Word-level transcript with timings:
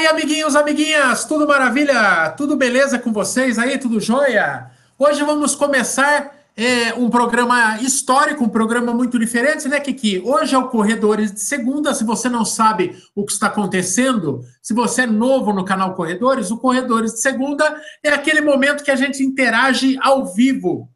aí, 0.00 0.06
amiguinhos, 0.06 0.56
amiguinhas, 0.56 1.26
tudo 1.26 1.46
maravilha? 1.46 2.30
Tudo 2.30 2.56
beleza 2.56 2.98
com 2.98 3.12
vocês 3.12 3.58
aí? 3.58 3.76
Tudo 3.76 4.00
jóia? 4.00 4.70
Hoje 4.98 5.22
vamos 5.22 5.54
começar 5.54 6.34
é, 6.56 6.94
um 6.94 7.10
programa 7.10 7.78
histórico, 7.82 8.42
um 8.42 8.48
programa 8.48 8.94
muito 8.94 9.18
diferente, 9.18 9.68
né, 9.68 9.78
Kiki? 9.78 10.22
Hoje 10.24 10.54
é 10.54 10.58
o 10.58 10.68
Corredores 10.68 11.30
de 11.32 11.40
Segunda. 11.40 11.92
Se 11.92 12.02
você 12.02 12.30
não 12.30 12.46
sabe 12.46 12.96
o 13.14 13.26
que 13.26 13.32
está 13.32 13.48
acontecendo, 13.48 14.42
se 14.62 14.72
você 14.72 15.02
é 15.02 15.06
novo 15.06 15.52
no 15.52 15.66
canal 15.66 15.94
Corredores, 15.94 16.50
o 16.50 16.56
Corredores 16.56 17.12
de 17.12 17.20
Segunda 17.20 17.78
é 18.02 18.08
aquele 18.08 18.40
momento 18.40 18.82
que 18.82 18.90
a 18.90 18.96
gente 18.96 19.22
interage 19.22 19.98
ao 20.00 20.32
vivo 20.32 20.88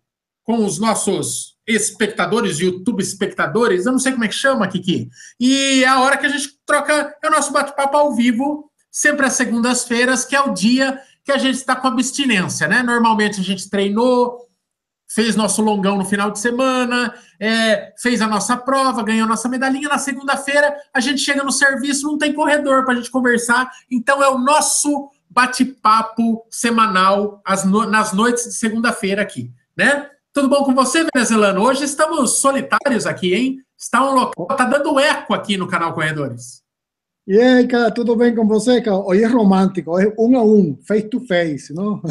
com 0.45 0.65
os 0.65 0.79
nossos 0.79 1.55
espectadores, 1.67 2.59
YouTube 2.59 3.03
espectadores, 3.03 3.85
eu 3.85 3.93
não 3.93 3.99
sei 3.99 4.13
como 4.13 4.25
é 4.25 4.29
que 4.29 4.35
chama, 4.35 4.67
Kiki. 4.67 5.11
E 5.39 5.85
é 5.85 5.89
a 5.89 6.01
hora 6.01 6.17
que 6.17 6.25
a 6.25 6.31
gente 6.31 6.55
troca 6.65 7.15
é 7.23 7.29
o 7.29 7.31
nosso 7.31 7.53
bate-papo 7.53 7.97
ao 7.99 8.15
vivo, 8.15 8.71
sempre 8.95 9.27
às 9.27 9.33
segundas-feiras, 9.33 10.25
que 10.25 10.37
é 10.37 10.41
o 10.41 10.55
dia 10.55 11.01
que 11.25 11.33
a 11.33 11.37
gente 11.37 11.57
está 11.57 11.75
com 11.75 11.89
abstinência, 11.89 12.69
né? 12.69 12.81
Normalmente 12.81 13.41
a 13.41 13.43
gente 13.43 13.69
treinou, 13.69 14.49
fez 15.09 15.35
nosso 15.35 15.61
longão 15.63 15.99
no 15.99 16.05
final 16.05 16.31
de 16.31 16.39
semana, 16.39 17.13
é, 17.41 17.93
fez 17.99 18.23
a 18.23 18.29
nossa 18.29 18.57
prova, 18.57 19.03
ganhou 19.03 19.27
nossa 19.27 19.49
medalhinha. 19.49 19.89
Na 19.89 19.99
segunda-feira 19.99 20.73
a 20.95 21.01
gente 21.01 21.21
chega 21.21 21.43
no 21.43 21.51
serviço, 21.51 22.07
não 22.07 22.17
tem 22.17 22.33
corredor 22.33 22.85
para 22.85 22.95
a 22.95 22.97
gente 22.97 23.11
conversar, 23.11 23.69
então 23.91 24.23
é 24.23 24.29
o 24.29 24.39
nosso 24.39 25.11
bate-papo 25.29 26.47
semanal 26.49 27.43
no, 27.67 27.87
nas 27.87 28.13
noites 28.13 28.45
de 28.45 28.55
segunda-feira 28.55 29.23
aqui, 29.23 29.51
né? 29.77 30.09
Tudo 30.33 30.49
bom 30.49 30.63
com 30.63 30.73
você, 30.73 31.05
venezuelano? 31.13 31.63
Hoje 31.63 31.83
estamos 31.83 32.39
solitários 32.39 33.07
aqui, 33.07 33.35
hein? 33.35 33.59
Está 33.77 34.09
um 34.09 34.15
local, 34.15 34.47
tá 34.57 34.65
dando 34.65 35.01
eco 35.01 35.35
aqui 35.35 35.57
no 35.57 35.67
canal 35.67 35.93
Corredores. 35.93 36.64
E 37.27 37.41
aí, 37.41 37.67
cara, 37.67 37.91
tudo 37.91 38.15
bem 38.15 38.35
com 38.35 38.47
você, 38.47 38.83
cara? 38.83 38.99
Hoje 38.99 39.23
é 39.23 39.27
romântico, 39.27 39.99
é 39.99 40.13
um 40.19 40.37
a 40.37 40.45
um, 40.45 40.79
face 40.87 41.09
to 41.09 41.21
face, 41.27 41.73
não? 41.73 42.03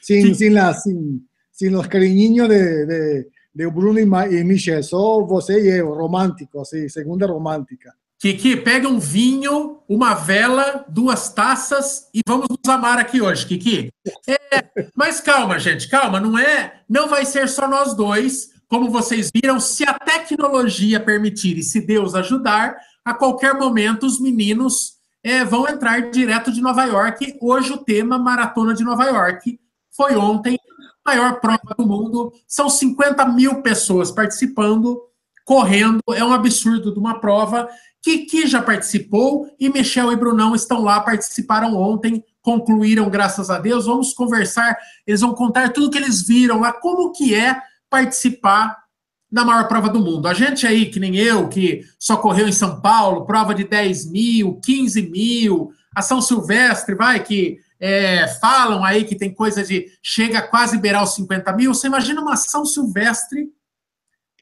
sem, 0.00 0.32
sem, 0.32 0.48
la, 0.48 0.72
sem, 0.72 1.22
sem 1.52 1.74
os 1.76 1.86
cariñinhos 1.86 2.48
de, 2.48 2.86
de, 2.86 3.28
de 3.54 3.70
Bruno 3.70 3.98
e 3.98 4.44
Michel, 4.44 4.82
só 4.82 5.22
você 5.26 5.60
e 5.60 5.78
eu, 5.78 5.92
romântico, 5.92 6.58
assim, 6.60 6.88
segunda 6.88 7.26
romântica. 7.26 7.92
Kiki, 8.18 8.56
pega 8.56 8.88
um 8.88 8.98
vinho, 8.98 9.80
uma 9.86 10.14
vela, 10.14 10.86
duas 10.88 11.30
taças 11.30 12.08
e 12.14 12.22
vamos 12.26 12.46
nos 12.48 12.66
amar 12.66 12.98
aqui 12.98 13.20
hoje, 13.20 13.46
Kiki. 13.46 13.92
É, 14.26 14.64
mas 14.96 15.20
calma, 15.20 15.58
gente, 15.58 15.86
calma, 15.86 16.18
não 16.18 16.38
é, 16.38 16.80
não 16.88 17.06
vai 17.08 17.26
ser 17.26 17.46
só 17.46 17.68
nós 17.68 17.94
dois. 17.94 18.54
Como 18.66 18.90
vocês 18.90 19.30
viram, 19.34 19.60
se 19.60 19.84
a 19.84 19.92
tecnologia 19.92 20.98
permitir 20.98 21.58
e 21.58 21.62
se 21.62 21.82
Deus 21.82 22.14
ajudar, 22.14 22.74
a 23.04 23.12
qualquer 23.12 23.54
momento 23.54 24.06
os 24.06 24.18
meninos 24.18 24.94
é, 25.22 25.44
vão 25.44 25.68
entrar 25.68 26.10
direto 26.10 26.50
de 26.50 26.60
Nova 26.60 26.84
York. 26.84 27.36
Hoje 27.40 27.72
o 27.72 27.78
tema 27.78 28.18
Maratona 28.18 28.74
de 28.74 28.82
Nova 28.82 29.04
York 29.04 29.58
foi 29.94 30.16
ontem, 30.16 30.58
maior 31.04 31.40
prova 31.40 31.74
do 31.76 31.86
mundo. 31.86 32.32
São 32.48 32.68
50 32.68 33.26
mil 33.26 33.62
pessoas 33.62 34.10
participando, 34.10 35.00
correndo. 35.44 36.00
É 36.14 36.24
um 36.24 36.32
absurdo 36.32 36.92
de 36.92 36.98
uma 36.98 37.20
prova. 37.20 37.68
Kiki 38.02 38.46
já 38.46 38.62
participou 38.62 39.48
e 39.58 39.68
Michel 39.68 40.12
e 40.12 40.16
Brunão 40.16 40.54
estão 40.54 40.82
lá, 40.82 41.00
participaram 41.00 41.74
ontem, 41.74 42.22
concluíram, 42.42 43.08
graças 43.08 43.50
a 43.50 43.58
Deus. 43.58 43.86
Vamos 43.86 44.12
conversar, 44.12 44.76
eles 45.06 45.20
vão 45.20 45.34
contar 45.34 45.72
tudo 45.72 45.90
que 45.90 45.98
eles 45.98 46.26
viram 46.26 46.60
lá, 46.60 46.72
como 46.72 47.12
que 47.12 47.34
é 47.34 47.58
participar 47.88 48.83
da 49.30 49.44
maior 49.44 49.66
prova 49.66 49.88
do 49.88 50.00
mundo. 50.00 50.28
A 50.28 50.34
gente 50.34 50.66
aí, 50.66 50.86
que 50.86 51.00
nem 51.00 51.16
eu, 51.16 51.48
que 51.48 51.84
só 51.98 52.16
correu 52.16 52.48
em 52.48 52.52
São 52.52 52.80
Paulo, 52.80 53.26
prova 53.26 53.54
de 53.54 53.64
10 53.64 54.10
mil, 54.10 54.60
15 54.64 55.02
mil, 55.10 55.72
a 55.94 56.02
São 56.02 56.20
Silvestre, 56.20 56.94
vai, 56.94 57.22
que 57.22 57.58
é, 57.80 58.26
falam 58.40 58.84
aí 58.84 59.04
que 59.04 59.16
tem 59.16 59.32
coisa 59.32 59.62
de 59.62 59.86
chega 60.02 60.38
a 60.38 60.46
quase 60.46 60.78
beirar 60.78 61.02
os 61.02 61.14
50 61.14 61.52
mil. 61.52 61.74
Você 61.74 61.86
imagina 61.86 62.20
uma 62.20 62.36
São 62.36 62.64
Silvestre 62.64 63.48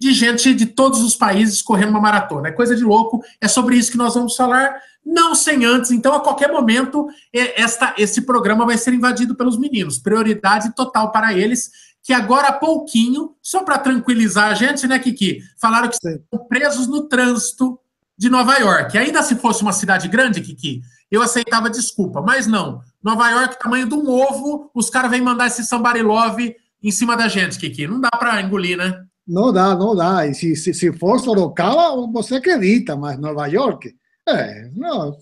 de 0.01 0.13
gente 0.13 0.53
de 0.53 0.67
todos 0.67 1.01
os 1.01 1.15
países 1.15 1.63
correndo 1.63 1.91
uma 1.91 2.01
maratona. 2.01 2.49
É 2.49 2.53
coisa 2.53 2.75
de 2.75 2.83
louco. 2.83 3.23
É 3.41 3.47
sobre 3.47 3.77
isso 3.77 3.93
que 3.93 3.97
nós 3.97 4.15
vamos 4.15 4.35
falar, 4.35 4.75
não 5.07 5.33
sem 5.33 5.65
antes. 5.65 5.93
Então, 5.93 6.13
a 6.13 6.21
qualquer 6.21 6.51
momento, 6.51 7.07
esta, 7.33 7.95
esse 7.97 8.23
programa 8.23 8.67
vai 8.67 8.77
ser 8.77 8.95
invadido 8.95 9.37
pelos 9.37 9.57
meninos. 9.57 10.01
Prioridade 10.01 10.75
total 10.75 11.13
para 11.13 11.33
eles, 11.33 11.71
que 12.03 12.13
agora 12.13 12.49
há 12.49 12.53
pouquinho, 12.53 13.37
só 13.41 13.63
para 13.63 13.79
tranquilizar 13.79 14.51
a 14.51 14.55
gente, 14.55 14.87
né, 14.87 14.99
Kiki? 14.99 15.41
Falaram 15.61 15.89
que 15.89 15.95
estão 15.95 16.47
presos 16.49 16.89
no 16.89 17.09
trânsito 17.09 17.79
de 18.19 18.29
Nova 18.29 18.57
York. 18.59 18.99
Ainda 18.99 19.23
se 19.23 19.37
fosse 19.37 19.63
uma 19.63 19.73
cidade 19.73 20.09
grande, 20.09 20.41
Kiki, 20.41 20.83
eu 21.11 21.23
aceitava 21.23 21.71
desculpa, 21.71 22.21
mas 22.21 22.47
não. 22.47 22.81
Nova 23.03 23.31
York, 23.31 23.59
tamanho 23.59 23.89
de 23.89 23.95
um 23.95 24.09
ovo, 24.09 24.71
os 24.75 24.91
caras 24.91 25.11
vêm 25.11 25.21
mandar 25.21 25.47
esse 25.47 25.65
sambarilove 25.65 26.57
em 26.83 26.91
cima 26.91 27.17
da 27.17 27.29
gente, 27.29 27.59
Kiki. 27.59 27.87
Não 27.87 28.01
dá 28.01 28.11
para 28.11 28.41
engolir, 28.41 28.77
né? 28.77 29.05
Não 29.27 29.53
dá, 29.53 29.75
não 29.77 29.95
dá. 29.95 30.27
E 30.27 30.35
se, 30.35 30.57
se, 30.57 30.75
se 30.75 30.93
for 30.93 31.21
Sorocaba, 31.21 31.95
você 32.13 32.37
acredita, 32.37 32.97
mas 32.97 33.19
Nova 33.19 33.47
York, 33.47 33.95
é, 34.29 34.71
não. 34.75 35.17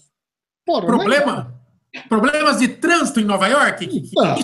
Porra, 0.64 0.86
Problema? 0.86 1.54
Mas... 1.94 2.04
Problemas 2.08 2.58
de 2.58 2.68
trânsito 2.68 3.20
em 3.20 3.24
Nova 3.24 3.48
York? 3.48 4.10
Ah. 4.18 4.36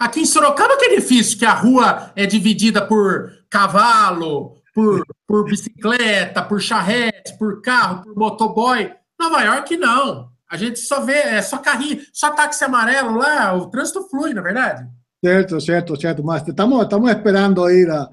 Aqui 0.00 0.20
em 0.20 0.24
Sorocaba 0.24 0.78
que 0.78 0.86
é 0.86 0.96
difícil, 0.96 1.38
que 1.38 1.44
a 1.44 1.52
rua 1.52 2.10
é 2.16 2.24
dividida 2.24 2.80
por 2.80 3.30
cavalo, 3.50 4.56
por, 4.74 5.04
por 5.26 5.44
bicicleta, 5.44 6.42
por 6.42 6.58
charrete, 6.58 7.36
por 7.38 7.60
carro, 7.60 8.04
por 8.04 8.16
motoboy. 8.16 8.90
Nova 9.20 9.42
York, 9.42 9.76
não. 9.76 10.30
A 10.50 10.56
gente 10.56 10.78
só 10.78 11.02
vê, 11.02 11.18
é 11.18 11.42
só 11.42 11.58
carrinho, 11.58 12.00
só 12.14 12.30
táxi 12.30 12.64
amarelo 12.64 13.18
lá, 13.18 13.54
o 13.54 13.66
trânsito 13.66 14.08
flui, 14.08 14.32
na 14.32 14.40
verdade. 14.40 14.88
Certo, 15.22 15.60
certo, 15.60 16.00
certo. 16.00 16.24
Mas 16.24 16.48
estamos, 16.48 16.82
estamos 16.82 17.10
esperando 17.10 17.70
ir 17.70 17.90
a 17.90 18.08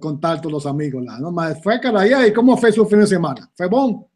contar 0.00 0.40
todos 0.40 0.58
os 0.58 0.70
amigos 0.70 1.04
lá. 1.04 1.18
Não? 1.18 1.32
Mas 1.32 1.60
foi, 1.64 1.80
cara, 1.80 2.06
e 2.06 2.14
aí, 2.14 2.32
como 2.32 2.56
foi 2.56 2.70
seu 2.70 2.86
fim 2.86 3.00
de 3.00 3.08
semana? 3.08 3.48
Foi 3.56 3.68
bom? 3.68 4.08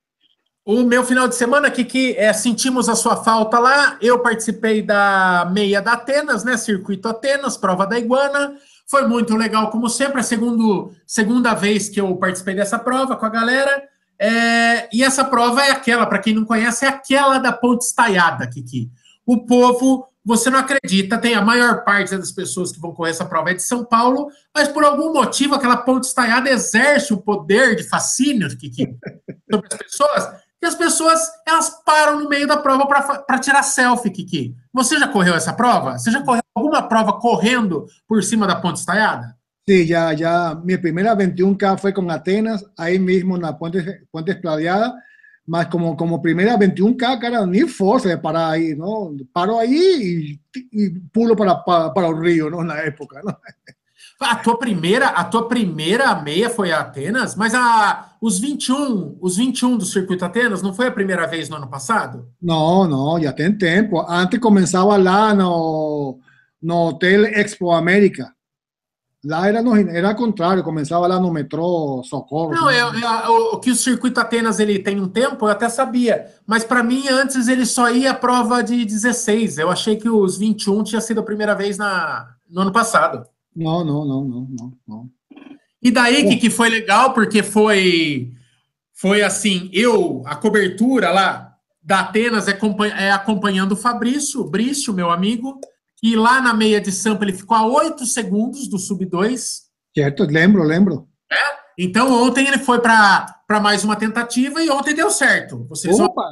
O 0.69 0.83
meu 0.83 1.03
final 1.03 1.27
de 1.27 1.34
semana 1.34 1.69
aqui, 1.69 1.83
que 1.83 2.15
é, 2.19 2.31
sentimos 2.31 2.91
a 2.91 2.95
sua 2.95 3.17
falta 3.17 3.59
lá, 3.59 3.97
eu 4.03 4.19
participei 4.19 4.83
da 4.83 5.51
meia 5.51 5.81
da 5.81 5.95
Atenas, 5.95 6.45
né? 6.45 6.59
Circuito 6.59 7.09
Atenas, 7.09 7.56
prova 7.56 7.87
da 7.87 7.99
Iguana. 7.99 8.55
Foi 8.87 9.09
muito 9.09 9.34
legal, 9.34 9.71
como 9.71 9.89
sempre, 9.89 10.21
a 10.21 10.23
segundo, 10.23 10.93
segunda 11.06 11.55
vez 11.55 11.89
que 11.89 11.99
eu 11.99 12.15
participei 12.17 12.55
dessa 12.55 12.79
prova 12.79 13.17
com 13.17 13.25
a 13.25 13.31
galera. 13.31 13.83
É, 14.19 14.95
e 14.95 15.03
essa 15.03 15.25
prova 15.25 15.62
é 15.62 15.71
aquela, 15.71 16.05
para 16.05 16.19
quem 16.19 16.34
não 16.34 16.45
conhece, 16.45 16.85
é 16.85 16.89
aquela 16.89 17.39
da 17.39 17.50
Ponte 17.50 17.87
Estaiada, 17.87 18.47
Kiki. 18.47 18.91
O 19.25 19.47
povo 19.47 20.06
você 20.23 20.50
não 20.50 20.59
acredita, 20.59 21.17
tem 21.17 21.35
a 21.35 21.41
maior 21.41 21.83
parte 21.83 22.15
das 22.15 22.31
pessoas 22.31 22.71
que 22.71 22.79
vão 22.79 22.93
correr 22.93 23.12
essa 23.12 23.25
prova 23.25 23.53
é 23.53 23.55
de 23.55 23.62
São 23.62 23.83
Paulo, 23.83 24.29
mas 24.55 24.69
por 24.69 24.85
algum 24.85 25.15
motivo 25.15 25.55
aquela 25.55 25.79
ponte 25.79 26.05
estaiada 26.05 26.50
exerce 26.50 27.15
o 27.15 27.17
poder 27.17 27.75
de 27.75 27.85
fascínio 27.85 28.47
que, 28.59 28.71
sobre 29.50 29.69
as 29.73 29.79
pessoas, 29.79 30.29
e 30.62 30.66
as 30.66 30.74
pessoas 30.74 31.20
elas 31.46 31.82
param 31.84 32.20
no 32.20 32.28
meio 32.28 32.46
da 32.46 32.56
prova 32.56 32.86
para 32.86 33.38
tirar 33.38 33.62
selfie, 33.62 34.10
Kiki. 34.10 34.56
Você 34.72 34.98
já 34.98 35.08
correu 35.08 35.34
essa 35.34 35.52
prova? 35.52 35.98
Você 35.98 36.10
já 36.10 36.22
correu 36.22 36.42
alguma 36.54 36.82
prova 36.82 37.12
correndo 37.14 37.86
por 38.06 38.22
cima 38.22 38.46
da 38.46 38.56
ponte 38.56 38.78
estaiada? 38.78 39.36
Sim, 39.69 39.86
já, 39.86 40.14
já. 40.14 40.54
Minha 40.54 40.80
primeira 40.80 41.16
21K 41.16 41.78
foi 41.78 41.92
com 41.92 42.08
Atenas, 42.10 42.64
aí 42.78 42.98
mesmo 42.98 43.36
na 43.36 43.52
ponte, 43.52 43.78
ponte 44.10 44.30
estaiada 44.30 44.94
mas 45.48 45.66
como, 45.69 45.96
como 45.96 46.20
primera 46.20 46.58
21K, 46.58 47.19
cara, 47.19 47.46
ni 47.46 47.66
força 47.66 48.06
de 48.06 48.19
parar 48.20 48.50
aí, 48.50 48.75
não? 48.75 49.16
Paro 49.32 49.56
aí 49.56 50.38
e, 50.54 50.84
e 50.84 50.90
pulo 51.10 51.34
para, 51.34 51.54
para, 51.54 51.88
para, 51.88 52.10
o 52.10 52.20
Rio, 52.20 52.50
não? 52.50 52.62
Na 52.62 52.76
época, 52.80 53.22
não? 53.25 53.34
A 54.21 54.34
tua 54.34 54.59
primeira, 54.59 55.09
a 55.09 55.23
tua 55.23 55.47
primeira 55.47 56.12
meia 56.21 56.51
foi 56.51 56.73
a 56.73 56.81
Atenas, 56.81 57.37
mas 57.37 57.55
a, 57.55 58.17
os 58.21 58.41
21, 58.41 59.17
os 59.21 59.37
21 59.37 59.79
do 59.79 59.84
circuito 59.84 60.25
Atenas 60.25 60.61
não 60.61 60.75
foi 60.75 60.89
a 60.89 60.93
primeira 60.93 61.25
vez 61.27 61.49
no 61.49 61.56
ano 61.56 61.69
passado? 61.69 62.27
Não, 62.43 62.88
não, 62.88 63.20
já 63.23 63.32
tem 63.32 63.56
tempo. 63.56 64.05
Antes 64.09 64.41
começava 64.41 64.97
lá 64.97 65.32
no, 65.32 66.19
no 66.61 66.88
Hotel 66.88 67.26
Expo 67.26 67.70
América. 67.70 68.32
Lá 69.25 69.49
era, 69.49 69.62
no, 69.62 69.76
era 69.76 70.15
contrário, 70.15 70.64
começava 70.64 71.06
lá 71.06 71.21
no 71.21 71.32
metrô 71.32 72.03
Socorro. 72.05 72.55
Não, 72.55 72.71
é, 72.71 72.79
é, 72.79 73.29
o 73.29 73.59
que 73.59 73.71
o 73.71 73.76
circuito 73.76 74.21
Atenas 74.21 74.59
ele 74.59 74.79
tem 74.79 75.00
um 75.00 75.09
tempo, 75.09 75.47
eu 75.47 75.50
até 75.50 75.69
sabia. 75.69 76.26
Mas 76.47 76.64
para 76.64 76.82
mim, 76.82 77.09
antes 77.09 77.47
ele 77.47 77.67
só 77.67 77.91
ia 77.91 78.12
a 78.12 78.14
prova 78.14 78.62
de 78.62 78.85
16. 78.85 79.59
Eu 79.59 79.71
achei 79.71 79.97
que 79.97 80.09
os 80.09 80.38
21 80.38 80.82
tinha 80.82 81.00
sido 81.00 81.21
a 81.21 81.25
primeira 81.25 81.55
vez 81.55 81.79
na, 81.79 82.29
no 82.49 82.62
ano 82.62 82.73
passado. 82.73 83.25
Não, 83.58 83.84
não, 83.84 84.05
não, 84.05 84.25
não, 84.25 84.49
não. 84.49 84.72
não. 84.87 85.10
E 85.82 85.90
daí 85.90 86.28
que, 86.28 86.37
que 86.37 86.50
foi 86.50 86.69
legal, 86.69 87.12
porque 87.12 87.43
foi, 87.43 88.32
foi 88.94 89.22
assim, 89.22 89.69
eu, 89.72 90.22
a 90.26 90.37
cobertura 90.37 91.10
lá 91.10 91.55
da 91.82 92.00
Atenas 92.00 92.46
é, 92.46 92.58
é 92.99 93.10
acompanhando 93.10 93.72
o 93.72 93.76
Fabrício, 93.76 94.40
o 94.40 94.49
Brício, 94.49 94.93
meu 94.93 95.10
amigo, 95.10 95.60
e 96.02 96.14
lá 96.14 96.40
na 96.40 96.55
meia 96.55 96.81
de 96.81 96.93
Sampa 96.93 97.25
ele 97.25 97.32
ficou 97.32 97.56
a 97.56 97.66
8 97.66 98.06
segundos 98.06 98.69
do 98.69 98.78
sub-2. 98.78 99.62
Certo, 99.96 100.25
lembro, 100.25 100.62
lembro. 100.62 101.08
É? 101.31 101.37
Então 101.76 102.12
ontem 102.12 102.46
ele 102.46 102.58
foi 102.58 102.81
para 102.81 103.61
mais 103.61 103.82
uma 103.82 103.96
tentativa 103.96 104.62
e 104.62 104.70
ontem 104.70 104.94
deu 104.94 105.11
certo. 105.11 105.64
Vocês 105.69 105.99
Opa! 105.99 106.22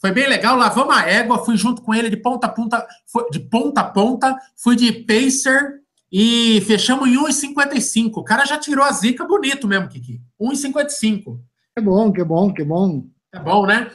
Foi 0.00 0.12
bem 0.12 0.28
legal, 0.28 0.56
lavamos 0.56 0.94
a 0.94 1.08
égua, 1.08 1.44
fui 1.44 1.56
junto 1.56 1.80
com 1.80 1.94
ele 1.94 2.10
de 2.10 2.16
ponta 2.16 2.46
a 2.46 2.50
ponta, 2.50 2.86
de 3.30 3.40
ponta 3.40 3.80
a 3.80 3.84
ponta, 3.84 4.36
fui 4.56 4.76
de 4.76 4.92
pacer 4.92 5.83
e 6.16 6.60
fechamos 6.60 7.08
em 7.08 7.16
1,55. 7.16 8.12
O 8.18 8.22
cara 8.22 8.44
já 8.44 8.56
tirou 8.56 8.84
a 8.84 8.92
zica 8.92 9.26
bonito 9.26 9.66
mesmo, 9.66 9.88
Kiki. 9.88 10.22
1,55. 10.40 11.40
Que 11.76 11.82
bom, 11.82 12.12
que 12.12 12.22
bom, 12.22 12.54
que 12.54 12.62
bom. 12.62 13.04
É 13.32 13.40
bom, 13.40 13.66
né? 13.66 13.90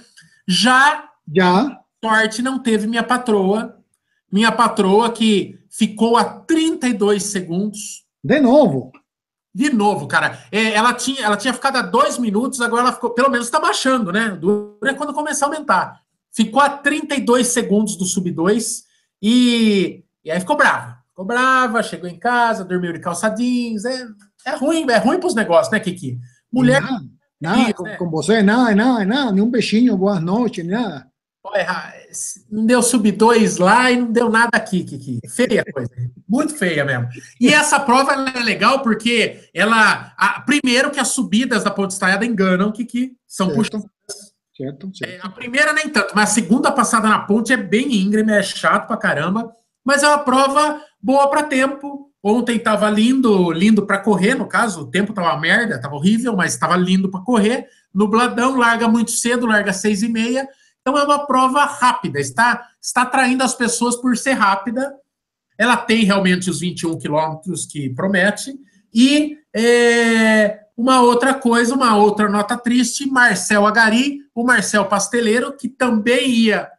Já, 0.45 1.09
já, 1.33 1.79
sorte 2.03 2.41
não 2.41 2.59
teve 2.59 2.87
minha 2.87 3.03
patroa. 3.03 3.79
Minha 4.29 4.51
patroa 4.51 5.13
que 5.13 5.57
ficou 5.69 6.17
a 6.17 6.25
32 6.25 7.23
segundos. 7.23 8.03
De 8.21 8.41
novo. 8.41 8.91
De 9.55 9.69
novo, 9.69 10.05
cara. 10.05 10.43
É, 10.51 10.73
ela, 10.73 10.93
tinha, 10.93 11.21
ela 11.21 11.37
tinha 11.37 11.53
ficado 11.53 11.77
a 11.77 11.81
dois 11.81 12.17
minutos, 12.17 12.59
agora 12.59 12.81
ela 12.81 12.93
ficou, 12.93 13.11
pelo 13.11 13.29
menos 13.29 13.47
está 13.47 13.61
baixando, 13.61 14.11
né? 14.11 14.31
Dura 14.31 14.93
quando 14.95 15.13
começar 15.13 15.45
a 15.45 15.49
aumentar. 15.49 16.01
Ficou 16.33 16.61
a 16.61 16.67
32 16.67 17.47
segundos 17.47 17.95
do 17.95 18.03
sub 18.03 18.29
2 18.29 18.83
e, 19.21 20.03
e 20.25 20.29
aí 20.29 20.39
ficou 20.41 20.57
brava. 20.57 20.98
Ficou 21.19 21.25
brava, 21.25 21.83
chegou 21.83 22.09
em 22.09 22.17
casa, 22.17 22.63
dormiu 22.63 22.93
de 22.93 22.99
calçadinhos. 22.99 23.83
É, 23.83 24.07
é 24.45 24.55
ruim, 24.55 24.89
é 24.89 24.97
ruim 24.97 25.19
para 25.19 25.27
os 25.27 25.35
negócios, 25.35 25.69
né, 25.69 25.77
Kiki? 25.77 26.17
Mulher. 26.49 26.81
Nada, 26.81 27.03
nada 27.41 27.73
com, 27.73 27.83
né? 27.83 27.97
com, 27.97 28.09
você, 28.09 28.41
nada, 28.41 28.73
nada, 28.73 29.03
nada, 29.03 29.31
nenhum 29.33 29.51
beijinho, 29.51 29.97
boa 29.97 30.17
noite, 30.17 30.63
nada. 30.63 31.07
Não 32.49 32.65
deu 32.65 32.81
sub 32.81 33.11
2 33.11 33.57
lá 33.57 33.91
e 33.91 33.97
não 33.97 34.09
deu 34.09 34.29
nada 34.29 34.51
aqui, 34.53 34.85
Kiki. 34.85 35.19
Feia 35.27 35.65
coisa. 35.73 35.91
Muito 36.27 36.55
feia 36.55 36.85
mesmo. 36.85 37.09
E 37.39 37.49
essa 37.49 37.81
prova 37.81 38.13
é 38.13 38.39
legal 38.39 38.81
porque 38.81 39.49
ela. 39.53 40.13
A, 40.17 40.39
primeiro 40.41 40.89
que 40.89 41.01
as 41.01 41.09
subidas 41.09 41.65
da 41.65 41.71
ponte 41.71 41.91
estaiada 41.91 42.25
enganam, 42.25 42.71
Kiki. 42.71 43.11
São 43.27 43.47
certo. 43.47 43.57
puxadas. 43.57 43.89
Certo, 44.55 44.89
certo. 44.95 45.11
É, 45.11 45.19
a 45.21 45.29
primeira 45.29 45.73
nem 45.73 45.89
tanto, 45.89 46.13
mas 46.15 46.29
a 46.29 46.33
segunda 46.33 46.71
passada 46.71 47.09
na 47.09 47.19
ponte 47.19 47.51
é 47.51 47.57
bem 47.57 47.93
íngreme, 47.93 48.31
é 48.31 48.41
chato 48.41 48.87
pra 48.87 48.95
caramba. 48.95 49.53
Mas 49.89 50.03
é 50.03 50.07
uma 50.07 50.19
prova 50.19 50.79
boa 51.01 51.27
para 51.31 51.41
tempo. 51.41 52.11
Ontem 52.21 52.57
estava 52.57 52.87
lindo, 52.91 53.51
lindo 53.51 53.87
para 53.87 53.97
correr, 53.97 54.35
no 54.35 54.45
caso, 54.45 54.81
o 54.81 54.85
tempo 54.85 55.13
estava 55.13 55.35
merda, 55.39 55.77
estava 55.77 55.95
horrível, 55.95 56.35
mas 56.35 56.53
estava 56.53 56.77
lindo 56.77 57.09
para 57.09 57.21
correr. 57.21 57.67
Nubladão, 57.91 58.55
larga 58.55 58.87
muito 58.87 59.09
cedo, 59.09 59.47
larga 59.47 59.73
seis 59.73 60.03
e 60.03 60.07
meia. 60.07 60.47
Então 60.79 60.95
é 60.95 61.03
uma 61.03 61.25
prova 61.25 61.65
rápida, 61.65 62.19
está, 62.19 62.67
está 62.79 63.01
atraindo 63.01 63.43
as 63.43 63.55
pessoas 63.55 63.95
por 63.95 64.15
ser 64.15 64.33
rápida. 64.33 64.93
Ela 65.57 65.75
tem 65.75 66.03
realmente 66.03 66.51
os 66.51 66.59
21 66.59 66.99
quilômetros 66.99 67.65
que 67.65 67.89
promete. 67.89 68.53
E 68.93 69.39
é, 69.55 70.65
uma 70.77 71.01
outra 71.01 71.33
coisa, 71.33 71.73
uma 71.73 71.97
outra 71.97 72.29
nota 72.29 72.55
triste, 72.55 73.09
Marcel 73.09 73.65
Agari, 73.65 74.19
o 74.35 74.43
Marcel 74.43 74.85
Pasteleiro, 74.85 75.57
que 75.57 75.67
também 75.67 76.29
ia 76.29 76.69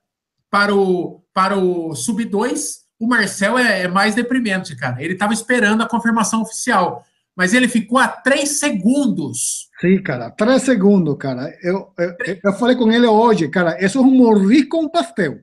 para 0.49 0.73
o, 0.73 1.25
para 1.35 1.59
o 1.59 1.93
Sub-2. 1.93 2.80
O 3.01 3.09
Marcel 3.09 3.59
é, 3.59 3.83
é 3.83 3.89
mais 3.89 4.15
deprimente, 4.15 4.77
cara. 4.77 5.03
Ele 5.03 5.15
estava 5.15 5.33
esperando 5.33 5.83
a 5.83 5.89
confirmação 5.89 6.43
oficial 6.43 7.05
mas 7.41 7.55
ele 7.55 7.69
ficou 7.69 7.99
a 7.99 8.07
três 8.07 8.59
segundos. 8.59 9.71
Sim, 9.81 10.03
cara, 10.03 10.31
três 10.31 10.63
segundos, 10.63 11.17
cara. 11.17 11.51
Eu, 11.63 11.91
eu, 11.99 12.15
eu 12.45 12.53
falei 12.53 12.77
com 12.77 12.93
ele 12.93 13.07
hoje, 13.07 13.49
cara, 13.49 13.83
isso 13.83 13.97
é 13.97 14.01
um 14.03 14.11
morri 14.11 14.67
com 14.67 14.91
pastel. 14.91 15.41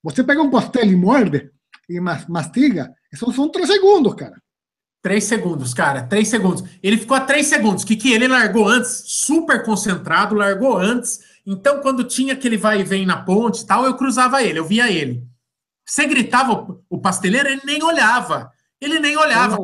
Você 0.00 0.22
pega 0.22 0.40
um 0.40 0.48
pastel 0.48 0.84
e 0.84 0.94
morde 0.94 1.50
e 1.88 1.98
mastiga, 2.00 2.94
isso 3.12 3.32
são 3.32 3.48
três 3.48 3.68
segundos, 3.68 4.14
cara. 4.14 4.40
Três 5.02 5.24
segundos, 5.24 5.74
cara, 5.74 6.04
três 6.04 6.28
segundos. 6.28 6.62
Ele 6.80 6.96
ficou 6.98 7.16
a 7.16 7.20
três 7.20 7.46
segundos, 7.46 7.82
que, 7.82 7.96
que 7.96 8.12
ele 8.12 8.28
largou 8.28 8.68
antes, 8.68 9.02
super 9.06 9.64
concentrado, 9.64 10.36
largou 10.36 10.78
antes. 10.78 11.18
Então, 11.44 11.80
quando 11.80 12.04
tinha 12.04 12.34
aquele 12.34 12.56
vai 12.56 12.80
e 12.80 12.84
vem 12.84 13.04
na 13.04 13.24
ponte 13.24 13.62
e 13.62 13.66
tal, 13.66 13.84
eu 13.84 13.96
cruzava 13.96 14.40
ele, 14.42 14.60
eu 14.60 14.64
via 14.64 14.88
ele. 14.92 15.26
Você 15.90 16.06
gritava 16.06 16.78
o 16.88 17.00
pasteleiro, 17.00 17.48
ele 17.48 17.62
nem 17.64 17.82
olhava. 17.82 18.52
Ele 18.80 19.00
nem 19.00 19.16
olhava. 19.16 19.58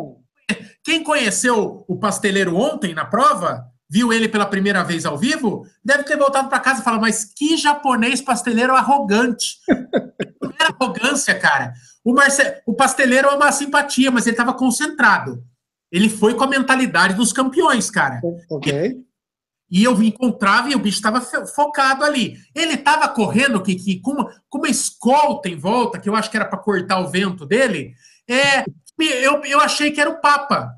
Quem 0.83 1.01
conheceu 1.05 1.85
o 1.87 1.97
pasteleiro 1.97 2.57
ontem 2.57 2.93
na 2.93 3.05
prova, 3.05 3.65
viu 3.89 4.13
ele 4.13 4.29
pela 4.29 4.45
primeira 4.45 4.83
vez 4.83 5.07
ao 5.07 5.17
vivo, 5.17 5.65
deve 5.85 6.03
ter 6.03 6.17
voltado 6.17 6.49
para 6.49 6.59
casa 6.59 6.81
e 6.81 6.85
falado: 6.85 7.01
Mas 7.01 7.25
que 7.25 7.57
japonês 7.57 8.21
pasteleiro 8.21 8.75
arrogante. 8.75 9.59
Não 10.43 10.53
era 10.59 10.75
arrogância, 10.79 11.39
cara. 11.39 11.73
O, 12.05 12.13
Marce... 12.13 12.43
o 12.67 12.75
pasteleiro 12.75 13.29
é 13.29 13.35
uma 13.37 13.53
simpatia, 13.53 14.11
mas 14.11 14.27
ele 14.27 14.35
estava 14.35 14.53
concentrado. 14.53 15.45
Ele 15.93 16.09
foi 16.09 16.35
com 16.35 16.43
a 16.43 16.49
mentalidade 16.49 17.15
dos 17.15 17.33
campeões, 17.33 17.89
cara. 17.89 18.21
Ok. 18.51 18.97
E 19.71 19.83
eu 19.83 20.01
encontrava 20.03 20.71
e 20.71 20.75
o 20.75 20.79
bicho 20.79 20.99
estava 20.99 21.21
focado 21.21 22.05
ali. 22.05 22.39
Ele 22.55 22.75
estava 22.75 23.09
correndo 23.09 23.63
que, 23.63 23.75
que, 23.75 24.01
com, 24.01 24.13
uma, 24.13 24.43
com 24.49 24.59
uma 24.59 24.69
escolta 24.69 25.49
em 25.49 25.57
volta, 25.57 25.99
que 25.99 26.09
eu 26.09 26.15
acho 26.15 26.31
que 26.31 26.37
era 26.37 26.47
para 26.47 26.59
cortar 26.59 27.01
o 27.01 27.09
vento 27.09 27.45
dele. 27.45 27.95
É, 28.29 28.65
eu, 28.99 29.43
eu 29.45 29.61
achei 29.61 29.91
que 29.91 30.01
era 30.01 30.11
o 30.11 30.21
Papa. 30.21 30.73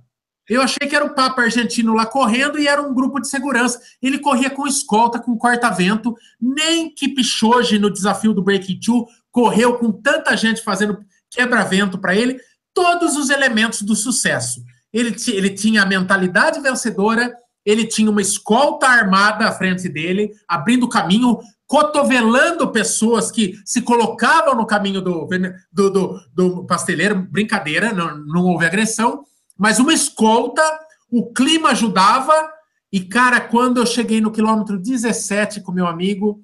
Eu 0.49 0.63
achei 0.63 0.89
que 0.89 0.97
era 0.97 1.05
o 1.05 1.15
Papa 1.15 1.43
argentino 1.43 1.93
lá 1.93 2.07
correndo 2.07 2.59
e 2.59 2.67
era 2.67 2.81
um 2.81 2.95
grupo 2.95 3.21
de 3.21 3.29
segurança. 3.29 3.79
Ele 4.01 4.19
corria 4.19 4.49
com 4.49 4.67
escolta, 4.67 5.19
com 5.19 5.37
corta-vento. 5.37 6.17
Nem 6.41 6.93
que 6.93 7.09
Pichoge, 7.09 7.79
no 7.79 7.93
desafio 7.93 8.33
do 8.33 8.43
Breaking 8.43 8.81
Two, 8.81 9.07
correu 9.31 9.77
com 9.77 9.93
tanta 9.93 10.35
gente 10.37 10.63
fazendo 10.63 10.99
quebra-vento 11.31 11.99
para 11.99 12.17
ele. 12.17 12.41
Todos 12.73 13.15
os 13.17 13.29
elementos 13.29 13.83
do 13.83 13.95
sucesso. 13.95 14.63
Ele, 14.91 15.15
ele 15.29 15.51
tinha 15.51 15.83
a 15.83 15.87
mentalidade 15.87 16.61
vencedora, 16.61 17.37
ele 17.69 17.87
tinha 17.87 18.11
uma 18.11 18.23
escolta 18.23 18.87
armada 18.87 19.47
à 19.47 19.53
frente 19.53 19.91
dele, 19.91 20.33
abrindo 20.49 20.89
caminho, 20.89 21.39
cotovelando 21.67 22.73
pessoas 22.73 23.31
que 23.31 23.61
se 23.63 23.83
colocavam 23.83 24.55
no 24.55 24.65
caminho 24.65 25.03
do, 25.03 25.29
do, 25.71 25.91
do, 25.91 26.21
do 26.35 26.65
pasteleiro. 26.65 27.29
Brincadeira, 27.31 27.93
não, 27.93 28.17
não 28.25 28.45
houve 28.47 28.65
agressão, 28.65 29.23
mas 29.55 29.79
uma 29.79 29.93
escolta, 29.93 30.63
o 31.13 31.31
clima 31.31 31.73
ajudava. 31.73 32.33
E, 32.91 33.01
cara, 33.01 33.39
quando 33.39 33.77
eu 33.77 33.85
cheguei 33.85 34.19
no 34.19 34.33
quilômetro 34.33 34.79
17 34.79 35.61
com 35.61 35.71
meu 35.71 35.87
amigo, 35.87 36.41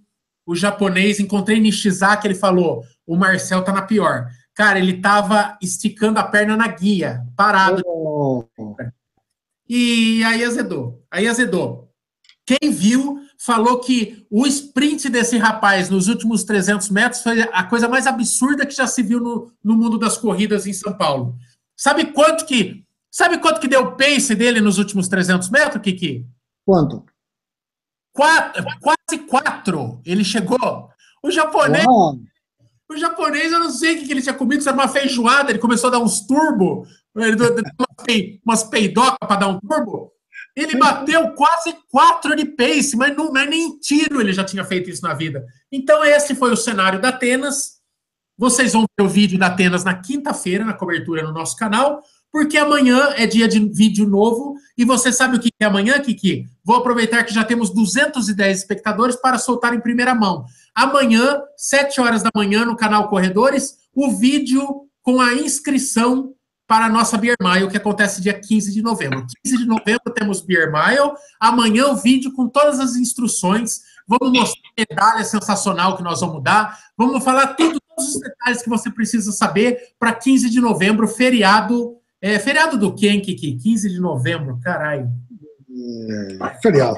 o 0.47 0.55
japonês, 0.55 1.21
encontrei 1.21 1.59
Nishizaki, 1.59 2.27
ele 2.27 2.35
falou: 2.35 2.83
o 3.07 3.17
Marcel 3.17 3.65
tá 3.65 3.73
na 3.73 3.81
pior. 3.81 4.27
Cara, 4.55 4.79
ele 4.79 5.01
tava 5.01 5.57
esticando 5.63 6.19
a 6.19 6.23
perna 6.23 6.55
na 6.55 6.69
guia, 6.69 7.23
parado. 7.35 7.83
Oh. 7.87 8.45
E 9.69 10.23
aí 10.25 10.45
azedou. 10.45 11.03
Aí 11.11 11.27
azedou. 11.27 11.91
Quem 12.47 12.71
viu 12.71 13.21
falou 13.39 13.81
que 13.81 14.27
o 14.31 14.47
sprint 14.47 15.09
desse 15.09 15.37
rapaz 15.37 15.89
nos 15.89 16.09
últimos 16.09 16.45
300 16.45 16.91
metros 16.91 17.23
foi 17.23 17.43
a 17.43 17.65
coisa 17.65 17.89
mais 17.89 18.07
absurda 18.07 18.67
que 18.67 18.75
já 18.75 18.87
se 18.87 19.03
viu 19.03 19.21
no, 19.21 19.53
no 19.63 19.77
mundo 19.77 19.99
das 19.99 20.17
corridas 20.17 20.67
em 20.67 20.73
São 20.73 20.97
Paulo. 20.97 21.37
Sabe 21.77 22.13
quanto 22.13 22.47
que 22.47 22.85
sabe 23.11 23.39
quanto 23.39 23.61
que 23.61 23.69
deu 23.69 23.83
o 23.83 23.97
pace 23.97 24.35
dele 24.35 24.61
nos 24.61 24.79
últimos 24.79 25.09
300 25.09 25.49
metros, 25.51 25.83
Kiki? 25.83 26.27
Quanto? 26.67 27.05
Quatro, 28.13 28.65
quase 28.81 29.27
quatro. 29.27 30.01
Ele 30.05 30.25
chegou. 30.25 30.91
O 31.23 31.31
japonês, 31.31 31.85
Uau. 31.87 32.19
O 32.95 32.99
japonês, 32.99 33.53
eu 33.53 33.61
não 33.61 33.71
sei 33.71 33.97
o 33.97 34.05
que 34.05 34.13
ele 34.13 34.23
tinha 34.23 34.35
comido, 34.35 34.63
se 34.63 34.69
era 34.69 34.77
uma 34.77 34.89
feijoada, 34.89 35.51
ele 35.51 35.59
começou 35.59 35.89
a 35.89 35.93
dar 35.93 35.99
uns 35.99 36.27
turbo, 36.27 36.87
ele 37.17 37.37
deu 37.37 37.55
umas 38.45 38.65
peidocas 38.65 39.19
para 39.21 39.37
dar 39.37 39.49
um 39.49 39.61
turbo. 39.61 40.13
Ele 40.57 40.77
bateu 40.79 41.33
quase 41.33 41.77
quatro 41.91 42.37
de 42.37 42.45
pace, 42.45 42.97
mas 42.97 43.17
não, 43.17 43.37
é 43.37 43.47
nem 43.47 43.77
tiro 43.79 44.21
ele 44.21 44.33
já 44.33 44.45
tinha 44.45 44.65
feito 44.65 44.89
isso 44.89 45.03
na 45.03 45.13
vida. 45.13 45.45
Então, 45.71 46.05
esse 46.05 46.35
foi 46.35 46.53
o 46.53 46.57
cenário 46.57 47.01
da 47.01 47.09
Atenas. 47.09 47.81
Vocês 48.39 48.73
vão 48.73 48.85
ver 48.99 49.05
o 49.05 49.09
vídeo 49.09 49.39
da 49.39 49.49
Atenas 49.49 49.83
na 49.83 49.95
quinta-feira, 49.95 50.65
na 50.65 50.73
cobertura 50.73 51.23
no 51.23 51.33
nosso 51.33 51.57
canal, 51.57 52.03
porque 52.35 52.59
amanhã 52.59 53.11
é 53.17 53.29
dia 53.29 53.47
de 53.47 53.61
vídeo 53.61 54.09
novo. 54.09 54.57
E 54.77 54.85
você 54.85 55.13
sabe 55.13 55.37
o 55.37 55.41
que 55.41 55.51
é 55.61 55.67
amanhã, 55.67 56.01
Kiki? 56.01 56.49
Vou 56.65 56.75
aproveitar 56.75 57.23
que 57.23 57.33
já 57.33 57.45
temos 57.45 57.71
210 57.71 58.59
espectadores 58.59 59.15
para 59.15 59.39
soltar 59.39 59.73
em 59.73 59.81
primeira 59.81 60.17
mão. 60.17 60.45
Amanhã, 60.75 61.41
7 61.57 62.01
horas 62.01 62.25
da 62.25 62.31
manhã, 62.35 62.65
no 62.65 62.75
canal 62.75 63.09
Corredores, 63.09 63.77
o 63.95 64.11
vídeo 64.11 64.89
com 65.01 65.21
a 65.21 65.33
inscrição 65.35 66.35
para 66.67 66.87
a 66.87 66.89
nossa 66.89 67.17
Beer 67.17 67.37
Mile, 67.41 67.71
que 67.71 67.77
acontece 67.77 68.21
dia 68.21 68.35
15 68.35 68.73
de 68.73 68.83
novembro. 68.83 69.25
15 69.45 69.59
de 69.59 69.67
novembro 69.67 70.13
temos 70.13 70.41
Beer 70.41 70.73
Mile. 70.73 71.13
Amanhã 71.39 71.87
o 71.87 71.97
vídeo 71.97 72.33
com 72.33 72.49
todas 72.49 72.81
as 72.81 72.97
instruções. 72.97 73.83
Vamos 74.09 74.37
mostrar 74.37 74.71
a 74.77 74.85
medalha 74.91 75.25
sensacional 75.25 75.97
que 75.97 76.03
nós 76.03 76.21
vamos 76.21 76.43
dar. 76.43 76.77
Vamos 76.99 77.23
falar 77.23 77.55
tudo, 77.55 77.79
todos 77.81 78.17
os 78.17 78.21
detalhes 78.21 78.61
que 78.61 78.69
você 78.69 78.91
precisa 78.91 79.31
saber 79.31 79.79
para 80.01 80.13
15 80.13 80.51
de 80.51 80.61
novembro, 80.61 81.07
feriado. 81.07 82.01
É, 82.25 82.39
feriado 82.39 82.79
do 82.79 82.95
quem, 82.95 83.21
Kiki? 83.21 83.59
15 83.59 83.91
de 83.91 84.01
novembro, 84.01 84.59
caralho. 84.63 85.11
É, 86.41 86.59
feriado. 86.63 86.97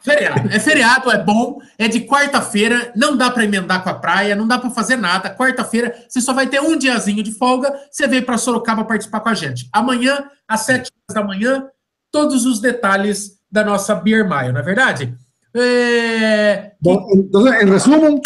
Feriado. 0.00 0.48
É 0.48 0.58
feriado, 0.58 1.10
é 1.10 1.22
bom, 1.22 1.58
é 1.76 1.86
de 1.86 2.06
quarta-feira, 2.06 2.90
não 2.96 3.18
dá 3.18 3.30
para 3.30 3.44
emendar 3.44 3.84
com 3.84 3.90
a 3.90 3.94
praia, 3.94 4.34
não 4.34 4.48
dá 4.48 4.58
para 4.58 4.70
fazer 4.70 4.96
nada. 4.96 5.36
Quarta-feira, 5.36 5.94
você 6.08 6.22
só 6.22 6.32
vai 6.32 6.46
ter 6.46 6.58
um 6.58 6.78
diazinho 6.78 7.22
de 7.22 7.32
folga, 7.32 7.70
você 7.90 8.06
veio 8.06 8.24
para 8.24 8.38
Sorocaba 8.38 8.82
participar 8.82 9.20
com 9.20 9.28
a 9.28 9.34
gente. 9.34 9.68
Amanhã, 9.70 10.24
às 10.48 10.60
sete 10.60 10.90
horas 10.90 11.22
da 11.22 11.22
manhã, 11.22 11.68
todos 12.10 12.46
os 12.46 12.62
detalhes 12.62 13.38
da 13.52 13.62
nossa 13.62 13.94
Beer 13.94 14.26
Mile, 14.26 14.52
não 14.52 14.60
é 14.60 14.64
verdade? 14.64 15.14
É... 15.54 16.72
Bom, 16.80 17.06
então, 17.14 17.46
em 17.46 17.68
resumo, 17.68 18.22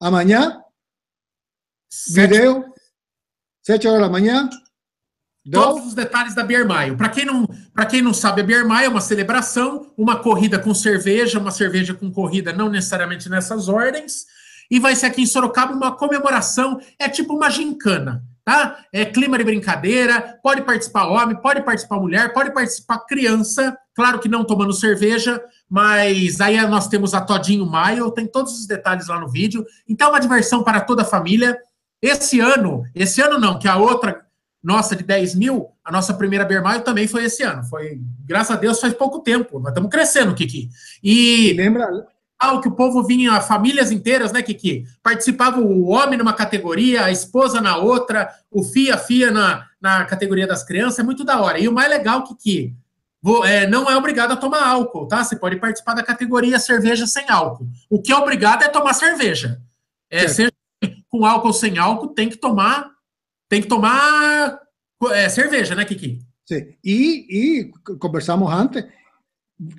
amanhã, 0.00 0.58
vídeo, 2.14 2.64
7 3.64 3.88
horas 3.88 4.00
da 4.02 4.08
manhã. 4.10 4.48
Todos 5.50 5.88
os 5.88 5.94
detalhes 5.94 6.34
da 6.34 6.42
Beer 6.42 6.66
Mile. 6.66 6.96
Para 6.96 7.08
quem, 7.08 7.24
não, 7.24 7.46
quem 7.90 8.00
não 8.00 8.14
sabe, 8.14 8.40
a 8.40 8.44
Beer 8.44 8.66
Mile 8.66 8.84
é 8.84 8.88
uma 8.88 9.00
celebração, 9.00 9.92
uma 9.96 10.16
corrida 10.16 10.58
com 10.58 10.74
cerveja, 10.74 11.38
uma 11.38 11.50
cerveja 11.50 11.92
com 11.92 12.10
corrida, 12.10 12.52
não 12.52 12.70
necessariamente 12.70 13.28
nessas 13.28 13.68
ordens. 13.68 14.26
E 14.70 14.78
vai 14.78 14.96
ser 14.96 15.06
aqui 15.06 15.22
em 15.22 15.26
Sorocaba 15.26 15.74
uma 15.74 15.92
comemoração, 15.92 16.80
é 16.98 17.08
tipo 17.08 17.34
uma 17.34 17.50
gincana, 17.50 18.22
tá? 18.42 18.84
É 18.90 19.04
clima 19.04 19.36
de 19.36 19.44
brincadeira, 19.44 20.38
pode 20.42 20.62
participar 20.62 21.06
homem, 21.06 21.36
pode 21.36 21.62
participar 21.62 22.00
mulher, 22.00 22.32
pode 22.32 22.52
participar 22.52 23.00
criança, 23.00 23.76
claro 23.94 24.18
que 24.18 24.28
não 24.28 24.44
tomando 24.44 24.72
cerveja, 24.72 25.42
mas 25.68 26.40
aí 26.40 26.58
nós 26.66 26.88
temos 26.88 27.12
a 27.12 27.20
Todinho 27.20 27.70
Mile, 27.70 28.14
tem 28.14 28.26
todos 28.26 28.58
os 28.58 28.66
detalhes 28.66 29.08
lá 29.08 29.20
no 29.20 29.28
vídeo. 29.28 29.64
Então 29.86 30.08
é 30.08 30.10
uma 30.12 30.20
diversão 30.20 30.64
para 30.64 30.80
toda 30.80 31.02
a 31.02 31.06
família. 31.06 31.58
Esse 32.04 32.38
ano, 32.38 32.84
esse 32.94 33.22
ano 33.22 33.38
não, 33.38 33.58
que 33.58 33.66
a 33.66 33.78
outra 33.78 34.26
nossa 34.62 34.94
de 34.94 35.02
10 35.02 35.36
mil, 35.36 35.68
a 35.82 35.90
nossa 35.90 36.12
primeira 36.12 36.44
Bermaio 36.44 36.82
também 36.82 37.08
foi 37.08 37.24
esse 37.24 37.42
ano. 37.42 37.64
Foi, 37.64 37.98
graças 38.26 38.54
a 38.54 38.60
Deus, 38.60 38.78
faz 38.78 38.92
pouco 38.92 39.20
tempo. 39.20 39.58
Nós 39.58 39.68
estamos 39.68 39.90
crescendo, 39.90 40.34
Kiki. 40.34 40.68
E 41.02 41.54
lembra 41.54 41.88
ah, 42.38 42.60
que 42.60 42.68
o 42.68 42.76
povo 42.76 43.02
vinha, 43.02 43.40
famílias 43.40 43.90
inteiras, 43.90 44.32
né, 44.32 44.42
Kiki? 44.42 44.84
Participava 45.02 45.60
o 45.60 45.88
homem 45.88 46.18
numa 46.18 46.34
categoria, 46.34 47.06
a 47.06 47.10
esposa 47.10 47.58
na 47.58 47.78
outra, 47.78 48.28
o 48.50 48.62
FIA, 48.62 48.98
FIA 48.98 49.30
na, 49.30 49.66
na 49.80 50.04
categoria 50.04 50.46
das 50.46 50.62
crianças, 50.62 50.98
é 50.98 51.02
muito 51.02 51.24
da 51.24 51.40
hora. 51.40 51.58
E 51.58 51.66
o 51.66 51.72
mais 51.72 51.88
legal, 51.88 52.22
Kiki, 52.24 52.76
vou, 53.22 53.46
é, 53.46 53.66
não 53.66 53.90
é 53.90 53.96
obrigado 53.96 54.32
a 54.32 54.36
tomar 54.36 54.68
álcool, 54.68 55.08
tá? 55.08 55.24
Você 55.24 55.36
pode 55.36 55.56
participar 55.56 55.94
da 55.94 56.02
categoria 56.02 56.58
cerveja 56.58 57.06
sem 57.06 57.30
álcool. 57.30 57.66
O 57.88 58.02
que 58.02 58.12
é 58.12 58.16
obrigado 58.16 58.62
é 58.62 58.68
tomar 58.68 58.92
cerveja. 58.92 59.58
É, 60.10 60.28
seja 60.28 60.52
com 61.08 61.24
álcool 61.24 61.48
ou 61.48 61.52
sem 61.52 61.78
álcool, 61.78 62.08
tem 62.08 62.28
que 62.28 62.36
tomar 62.36 62.92
tem 63.48 63.60
que 63.62 63.68
tomar 63.68 64.58
é, 65.12 65.28
cerveja, 65.28 65.74
né, 65.74 65.84
Kiki? 65.84 66.18
Sim. 66.46 66.74
E, 66.84 67.26
e 67.30 67.96
conversamos 67.98 68.52
antes, 68.52 68.84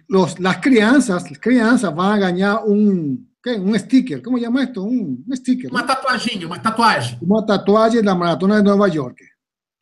los, 0.09 0.37
las 0.39 0.57
crianças, 0.57 1.29
las 1.29 1.37
crianças 1.37 1.93
vão 1.93 2.19
ganhar 2.19 2.63
um, 2.65 3.23
um 3.59 3.77
sticker, 3.77 4.21
como 4.21 4.39
chama 4.39 4.63
isso? 4.63 4.83
Um, 4.83 5.23
um 5.27 5.35
sticker. 5.35 5.69
Uma 5.69 5.81
né? 5.81 5.87
tatuagem, 5.87 6.45
uma 6.45 6.59
tatuagem. 6.59 7.19
Uma 7.21 7.45
tatuagem 7.45 8.01
da 8.01 8.15
Maratona 8.15 8.57
de 8.57 8.63
Nova 8.63 8.87
York. 8.87 9.23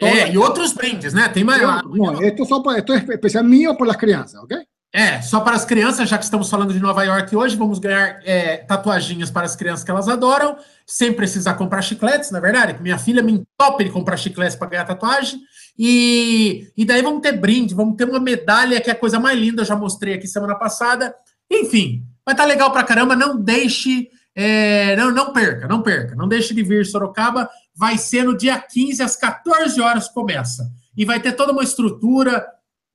É, 0.02 0.32
e 0.32 0.38
outros 0.38 0.74
brindes, 0.74 1.14
né? 1.14 1.30
Tem 1.30 1.44
mais. 1.44 1.62
Não, 1.62 2.22
esto, 2.22 2.46
só 2.46 2.62
para, 2.62 2.80
esto 2.80 2.92
é 2.94 2.98
especial 2.98 3.44
mío 3.44 3.76
para 3.78 3.92
as 3.92 3.96
crianças, 3.96 4.42
ok? 4.42 4.58
É, 4.96 5.24
só 5.24 5.40
para 5.40 5.56
as 5.56 5.66
crianças, 5.66 6.08
já 6.08 6.20
que 6.20 6.24
estamos 6.24 6.48
falando 6.48 6.72
de 6.72 6.80
Nova 6.80 7.04
York 7.04 7.36
hoje, 7.36 7.56
vamos 7.56 7.80
ganhar 7.80 8.20
é, 8.24 8.58
tatuaginhas 8.58 9.32
para 9.32 9.44
as 9.44 9.56
crianças 9.56 9.84
que 9.84 9.90
elas 9.90 10.08
adoram, 10.08 10.56
sem 10.86 11.12
precisar 11.12 11.56
comprar 11.56 11.82
chicletes, 11.82 12.30
na 12.30 12.38
é 12.38 12.42
verdade, 12.42 12.80
minha 12.80 13.00
filha 13.00 13.24
me 13.24 13.32
entope 13.32 13.86
de 13.86 13.90
comprar 13.90 14.18
chicletes 14.18 14.56
para 14.56 14.70
ganhar 14.70 14.86
tatuagem. 14.86 15.40
E, 15.80 16.72
e 16.78 16.86
daí 16.86 17.02
vamos 17.02 17.22
ter 17.22 17.32
brinde, 17.32 17.74
vamos 17.74 17.96
ter 17.96 18.08
uma 18.08 18.20
medalha, 18.20 18.80
que 18.80 18.88
é 18.88 18.94
a 18.94 18.96
coisa 18.96 19.20
mais 19.20 19.40
linda, 19.40 19.64
eu 19.64 19.66
já 19.66 19.76
mostrei 19.76 20.14
aqui 20.14 20.28
semana 20.28 20.54
passada. 20.54 21.16
Enfim, 21.50 22.06
vai 22.24 22.36
estar 22.36 22.44
tá 22.44 22.48
legal 22.48 22.72
para 22.72 22.84
caramba, 22.84 23.16
não 23.16 23.36
deixe, 23.42 24.10
é, 24.36 24.96
não, 24.96 25.10
não 25.10 25.34
perca, 25.34 25.68
não 25.68 25.82
perca, 25.82 26.16
não 26.16 26.28
deixe 26.28 26.54
de 26.54 26.62
vir 26.62 26.86
Sorocaba, 26.86 27.50
vai 27.76 27.98
ser 27.98 28.26
no 28.26 28.38
dia 28.38 28.60
15, 28.60 29.02
às 29.02 29.16
14 29.16 29.82
horas 29.82 30.08
começa. 30.08 30.72
E 30.96 31.04
vai 31.04 31.20
ter 31.20 31.32
toda 31.32 31.52
uma 31.52 31.64
estrutura, 31.64 32.46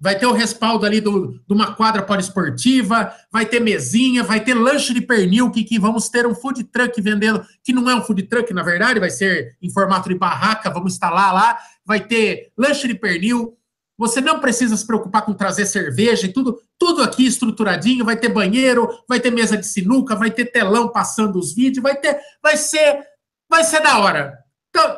vai 0.01 0.17
ter 0.19 0.27
o 0.27 0.33
respaldo 0.33 0.87
ali 0.87 1.01
do, 1.01 1.33
de 1.33 1.53
uma 1.53 1.75
quadra 1.75 2.03
poliesportiva, 2.03 3.13
vai 3.33 3.45
ter 3.47 3.61
mesinha, 3.61 4.23
vai 4.23 4.41
ter 4.41 4.55
lanche 4.55 4.95
de 4.95 5.01
pernil, 5.01 5.51
que, 5.51 5.65
que 5.65 5.79
vamos 5.79 6.09
ter 6.09 6.27
um 6.27 6.35
food 6.35 6.63
truck 6.65 7.01
vendendo, 7.01 7.45
que 7.65 7.73
não 7.73 7.89
é 7.91 7.95
um 7.95 8.03
food 8.03 8.23
truck, 8.25 8.53
na 8.55 8.63
verdade, 8.63 9.01
vai 9.01 9.11
ser 9.11 9.57
em 9.61 9.71
formato 9.71 10.09
de 10.09 10.15
barraca, 10.15 10.71
vamos 10.71 10.95
instalar 10.95 11.35
lá, 11.35 11.59
vai 11.85 12.01
ter 12.01 12.53
lanche 12.57 12.87
de 12.87 12.95
pernil, 12.95 13.59
você 13.99 14.21
não 14.21 14.39
precisa 14.39 14.77
se 14.77 14.87
preocupar 14.87 15.23
com 15.25 15.35
trazer 15.35 15.67
cerveja 15.67 16.27
e 16.27 16.33
tudo, 16.33 16.61
tudo 16.79 17.03
aqui 17.03 17.27
estruturadinho, 17.27 18.05
vai 18.05 18.17
ter 18.17 18.29
banheiro, 18.29 18.89
vai 19.09 19.19
ter 19.19 19.33
mesa 19.33 19.57
de 19.57 19.67
sinuca, 19.67 20.15
vai 20.15 20.31
ter 20.31 20.47
telão 20.47 20.89
passando 20.93 21.37
os 21.37 21.53
vídeos, 21.53 21.83
vai 21.83 21.97
ter, 21.97 22.17
vai 22.41 22.57
ser, 22.57 23.05
vai 23.51 23.65
ser 23.65 23.81
da 23.81 23.99
hora. 23.99 24.39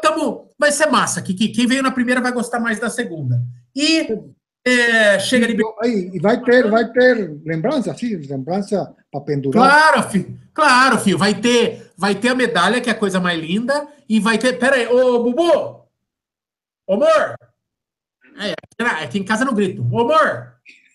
Tamo, 0.03 0.51
vai 0.59 0.71
ser 0.71 0.87
massa, 0.89 1.23
que 1.23 1.33
quem 1.33 1.67
veio 1.67 1.83
na 1.83 1.91
primeira 1.91 2.21
vai 2.21 2.33
gostar 2.33 2.61
mais 2.61 2.79
da 2.79 2.91
segunda. 2.91 3.41
E 3.75 4.07
é, 4.65 5.19
chega 5.19 5.47
de. 5.47 5.57
E 6.15 6.19
vai 6.21 6.41
ter, 6.43 6.69
vai 6.69 6.87
ter 6.91 7.41
lembrança, 7.45 7.95
sim, 7.95 8.17
lembrança 8.17 8.95
para 9.11 9.21
pendurar. 9.23 9.63
Claro, 9.63 10.11
filho. 10.11 10.39
Claro, 10.53 10.99
filho. 10.99 11.19
Vai 11.19 11.35
ter, 11.35 11.91
vai 11.97 12.15
ter 12.15 12.29
a 12.29 12.35
medalha, 12.35 12.81
que 12.81 12.91
é 12.91 12.93
a 12.93 12.99
coisa 12.99 13.19
mais 13.19 13.41
linda, 13.41 13.89
e 14.09 14.21
vai 14.21 14.37
ter. 14.37 14.59
Pera 14.59 14.77
aí, 14.77 14.87
ô 14.87 15.23
Bubu! 15.23 15.87
Ô, 16.87 16.95
amor! 16.95 17.35
É, 18.39 18.55
aqui 19.03 19.19
em 19.19 19.25
casa 19.25 19.45
não 19.45 19.55
grito. 19.55 19.87
Ô, 19.91 20.01
amor! 20.01 20.55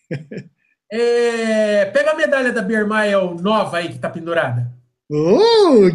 é, 0.92 1.86
pega 1.86 2.12
a 2.12 2.16
medalha 2.16 2.52
da 2.52 2.62
Biermael 2.62 3.36
nova 3.42 3.78
aí 3.78 3.90
que 3.90 4.00
tá 4.00 4.10
pendurada. 4.10 4.72
Oh, 5.10 5.88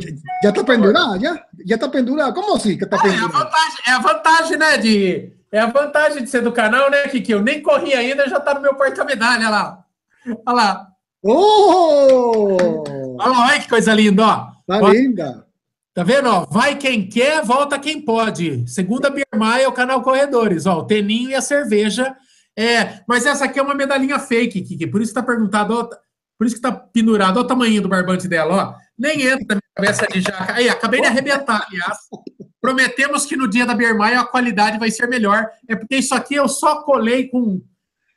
já 0.43 0.53
tá 0.53 0.62
pendurada? 0.62 1.19
Já, 1.19 1.47
já 1.67 1.79
tá 1.79 1.89
pendurada? 1.89 2.33
Como 2.33 2.55
assim 2.55 2.79
que 2.79 2.87
tá 2.87 2.97
pendurada? 2.97 3.25
É, 3.25 3.27
é 3.27 3.27
a 3.27 3.45
vantagem, 3.45 3.79
é 3.87 3.91
a 3.91 3.99
vantagem, 3.99 4.57
né, 4.57 4.79
de 4.79 5.39
é 5.52 5.59
a 5.59 5.66
vantagem 5.66 6.23
de 6.23 6.30
ser 6.30 6.42
do 6.42 6.52
canal, 6.52 6.90
né, 6.90 7.09
Kiki? 7.09 7.33
Eu 7.33 7.42
nem 7.42 7.62
corri 7.62 7.95
ainda, 7.95 8.28
já 8.28 8.38
tá 8.38 8.54
no 8.54 8.61
meu 8.61 8.75
porta-medalha 8.75 9.49
lá. 9.49 9.85
Olha 10.47 10.57
lá. 10.57 10.87
Oh! 11.23 12.57
Olha 13.19 13.28
lá, 13.28 13.47
olha 13.49 13.61
que 13.61 13.69
coisa 13.69 13.92
linda, 13.92 14.25
ó. 14.25 14.37
Tá 14.66 14.78
ó, 14.80 14.88
linda. 14.88 15.47
Tá 15.92 16.04
vendo, 16.04 16.28
ó? 16.28 16.47
Vai 16.47 16.76
quem 16.76 17.09
quer, 17.09 17.42
volta 17.45 17.78
quem 17.78 18.00
pode. 18.00 18.66
Segunda 18.69 19.11
Birmaia 19.11 19.64
é 19.64 19.69
o 19.69 19.73
canal 19.73 20.02
Corredores, 20.02 20.66
ó. 20.66 20.78
O 20.78 20.87
teninho 20.87 21.30
e 21.30 21.35
a 21.35 21.42
cerveja. 21.42 22.14
É, 22.57 23.00
mas 23.07 23.26
essa 23.26 23.45
aqui 23.45 23.59
é 23.59 23.62
uma 23.62 23.75
medalhinha 23.75 24.19
fake, 24.19 24.62
Kiki. 24.62 24.87
Por 24.87 25.02
isso 25.02 25.12
que 25.12 25.21
tá 25.21 25.26
perguntado, 25.26 25.75
ó, 25.76 25.88
por 26.38 26.47
isso 26.47 26.57
que 26.57 26.62
tá 26.62 26.73
pendurado. 26.73 27.37
Olha 27.37 27.45
o 27.45 27.49
tamanho 27.49 27.83
do 27.83 27.88
barbante 27.88 28.28
dela, 28.28 28.54
ó. 28.54 28.75
Nem 28.99 29.23
entra 29.23 29.57
na 29.57 29.61
minha 29.61 29.75
cabeça 29.75 30.07
de 30.07 30.21
jaca. 30.21 30.54
Aí, 30.54 30.69
acabei 30.69 31.00
de 31.00 31.07
arrebentar, 31.07 31.66
aliás. 31.69 31.99
Prometemos 32.61 33.25
que 33.25 33.37
no 33.37 33.49
dia 33.49 33.64
da 33.64 33.75
Bermaia 33.75 34.21
a 34.21 34.26
qualidade 34.26 34.79
vai 34.79 34.90
ser 34.90 35.07
melhor. 35.07 35.49
É 35.69 35.75
porque 35.75 35.97
isso 35.97 36.14
aqui 36.14 36.35
eu 36.35 36.49
só 36.49 36.83
colei 36.83 37.29
com 37.29 37.62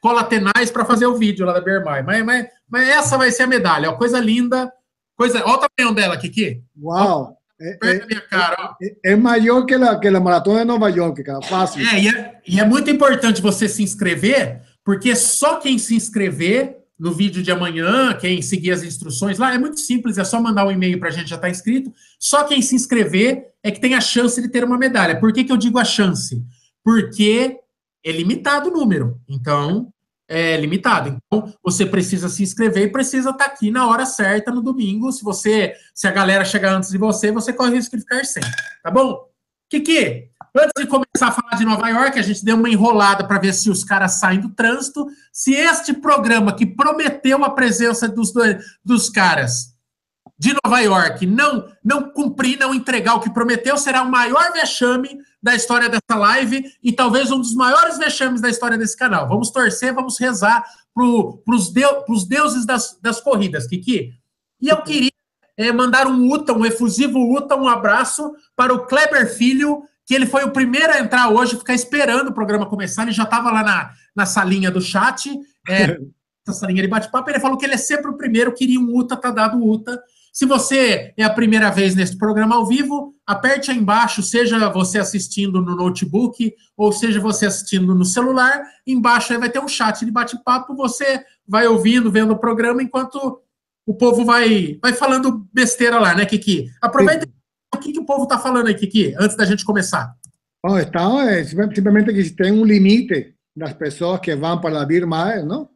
cola 0.02 0.24
tenaz 0.24 0.70
para 0.70 0.84
fazer 0.84 1.06
o 1.06 1.16
vídeo 1.16 1.46
lá 1.46 1.54
da 1.54 1.62
Bermaia. 1.62 2.04
Mas, 2.04 2.26
mas, 2.26 2.48
mas, 2.70 2.90
essa 2.90 3.18
vai 3.18 3.32
ser 3.32 3.44
a 3.44 3.48
medalha. 3.48 3.90
Ó, 3.90 3.94
coisa 3.94 4.20
linda. 4.20 4.72
Coisa... 5.16 5.44
Olha 5.46 5.54
o 5.54 5.68
tamanho 5.70 5.96
dela, 5.96 6.18
Kiki. 6.18 6.62
Uau! 6.82 7.38
É, 7.62 7.78
é, 7.82 8.06
minha 8.06 8.22
cara, 8.22 8.76
é, 8.82 9.12
é, 9.12 9.16
maior 9.16 9.66
que 9.66 9.74
a, 9.74 9.98
que 9.98 10.08
a 10.08 10.20
maratona 10.20 10.60
de 10.60 10.66
Nova 10.66 10.90
York, 10.90 11.24
cara. 11.24 11.42
Fácil. 11.42 11.88
É 11.88 12.02
e, 12.02 12.08
é, 12.10 12.42
e 12.46 12.60
é 12.60 12.66
muito 12.66 12.90
importante 12.90 13.42
você 13.42 13.70
se 13.70 13.82
inscrever, 13.82 14.62
porque 14.84 15.16
só 15.16 15.58
quem 15.58 15.78
se 15.78 15.96
inscrever 15.96 16.83
no 17.04 17.12
vídeo 17.12 17.44
de 17.44 17.52
amanhã, 17.52 18.14
quem 18.14 18.42
seguir 18.42 18.72
as 18.72 18.82
instruções 18.82 19.38
lá, 19.38 19.54
é 19.54 19.58
muito 19.58 19.78
simples, 19.78 20.18
é 20.18 20.24
só 20.24 20.40
mandar 20.40 20.66
um 20.66 20.72
e-mail 20.72 20.98
para 20.98 21.10
a 21.10 21.12
gente 21.12 21.30
já 21.30 21.36
está 21.36 21.50
inscrito. 21.50 21.94
Só 22.18 22.46
quem 22.46 22.62
se 22.62 22.76
inscrever 22.76 23.46
é 23.62 23.72
que 23.72 23.82
tem 23.82 23.94
a 23.94 24.00
chance 24.00 24.42
de 24.42 24.48
ter 24.48 24.64
uma 24.64 24.78
medalha. 24.78 25.20
Por 25.20 25.34
que, 25.34 25.44
que 25.44 25.52
eu 25.52 25.58
digo 25.58 25.78
a 25.78 25.84
chance? 25.84 26.42
Porque 26.82 27.60
é 28.06 28.10
limitado 28.10 28.70
o 28.70 28.72
número. 28.72 29.20
Então, 29.28 29.92
é 30.30 30.56
limitado. 30.56 31.18
Então, 31.28 31.54
você 31.62 31.86
precisa 31.86 32.30
se 32.30 32.42
inscrever 32.42 32.84
e 32.84 32.92
precisa 32.92 33.32
estar 33.32 33.50
tá 33.50 33.52
aqui 33.52 33.70
na 33.70 33.86
hora 33.86 34.06
certa 34.06 34.50
no 34.50 34.62
domingo. 34.62 35.12
Se 35.12 35.26
você, 35.26 35.74
se 35.94 36.08
a 36.08 36.12
galera 36.12 36.46
chegar 36.46 36.74
antes 36.74 36.90
de 36.90 36.98
você, 36.98 37.34
você 37.34 37.52
corre 37.52 37.72
o 37.72 37.76
risco 37.76 37.98
de 37.98 38.04
ficar 38.04 38.24
sem. 38.24 38.44
Tá 38.82 38.90
bom? 38.90 39.28
Kiki, 39.70 40.30
Antes 40.56 40.72
de 40.78 40.86
começar 40.86 41.30
a 41.30 41.32
falar 41.32 41.58
de 41.58 41.66
Nova 41.66 41.90
York, 41.90 42.20
a 42.20 42.22
gente 42.22 42.46
deu 42.46 42.56
uma 42.56 42.70
enrolada 42.70 43.28
para 43.28 43.40
ver 43.40 43.54
se 43.54 43.72
os 43.72 43.84
caras 43.84 44.20
saem 44.20 44.40
do 44.40 44.50
trânsito. 44.50 45.08
Se 45.32 45.56
este 45.56 45.94
programa 45.94 46.56
que 46.56 46.64
prometeu 46.64 47.44
a 47.44 47.50
presença 47.50 48.08
dos, 48.08 48.32
dos 48.86 49.10
caras 49.10 49.74
de 50.38 50.56
Nova 50.64 50.80
York 50.80 51.26
não, 51.26 51.68
não 51.84 52.12
cumprir, 52.12 52.60
não 52.60 52.74
entregar 52.74 53.16
o 53.16 53.20
que 53.20 53.34
prometeu, 53.34 53.78
será 53.78 54.04
o 54.04 54.12
maior 54.12 54.54
vexame 54.54 55.18
da 55.42 55.56
história 55.56 55.90
dessa 55.90 56.20
live 56.20 56.64
e 56.84 56.92
talvez 56.92 57.32
um 57.32 57.40
dos 57.40 57.56
maiores 57.56 57.98
vexames 57.98 58.40
da 58.40 58.50
história 58.50 58.78
desse 58.78 58.96
canal. 58.96 59.28
Vamos 59.28 59.50
torcer, 59.50 59.92
vamos 59.92 60.20
rezar 60.20 60.64
para 60.94 61.04
os 61.04 61.74
deu, 61.74 62.06
deuses 62.28 62.64
das, 62.64 62.96
das 63.02 63.20
corridas, 63.20 63.66
Kiki. 63.66 64.14
E 64.62 64.70
eu 64.70 64.84
queria 64.84 65.12
é, 65.58 65.72
mandar 65.72 66.06
um 66.06 66.32
UTA, 66.32 66.54
um 66.54 66.66
efusivo 66.66 67.20
UTA, 67.36 67.56
um 67.56 67.68
abraço 67.68 68.36
para 68.56 68.72
o 68.72 68.86
Kleber 68.86 69.36
Filho, 69.36 69.84
que 70.06 70.14
ele 70.14 70.26
foi 70.26 70.44
o 70.44 70.52
primeiro 70.52 70.94
a 70.94 71.00
entrar 71.00 71.30
hoje, 71.30 71.58
ficar 71.58 71.74
esperando 71.74 72.30
o 72.30 72.34
programa 72.34 72.66
começar, 72.66 73.04
ele 73.04 73.12
já 73.12 73.24
estava 73.24 73.52
lá 73.52 73.64
na, 73.64 73.92
na 74.16 74.26
salinha 74.26 74.70
do 74.70 74.82
chat, 74.82 75.30
é, 75.68 75.98
essa 76.46 76.60
salinha 76.60 76.82
de 76.82 76.88
bate-papo, 76.88 77.30
ele 77.30 77.40
falou 77.40 77.58
que 77.58 77.66
ele 77.66 77.76
é 77.76 77.78
sempre 77.78 78.12
o 78.12 78.18
primeiro, 78.18 78.54
queria 78.54 78.80
um 78.80 78.96
UTA, 78.96 79.16
tá 79.16 79.32
dado 79.32 79.64
UTA. 79.64 80.02
Se 80.34 80.46
você 80.46 81.14
é 81.16 81.24
a 81.24 81.30
primeira 81.30 81.70
vez 81.70 81.96
nesse 81.96 82.18
programa 82.18 82.56
ao 82.56 82.66
vivo, 82.66 83.14
aperte 83.26 83.70
aí 83.70 83.78
embaixo, 83.78 84.24
seja 84.24 84.68
você 84.68 84.98
assistindo 84.98 85.62
no 85.62 85.76
notebook 85.76 86.54
ou 86.76 86.92
seja 86.92 87.20
você 87.20 87.46
assistindo 87.46 87.94
no 87.94 88.04
celular, 88.04 88.64
embaixo 88.86 89.32
aí 89.32 89.40
vai 89.40 89.50
ter 89.50 89.60
um 89.60 89.68
chat 89.68 90.04
de 90.04 90.12
bate-papo, 90.12 90.76
você 90.76 91.24
vai 91.48 91.68
ouvindo, 91.68 92.12
vendo 92.12 92.34
o 92.34 92.40
programa 92.40 92.82
enquanto 92.82 93.40
o 93.86 93.94
povo 93.94 94.26
vai, 94.26 94.80
vai 94.82 94.94
falando 94.94 95.48
besteira 95.54 96.00
lá, 96.00 96.16
né, 96.16 96.26
Kiki? 96.26 96.68
Aproveita 96.82 97.28
o 97.76 97.80
que, 97.80 97.94
que 97.94 98.00
o 98.00 98.06
povo 98.06 98.24
está 98.24 98.38
falando 98.38 98.68
aí, 98.68 98.76
Kiki, 98.76 99.16
antes 99.20 99.36
da 99.36 99.46
gente 99.46 99.66
começar. 99.66 100.16
Bom, 100.66 100.80
então, 100.80 101.22
é, 101.22 101.44
simplesmente 101.44 102.14
que 102.14 102.30
tem 102.32 102.52
um 102.52 102.64
limite 102.64 103.36
das 103.56 103.74
pessoas 103.74 104.20
que 104.20 104.36
vão 104.36 104.60
para 104.60 104.86
vir 104.86 105.06
mais, 105.06 105.46
não? 105.46 105.70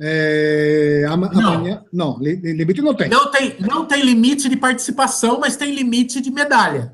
É, 0.00 1.04
amanhã, 1.08 1.84
não. 1.92 2.14
não, 2.14 2.18
limite 2.20 2.82
não 2.82 2.94
tem. 2.94 3.08
Não 3.08 3.30
tem. 3.30 3.56
Não 3.60 3.86
tem 3.86 4.02
limite 4.02 4.48
de 4.48 4.56
participação, 4.56 5.38
mas 5.38 5.56
tem 5.56 5.74
limite 5.74 6.20
de 6.20 6.30
medalha. 6.30 6.92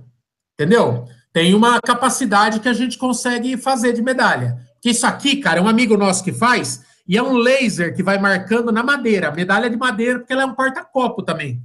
Entendeu? 0.54 1.06
Tem 1.32 1.54
uma 1.54 1.80
capacidade 1.80 2.60
que 2.60 2.68
a 2.68 2.72
gente 2.72 2.98
consegue 2.98 3.56
fazer 3.56 3.92
de 3.92 4.02
medalha. 4.02 4.58
Que 4.80 4.90
isso 4.90 5.06
aqui, 5.06 5.36
cara, 5.36 5.60
é 5.60 5.62
um 5.62 5.68
amigo 5.68 5.96
nosso 5.96 6.24
que 6.24 6.32
faz, 6.32 6.82
e 7.06 7.16
é 7.16 7.22
um 7.22 7.36
laser 7.36 7.94
que 7.94 8.02
vai 8.02 8.18
marcando 8.18 8.70
na 8.70 8.82
madeira, 8.82 9.32
medalha 9.32 9.70
de 9.70 9.76
madeira, 9.76 10.18
porque 10.18 10.32
ela 10.32 10.42
é 10.42 10.46
um 10.46 10.54
porta-copo 10.54 11.22
também. 11.22 11.62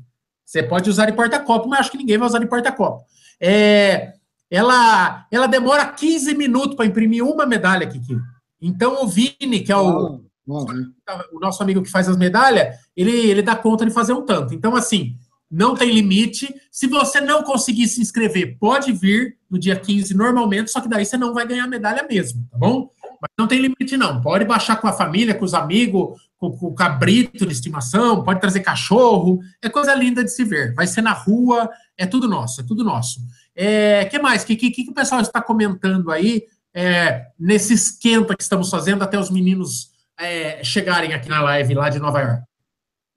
Você 0.53 0.61
pode 0.61 0.87
usar 0.87 1.07
de 1.07 1.13
porta-copo, 1.13 1.67
mas 1.67 1.79
acho 1.79 1.91
que 1.91 1.97
ninguém 1.97 2.15
vai 2.15 2.27
usar 2.27 2.37
de 2.37 2.45
porta-copo. 2.45 3.03
É, 3.41 4.13
ela, 4.51 5.25
ela 5.31 5.47
demora 5.47 5.83
15 5.83 6.35
minutos 6.35 6.75
para 6.75 6.85
imprimir 6.85 7.25
uma 7.25 7.43
medalha, 7.43 7.87
Kiki. 7.87 8.19
Então 8.61 9.03
o 9.03 9.07
Vini, 9.07 9.61
que 9.65 9.71
é 9.71 9.75
o, 9.75 10.21
o 10.45 11.39
nosso 11.41 11.63
amigo 11.63 11.81
que 11.81 11.89
faz 11.89 12.07
as 12.07 12.17
medalhas, 12.17 12.77
ele, 12.95 13.11
ele 13.11 13.41
dá 13.41 13.55
conta 13.55 13.83
de 13.83 13.89
fazer 13.89 14.13
um 14.13 14.21
tanto. 14.21 14.53
Então, 14.53 14.75
assim, 14.75 15.15
não 15.49 15.73
tem 15.73 15.89
limite. 15.91 16.53
Se 16.71 16.85
você 16.85 17.19
não 17.19 17.41
conseguir 17.41 17.87
se 17.87 17.99
inscrever, 17.99 18.55
pode 18.59 18.91
vir 18.91 19.35
no 19.49 19.57
dia 19.57 19.75
15 19.75 20.13
normalmente, 20.13 20.69
só 20.69 20.79
que 20.81 20.87
daí 20.87 21.03
você 21.03 21.17
não 21.17 21.33
vai 21.33 21.47
ganhar 21.47 21.65
medalha 21.65 22.05
mesmo, 22.07 22.47
tá 22.51 22.59
bom? 22.59 22.91
Mas 23.23 23.31
não 23.39 23.47
tem 23.47 23.61
limite, 23.61 23.95
não. 23.95 24.19
Pode 24.19 24.43
baixar 24.43 24.75
com 24.75 24.85
a 24.85 24.91
família, 24.91 25.33
com 25.33 25.45
os 25.45 25.53
amigos, 25.53 26.19
com, 26.37 26.51
com 26.51 26.67
o 26.67 26.75
cabrito 26.75 27.45
de 27.45 27.53
estimação, 27.53 28.21
pode 28.21 28.41
trazer 28.41 28.59
cachorro. 28.59 29.39
É 29.61 29.69
coisa 29.69 29.95
linda 29.95 30.21
de 30.21 30.29
se 30.29 30.43
ver. 30.43 30.73
Vai 30.73 30.85
ser 30.85 31.01
na 31.01 31.13
rua, 31.13 31.69
é 31.97 32.05
tudo 32.05 32.27
nosso, 32.27 32.59
é 32.59 32.65
tudo 32.65 32.83
nosso. 32.83 33.21
É, 33.55 34.03
que 34.05 34.19
mais? 34.19 34.43
O 34.43 34.47
que, 34.47 34.57
que, 34.57 34.71
que 34.71 34.89
o 34.89 34.93
pessoal 34.93 35.21
está 35.21 35.41
comentando 35.41 36.11
aí 36.11 36.43
é, 36.73 37.27
nesse 37.39 37.73
esquenta 37.73 38.35
que 38.35 38.43
estamos 38.43 38.69
fazendo 38.69 39.03
até 39.03 39.17
os 39.17 39.29
meninos 39.29 39.91
é, 40.19 40.61
chegarem 40.61 41.13
aqui 41.13 41.29
na 41.29 41.41
live 41.41 41.75
lá 41.75 41.87
de 41.87 41.99
Nova 41.99 42.19
York? 42.19 42.43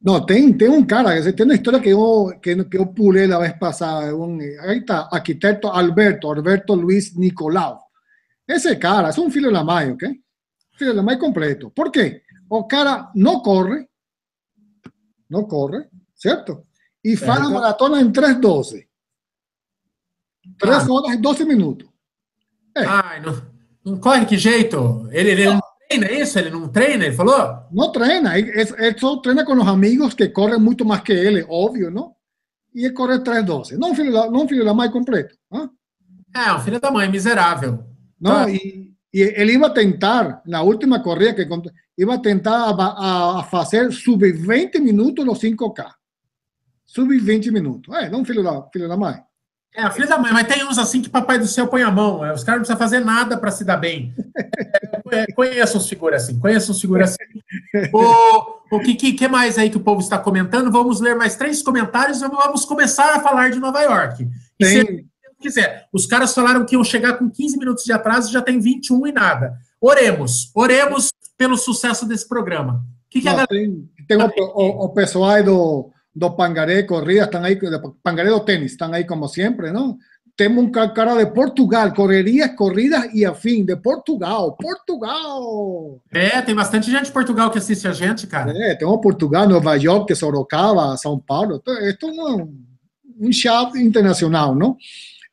Não, 0.00 0.25
tem, 0.25 0.52
tem 0.52 0.68
um 0.68 0.84
cara, 0.86 1.20
tem 1.32 1.44
uma 1.44 1.54
história 1.54 1.80
que 1.80 1.88
eu, 1.88 2.32
que, 2.40 2.64
que 2.66 2.78
eu 2.78 2.86
pulei 2.86 3.32
a 3.32 3.40
vez 3.40 3.58
passada. 3.58 4.14
Um, 4.14 4.38
aí 4.60 4.78
está, 4.78 5.08
arquiteto 5.10 5.66
Alberto, 5.66 6.28
Alberto 6.28 6.75
Luiz 6.75 7.12
Nicolau. 7.16 7.86
Esse 8.49 8.75
cara 8.76 9.11
é 9.11 9.21
um 9.21 9.31
filho 9.31 9.53
da 9.53 9.65
mãe, 9.65 9.91
ok? 9.93 10.09
Filho 10.76 10.95
da 10.95 11.03
mãe 11.03 11.19
completo. 11.19 11.71
Por 11.71 11.91
quê? 11.91 12.23
O 12.49 12.65
cara 12.65 13.11
não 13.15 13.41
corre, 13.41 13.88
não 15.29 15.45
corre, 15.45 15.85
certo? 16.15 16.65
E 17.05 17.17
faz 17.17 17.41
a 17.41 17.50
maratona 17.50 18.00
em 18.00 18.11
3.12. 18.11 18.87
3 20.59 20.75
ah. 20.76 20.93
horas 20.93 21.12
e 21.12 21.17
12 21.17 21.45
minutos. 21.45 21.88
É. 22.76 22.85
Ai, 22.85 23.21
não, 23.21 23.43
não 23.85 23.99
corre 23.99 24.26
que 24.26 24.38
jeito? 24.38 25.09
Ele, 25.11 25.31
ele 25.31 25.45
não 25.47 25.61
treina 25.88 26.12
isso? 26.12 26.38
Ele 26.38 26.50
não 26.50 26.69
treina? 26.69 27.07
Ele 27.07 27.17
falou? 27.17 27.67
Não 27.73 27.91
treina. 27.91 28.38
Ele, 28.38 28.50
ele 28.50 28.99
só 28.99 29.17
treina 29.17 29.45
com 29.45 29.55
os 29.55 29.67
amigos 29.67 30.15
que 30.15 30.29
correm 30.29 30.61
muito 30.61 30.85
mais 30.85 31.00
que 31.00 31.12
ele, 31.12 31.45
óbvio, 31.49 31.91
não? 31.91 32.15
E 32.75 32.85
ele 32.85 32.95
corre 32.95 33.19
3,12. 33.19 33.76
Não 33.76 33.95
filho 33.95 34.12
da, 34.12 34.31
não 34.31 34.47
filho 34.47 34.65
da 34.65 34.75
mãe 34.75 34.91
completo. 34.91 35.35
Hein? 35.53 35.71
É, 36.35 36.53
um 36.53 36.61
filho 36.61 36.79
da 36.79 36.91
mãe, 36.91 37.11
miserável. 37.11 37.96
Não, 38.20 38.44
tá. 38.44 38.50
e, 38.50 38.92
e, 39.12 39.20
ele 39.20 39.58
ia 39.58 39.70
tentar, 39.70 40.42
na 40.46 40.62
última 40.62 41.02
corrida 41.02 41.35
que 41.35 41.49
ia 41.99 42.18
tentar 42.18 42.70
a, 42.70 42.70
a, 42.70 43.40
a 43.40 43.42
fazer 43.44 43.92
sub 43.92 44.30
20 44.30 44.78
minutos 44.80 45.25
no 45.25 45.32
5K. 45.32 45.87
Sub 46.85 47.18
20 47.18 47.50
minutos. 47.50 47.94
É, 47.94 48.08
não 48.08 48.25
filho 48.25 48.42
da, 48.42 48.62
filho 48.73 48.88
da 48.88 48.96
mãe. 48.96 49.23
É, 49.76 49.90
filho 49.90 50.08
da 50.08 50.16
mãe, 50.16 50.32
mas 50.32 50.46
tem 50.46 50.64
uns 50.64 50.78
assim 50.78 51.02
que 51.02 51.11
papai 51.11 51.38
do 51.38 51.46
céu 51.46 51.66
põe 51.66 51.82
a 51.82 51.91
mão. 51.91 52.25
É, 52.25 52.32
os 52.32 52.43
caras 52.43 52.60
não 52.60 52.67
precisam 52.67 52.78
fazer 52.78 53.00
nada 53.00 53.36
para 53.36 53.50
se 53.50 53.64
dar 53.64 53.76
bem. 53.76 54.14
É, 55.08 55.25
conheço 55.32 55.78
os 55.78 55.88
figuras 55.88 56.25
assim, 56.25 56.36
conheço 56.36 56.73
os 56.73 56.80
figuras 56.80 57.10
assim. 57.10 57.88
O, 57.93 58.76
o 58.76 58.80
que, 58.80 58.97
que, 58.97 59.12
que, 59.12 59.28
mais 59.28 59.56
aí 59.56 59.71
que 59.71 59.76
o 59.76 59.80
povo 59.80 60.00
está 60.00 60.19
comentando? 60.19 60.69
Vamos 60.69 61.00
ler 61.00 61.14
mais 61.14 61.36
três 61.36 61.62
comentários 61.62 62.21
e 62.21 62.28
vamos 62.28 62.64
começar 62.64 63.14
a 63.14 63.21
falar 63.21 63.52
de 63.52 63.60
Nova 63.60 63.80
York. 63.82 64.28
Tem... 64.58 65.06
se 65.36 65.42
quiser. 65.42 65.88
Os 65.92 66.06
caras 66.06 66.34
falaram 66.34 66.64
que 66.64 66.75
iam 66.75 66.84
chegar 66.84 67.14
com 67.18 67.30
15 67.30 67.58
minutos 67.58 67.84
de 67.84 67.92
atraso, 67.92 68.32
já 68.32 68.42
tem 68.42 68.58
21 68.58 69.06
e 69.06 69.12
nada. 69.12 69.54
Oremos, 69.80 70.50
oremos 70.54 71.10
pelo 71.36 71.56
sucesso 71.56 72.06
desse 72.06 72.28
programa. 72.28 72.84
Que 73.10 73.20
que 73.20 73.26
não, 73.26 73.38
a... 73.38 73.46
Tem, 73.46 73.88
tem 74.08 74.16
o, 74.16 74.26
o, 74.26 74.84
o 74.84 74.88
pessoal 74.90 75.30
aí 75.30 75.42
do 75.42 75.90
do 76.16 76.34
Pangaré 76.34 76.86
corrida, 76.86 77.25
están 77.25 77.44
ahí, 77.44 77.58
Pangaré 78.02 78.30
do 78.30 78.40
tenis, 78.40 78.72
están 78.72 78.94
ahí 78.94 79.04
como 79.04 79.28
siempre, 79.28 79.70
¿no? 79.70 79.99
Tengo 80.34 80.60
un 80.60 80.70
cara 80.70 81.14
de 81.14 81.26
Portugal, 81.26 81.92
correrías, 81.94 82.52
corridas 82.56 83.06
e 83.14 83.25
afim, 83.25 83.64
de 83.64 83.76
Portugal, 83.76 84.56
Portugal! 84.56 86.02
É, 86.12 86.40
tem 86.42 86.54
bastante 86.54 86.90
gente 86.90 87.06
de 87.06 87.12
Portugal 87.12 87.50
que 87.50 87.58
assiste 87.58 87.86
a 87.86 87.92
gente, 87.92 88.26
cara. 88.26 88.52
É, 88.54 88.75
tem 88.75 88.88
um 88.88 88.99
Portugal, 88.99 89.49
Nova 89.49 89.75
York, 89.76 90.14
Sorocaba, 90.14 90.96
São 90.96 91.18
Paulo, 91.18 91.62
é 91.66 91.96
um, 92.04 92.64
um 93.20 93.32
chat 93.32 93.78
internacional, 93.78 94.54
não? 94.54 94.76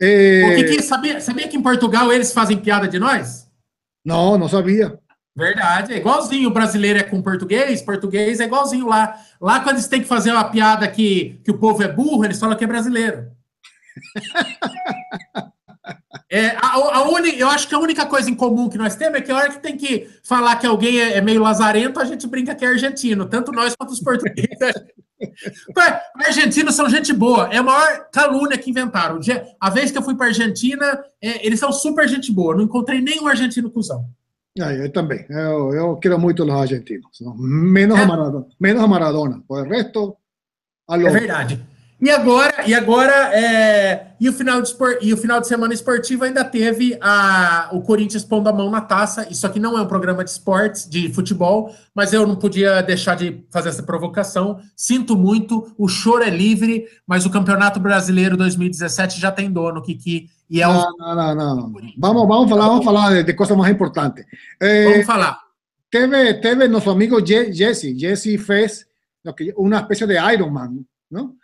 É... 0.03 0.43
O 0.51 0.55
que, 0.55 0.81
sabia, 0.81 1.21
sabia 1.21 1.47
que 1.47 1.55
em 1.55 1.61
Portugal 1.61 2.11
eles 2.11 2.33
fazem 2.33 2.57
piada 2.57 2.87
de 2.87 2.99
nós? 2.99 3.49
Não, 4.05 4.37
não 4.37 4.49
sabia. 4.49 4.99
Verdade, 5.35 5.93
é 5.93 5.97
igualzinho 5.97 6.49
o 6.49 6.53
brasileiro 6.53 6.99
é 6.99 7.03
com 7.03 7.21
português, 7.21 7.81
português 7.81 8.39
é 8.39 8.43
igualzinho 8.43 8.87
lá. 8.87 9.17
Lá, 9.41 9.61
quando 9.61 9.77
eles 9.77 9.87
têm 9.87 10.01
que 10.01 10.07
fazer 10.07 10.31
uma 10.31 10.43
piada 10.43 10.87
que, 10.87 11.39
que 11.43 11.49
o 11.49 11.57
povo 11.57 11.81
é 11.81 11.87
burro, 11.87 12.25
eles 12.25 12.39
falam 12.39 12.55
que 12.55 12.63
é 12.63 12.67
brasileiro. 12.67 13.31
É, 16.34 16.58
a, 16.58 16.98
a 16.98 17.10
uni, 17.12 17.39
eu 17.39 17.48
acho 17.48 17.67
que 17.67 17.76
a 17.76 17.80
única 17.80 18.08
coisa 18.08 18.28
em 18.28 18.34
comum 18.34 18.67
que 18.67 18.76
nós 18.76 18.96
temos 18.96 19.19
é 19.19 19.22
que 19.22 19.32
a 19.32 19.36
hora 19.36 19.52
que 19.52 19.62
tem 19.62 19.78
que 19.78 20.10
falar 20.24 20.56
que 20.56 20.65
alguém 20.65 21.00
é, 21.00 21.17
é 21.17 21.22
meio 21.22 21.39
lazarento, 21.39 22.00
a 22.00 22.06
gente 22.06 22.26
brinca 22.26 22.56
que 22.56 22.65
é 22.65 22.69
argentino, 22.69 23.28
tanto 23.28 23.52
nós 23.52 23.76
quanto 23.76 23.91
os 23.91 24.00
portugueses. 24.00 24.74
Argentinos 26.26 26.74
são 26.74 26.89
gente 26.89 27.13
boa, 27.13 27.50
é 27.54 27.58
a 27.58 27.63
maior 27.63 28.10
calúnia 28.12 28.58
que 28.58 28.72
inventaram. 28.72 29.19
A 29.62 29.69
vez 29.69 29.91
que 29.91 29.98
eu 30.00 30.02
fui 30.02 30.15
para 30.15 30.26
Argentina, 30.26 31.04
é, 31.22 31.46
eles 31.46 31.60
são 31.60 31.72
super 31.72 32.10
gente 32.10 32.32
boa, 32.32 32.56
não 32.56 32.63
encontrei 32.63 33.00
nenhum 33.00 33.28
argentino 33.28 33.69
cuzão. 33.69 34.04
Ah, 34.60 34.74
eu 34.74 34.91
também. 34.91 35.24
Eu, 35.30 35.72
eu 35.76 35.96
quero 35.98 36.17
muito 36.17 36.43
os 36.43 36.50
argentinos. 36.50 37.12
Menos, 37.38 38.00
é. 38.00 38.02
a 38.02 38.08
Maradona, 38.08 38.48
menos 38.60 38.84
a 38.84 38.88
Maradona. 38.88 39.43
Por 39.48 39.67
resto, 39.67 40.17
alô. 40.88 41.08
É 41.08 41.12
verdade. 41.12 41.72
E 42.03 42.09
agora, 42.09 42.67
e 42.67 42.73
agora 42.73 43.33
é, 43.33 44.07
e, 44.19 44.27
o 44.27 44.33
final 44.33 44.61
de 44.61 44.67
espor, 44.67 44.97
e 45.01 45.13
o 45.13 45.17
final 45.17 45.39
de 45.39 45.47
semana 45.47 45.73
esportivo 45.73 46.25
ainda 46.25 46.43
teve 46.43 46.97
a, 46.99 47.69
o 47.71 47.81
Corinthians 47.81 48.25
pondo 48.25 48.49
a 48.49 48.51
mão 48.51 48.69
na 48.69 48.81
taça. 48.81 49.25
Isso 49.31 49.47
aqui 49.47 49.57
não 49.57 49.77
é 49.77 49.81
um 49.81 49.87
programa 49.87 50.21
de 50.21 50.29
esportes, 50.29 50.85
de 50.85 51.07
futebol, 51.13 51.73
mas 51.95 52.11
eu 52.11 52.27
não 52.27 52.35
podia 52.35 52.81
deixar 52.81 53.15
de 53.15 53.45
fazer 53.49 53.69
essa 53.69 53.81
provocação. 53.83 54.59
Sinto 54.75 55.15
muito, 55.15 55.73
o 55.77 55.87
choro 55.87 56.25
é 56.25 56.29
livre, 56.29 56.85
mas 57.07 57.25
o 57.25 57.29
Campeonato 57.29 57.79
Brasileiro 57.79 58.35
2017 58.35 59.17
já 59.17 59.31
tem 59.31 59.49
dono, 59.49 59.81
Kiki. 59.81 60.29
E 60.49 60.61
é 60.61 60.67
não, 60.67 60.85
não, 60.99 61.15
não, 61.15 61.55
não. 61.55 61.73
Vamos, 61.97 62.27
vamos 62.27 62.49
falar, 62.49 62.67
vamos 62.67 62.83
falar 62.83 63.23
de, 63.23 63.33
coisas 63.33 63.55
mais 63.55 63.73
importantes. 63.73 64.25
Eh, 64.61 64.91
vamos 64.91 65.05
falar. 65.05 65.39
Teve, 65.89 66.33
teve 66.41 66.67
nosso 66.67 66.89
amigo 66.89 67.25
Jesse. 67.25 67.97
Jesse 67.97 68.37
fez 68.37 68.85
uma 69.55 69.77
espécie 69.77 70.05
de 70.05 70.33
Iron 70.33 70.49
Man, 70.49 70.79
não? 71.09 71.41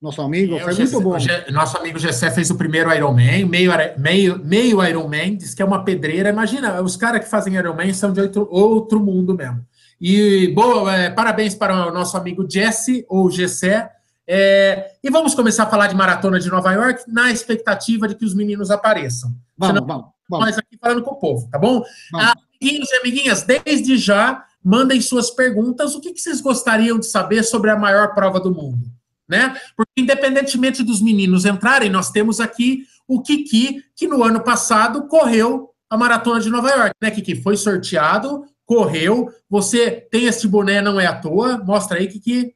Nosso 0.00 0.22
amigo, 0.22 0.56
é, 0.56 0.60
foi 0.60 0.74
muito 0.74 1.00
bom. 1.02 1.16
Nosso 1.50 1.76
amigo 1.76 1.98
Gessé 1.98 2.30
fez 2.30 2.50
o 2.50 2.54
primeiro 2.54 2.92
Iron 2.94 3.12
Man, 3.12 3.46
meio, 3.46 3.70
meio, 3.98 4.42
meio 4.42 4.82
Iron 4.82 5.06
Man, 5.06 5.36
diz 5.36 5.54
que 5.54 5.60
é 5.60 5.64
uma 5.64 5.84
pedreira. 5.84 6.30
Imagina, 6.30 6.80
os 6.80 6.96
caras 6.96 7.22
que 7.22 7.30
fazem 7.30 7.54
Iron 7.54 7.74
Man 7.74 7.92
são 7.92 8.10
de 8.10 8.20
outro, 8.20 8.48
outro 8.50 8.98
mundo 8.98 9.34
mesmo. 9.34 9.62
E 10.00 10.48
boa, 10.54 10.96
é, 10.96 11.10
parabéns 11.10 11.54
para 11.54 11.88
o 11.88 11.92
nosso 11.92 12.16
amigo 12.16 12.46
Jesse, 12.48 13.04
ou 13.10 13.30
Gessé. 13.30 13.90
É, 14.26 14.92
e 15.04 15.10
vamos 15.10 15.34
começar 15.34 15.64
a 15.64 15.66
falar 15.66 15.88
de 15.88 15.94
maratona 15.94 16.40
de 16.40 16.48
Nova 16.48 16.72
York 16.72 17.02
na 17.06 17.30
expectativa 17.30 18.08
de 18.08 18.14
que 18.14 18.24
os 18.24 18.34
meninos 18.34 18.70
apareçam. 18.70 19.34
Vamos, 19.58 19.74
Senão, 19.74 19.86
vamos, 19.86 20.06
vamos. 20.30 20.46
Nós 20.46 20.56
aqui 20.56 20.78
falando 20.80 21.02
com 21.02 21.10
o 21.10 21.18
povo, 21.18 21.46
tá 21.50 21.58
bom? 21.58 21.82
Amiguinhos 22.14 22.90
e 22.90 22.96
amiguinhas, 22.96 23.42
desde 23.42 23.98
já, 23.98 24.46
mandem 24.64 24.98
suas 25.02 25.30
perguntas. 25.30 25.94
O 25.94 26.00
que, 26.00 26.14
que 26.14 26.20
vocês 26.20 26.40
gostariam 26.40 26.98
de 26.98 27.04
saber 27.04 27.42
sobre 27.42 27.68
a 27.68 27.76
maior 27.76 28.14
prova 28.14 28.40
do 28.40 28.50
mundo? 28.50 28.99
Né? 29.30 29.56
Porque 29.76 29.92
independentemente 29.96 30.82
dos 30.82 31.00
meninos 31.00 31.46
entrarem, 31.46 31.88
nós 31.88 32.10
temos 32.10 32.40
aqui 32.40 32.84
o 33.06 33.22
Kiki, 33.22 33.82
que 33.96 34.06
no 34.06 34.22
ano 34.22 34.40
passado 34.42 35.06
correu 35.06 35.70
a 35.88 35.96
maratona 35.96 36.40
de 36.40 36.50
Nova 36.50 36.68
York, 36.70 36.94
né, 37.00 37.10
Kiki? 37.10 37.40
Foi 37.42 37.56
sorteado, 37.56 38.44
correu. 38.66 39.32
Você 39.48 39.90
tem 39.90 40.26
esse 40.26 40.46
boné, 40.46 40.80
não 40.80 41.00
é 41.00 41.06
à 41.06 41.18
toa. 41.18 41.58
Mostra 41.58 41.98
aí, 41.98 42.06
Kiki. 42.06 42.54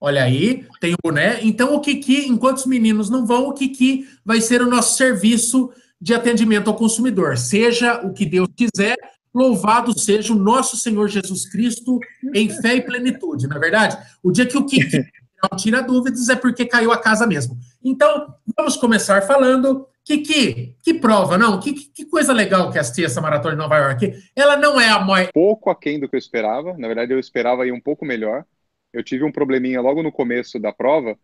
Olha 0.00 0.24
aí, 0.24 0.66
tem 0.80 0.94
o 0.94 0.98
boné. 1.02 1.42
Então, 1.42 1.74
o 1.74 1.80
Kiki, 1.80 2.26
enquanto 2.26 2.58
os 2.58 2.66
meninos 2.66 3.10
não 3.10 3.26
vão, 3.26 3.48
o 3.48 3.52
Kiki 3.52 4.08
vai 4.24 4.40
ser 4.40 4.62
o 4.62 4.70
nosso 4.70 4.96
serviço 4.96 5.70
de 6.00 6.14
atendimento 6.14 6.70
ao 6.70 6.76
consumidor. 6.76 7.36
Seja 7.36 8.00
o 8.00 8.14
que 8.14 8.24
Deus 8.24 8.48
quiser, 8.56 8.96
Louvado 9.32 9.96
seja 9.98 10.32
o 10.32 10.36
nosso 10.36 10.76
Senhor 10.76 11.08
Jesus 11.08 11.48
Cristo 11.48 12.00
em 12.34 12.48
fé 12.48 12.74
e 12.74 12.82
plenitude, 12.82 13.46
na 13.46 13.56
é 13.56 13.58
verdade? 13.60 13.98
O 14.22 14.32
dia 14.32 14.46
que 14.46 14.56
o 14.56 14.66
Kiki 14.66 15.04
não 15.42 15.56
tira 15.56 15.82
dúvidas 15.82 16.28
é 16.28 16.36
porque 16.36 16.64
caiu 16.64 16.92
a 16.92 16.98
casa 16.98 17.26
mesmo. 17.26 17.56
Então, 17.82 18.34
vamos 18.56 18.76
começar 18.76 19.22
falando. 19.22 19.86
Kiki, 20.04 20.76
que 20.82 20.94
prova, 20.94 21.38
não? 21.38 21.60
Que, 21.60 21.72
que 21.72 22.04
coisa 22.04 22.32
legal 22.32 22.72
que 22.72 22.78
assistir 22.78 23.04
essa 23.04 23.20
maratona 23.20 23.54
de 23.54 23.60
Nova 23.60 23.76
York. 23.76 24.12
Ela 24.34 24.56
não 24.56 24.80
é 24.80 24.88
a 24.88 24.98
maior. 24.98 25.30
Pouco 25.32 25.70
aquém 25.70 26.00
do 26.00 26.08
que 26.08 26.16
eu 26.16 26.18
esperava. 26.18 26.76
Na 26.76 26.88
verdade, 26.88 27.12
eu 27.12 27.18
esperava 27.18 27.66
ir 27.66 27.72
um 27.72 27.80
pouco 27.80 28.04
melhor. 28.04 28.44
Eu 28.92 29.04
tive 29.04 29.22
um 29.22 29.30
probleminha 29.30 29.80
logo 29.80 30.02
no 30.02 30.10
começo 30.10 30.58
da 30.58 30.72
prova, 30.72 31.16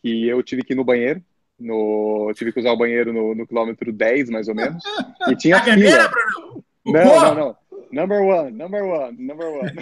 que 0.00 0.28
eu 0.28 0.40
tive 0.42 0.62
que 0.62 0.72
ir 0.72 0.76
no 0.76 0.84
banheiro. 0.84 1.20
No, 1.58 2.30
tive 2.34 2.52
que 2.52 2.60
usar 2.60 2.70
o 2.72 2.76
banheiro 2.76 3.12
no, 3.12 3.34
no 3.34 3.46
quilômetro 3.46 3.90
10, 3.92 4.30
mais 4.30 4.46
ou 4.46 4.54
menos. 4.54 4.82
E 5.28 5.34
tinha 5.34 5.56
a 5.56 5.62
fila. 5.62 6.08
Bruno? 6.08 6.65
Não, 6.86 7.04
não, 7.04 7.34
não. 7.34 7.56
Number 7.92 8.20
one, 8.20 8.50
number 8.52 8.84
one, 8.84 9.16
number 9.18 9.48
one. 9.48 9.72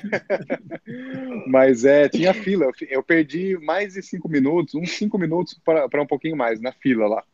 Mas 1.48 1.84
é, 1.84 2.08
tinha 2.08 2.34
fila. 2.34 2.70
Eu 2.88 3.02
perdi 3.02 3.58
mais 3.58 3.94
de 3.94 4.02
cinco 4.02 4.28
minutos, 4.28 4.74
uns 4.74 4.92
cinco 4.92 5.18
minutos 5.18 5.58
para 5.64 6.02
um 6.02 6.06
pouquinho 6.06 6.36
mais 6.36 6.60
na 6.60 6.72
fila 6.72 7.06
lá. 7.06 7.24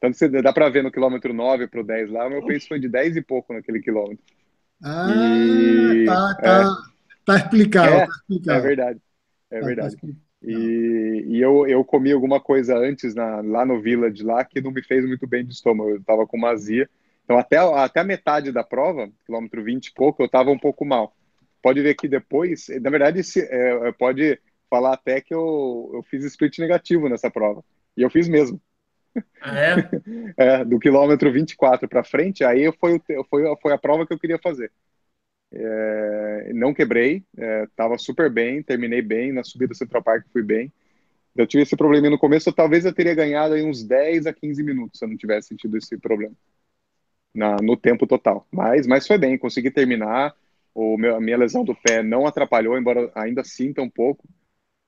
Tanto 0.00 0.18
que 0.18 0.42
dá 0.42 0.52
para 0.52 0.68
ver 0.68 0.82
no 0.82 0.90
quilômetro 0.90 1.32
9 1.32 1.68
para 1.68 1.80
o 1.80 1.84
10 1.84 2.10
lá, 2.10 2.26
o 2.26 2.30
meu 2.30 2.46
pace 2.46 2.66
foi 2.66 2.80
de 2.80 2.88
10 2.88 3.16
e 3.16 3.22
pouco 3.22 3.52
naquele 3.52 3.80
quilômetro. 3.80 4.24
Ah, 4.82 5.10
e, 5.14 6.06
tá, 6.06 6.34
tá, 6.40 6.62
é, 6.62 7.24
tá 7.26 7.36
explicado, 7.36 7.94
é, 7.94 8.06
tá 8.06 8.12
explicado. 8.12 8.58
É 8.58 8.60
verdade, 8.62 9.00
é 9.50 9.60
tá, 9.60 9.66
verdade. 9.66 9.96
Tá 9.96 10.08
e, 10.42 11.24
e 11.28 11.40
eu, 11.40 11.66
eu 11.66 11.84
comi 11.84 12.12
alguma 12.12 12.40
coisa 12.40 12.78
antes 12.78 13.14
na, 13.14 13.42
lá 13.42 13.66
no 13.66 13.78
Village 13.78 14.22
lá 14.22 14.42
que 14.42 14.62
não 14.62 14.70
me 14.70 14.82
fez 14.82 15.04
muito 15.04 15.26
bem 15.26 15.44
de 15.44 15.52
estômago. 15.52 15.90
Eu 15.90 16.02
tava 16.02 16.26
com 16.26 16.38
uma 16.38 16.48
azia 16.48 16.88
então, 17.30 17.38
até, 17.38 17.58
até 17.58 18.00
a 18.00 18.04
metade 18.04 18.50
da 18.50 18.64
prova, 18.64 19.08
quilômetro 19.24 19.62
20 19.62 19.86
e 19.86 19.94
pouco, 19.94 20.20
eu 20.20 20.26
estava 20.26 20.50
um 20.50 20.58
pouco 20.58 20.84
mal. 20.84 21.14
Pode 21.62 21.80
ver 21.80 21.94
que 21.94 22.08
depois, 22.08 22.66
na 22.80 22.90
verdade, 22.90 23.22
se, 23.22 23.40
é, 23.48 23.92
pode 23.92 24.36
falar 24.68 24.94
até 24.94 25.20
que 25.20 25.32
eu, 25.32 25.92
eu 25.94 26.02
fiz 26.02 26.24
split 26.24 26.58
negativo 26.58 27.08
nessa 27.08 27.30
prova. 27.30 27.62
E 27.96 28.02
eu 28.02 28.10
fiz 28.10 28.26
mesmo. 28.26 28.60
Ah, 29.40 29.56
é? 29.60 29.74
é, 30.36 30.64
do 30.64 30.80
quilômetro 30.80 31.32
24 31.32 31.88
para 31.88 32.02
frente, 32.02 32.42
aí 32.42 32.68
foi, 32.80 33.00
foi, 33.28 33.56
foi 33.62 33.72
a 33.72 33.78
prova 33.78 34.04
que 34.04 34.12
eu 34.12 34.18
queria 34.18 34.38
fazer. 34.38 34.72
É, 35.52 36.50
não 36.52 36.74
quebrei, 36.74 37.22
estava 37.62 37.94
é, 37.94 37.98
super 37.98 38.28
bem, 38.28 38.60
terminei 38.60 39.02
bem, 39.02 39.32
na 39.32 39.44
subida 39.44 39.72
Central 39.72 40.02
Park 40.02 40.26
fui 40.32 40.42
bem. 40.42 40.72
Eu 41.36 41.46
tive 41.46 41.62
esse 41.62 41.76
probleminha 41.76 42.10
no 42.10 42.18
começo, 42.18 42.52
talvez 42.52 42.84
eu 42.84 42.92
teria 42.92 43.14
ganhado 43.14 43.54
aí 43.54 43.62
uns 43.62 43.84
10 43.84 44.26
a 44.26 44.32
15 44.32 44.64
minutos 44.64 44.98
se 44.98 45.04
eu 45.04 45.08
não 45.08 45.16
tivesse 45.16 45.54
tido 45.54 45.76
esse 45.76 45.96
problema 45.96 46.34
na, 47.34 47.56
no 47.62 47.76
tempo 47.76 48.06
total. 48.06 48.46
Mas, 48.50 48.86
mas 48.86 49.06
foi 49.06 49.18
bem, 49.18 49.38
consegui 49.38 49.70
terminar. 49.70 50.34
O 50.74 50.96
meu, 50.96 51.16
a 51.16 51.20
minha 51.20 51.36
lesão 51.36 51.64
do 51.64 51.74
pé 51.74 52.02
não 52.02 52.26
atrapalhou, 52.26 52.78
embora 52.78 53.10
ainda 53.14 53.42
sinta 53.42 53.82
um 53.82 53.90
pouco, 53.90 54.28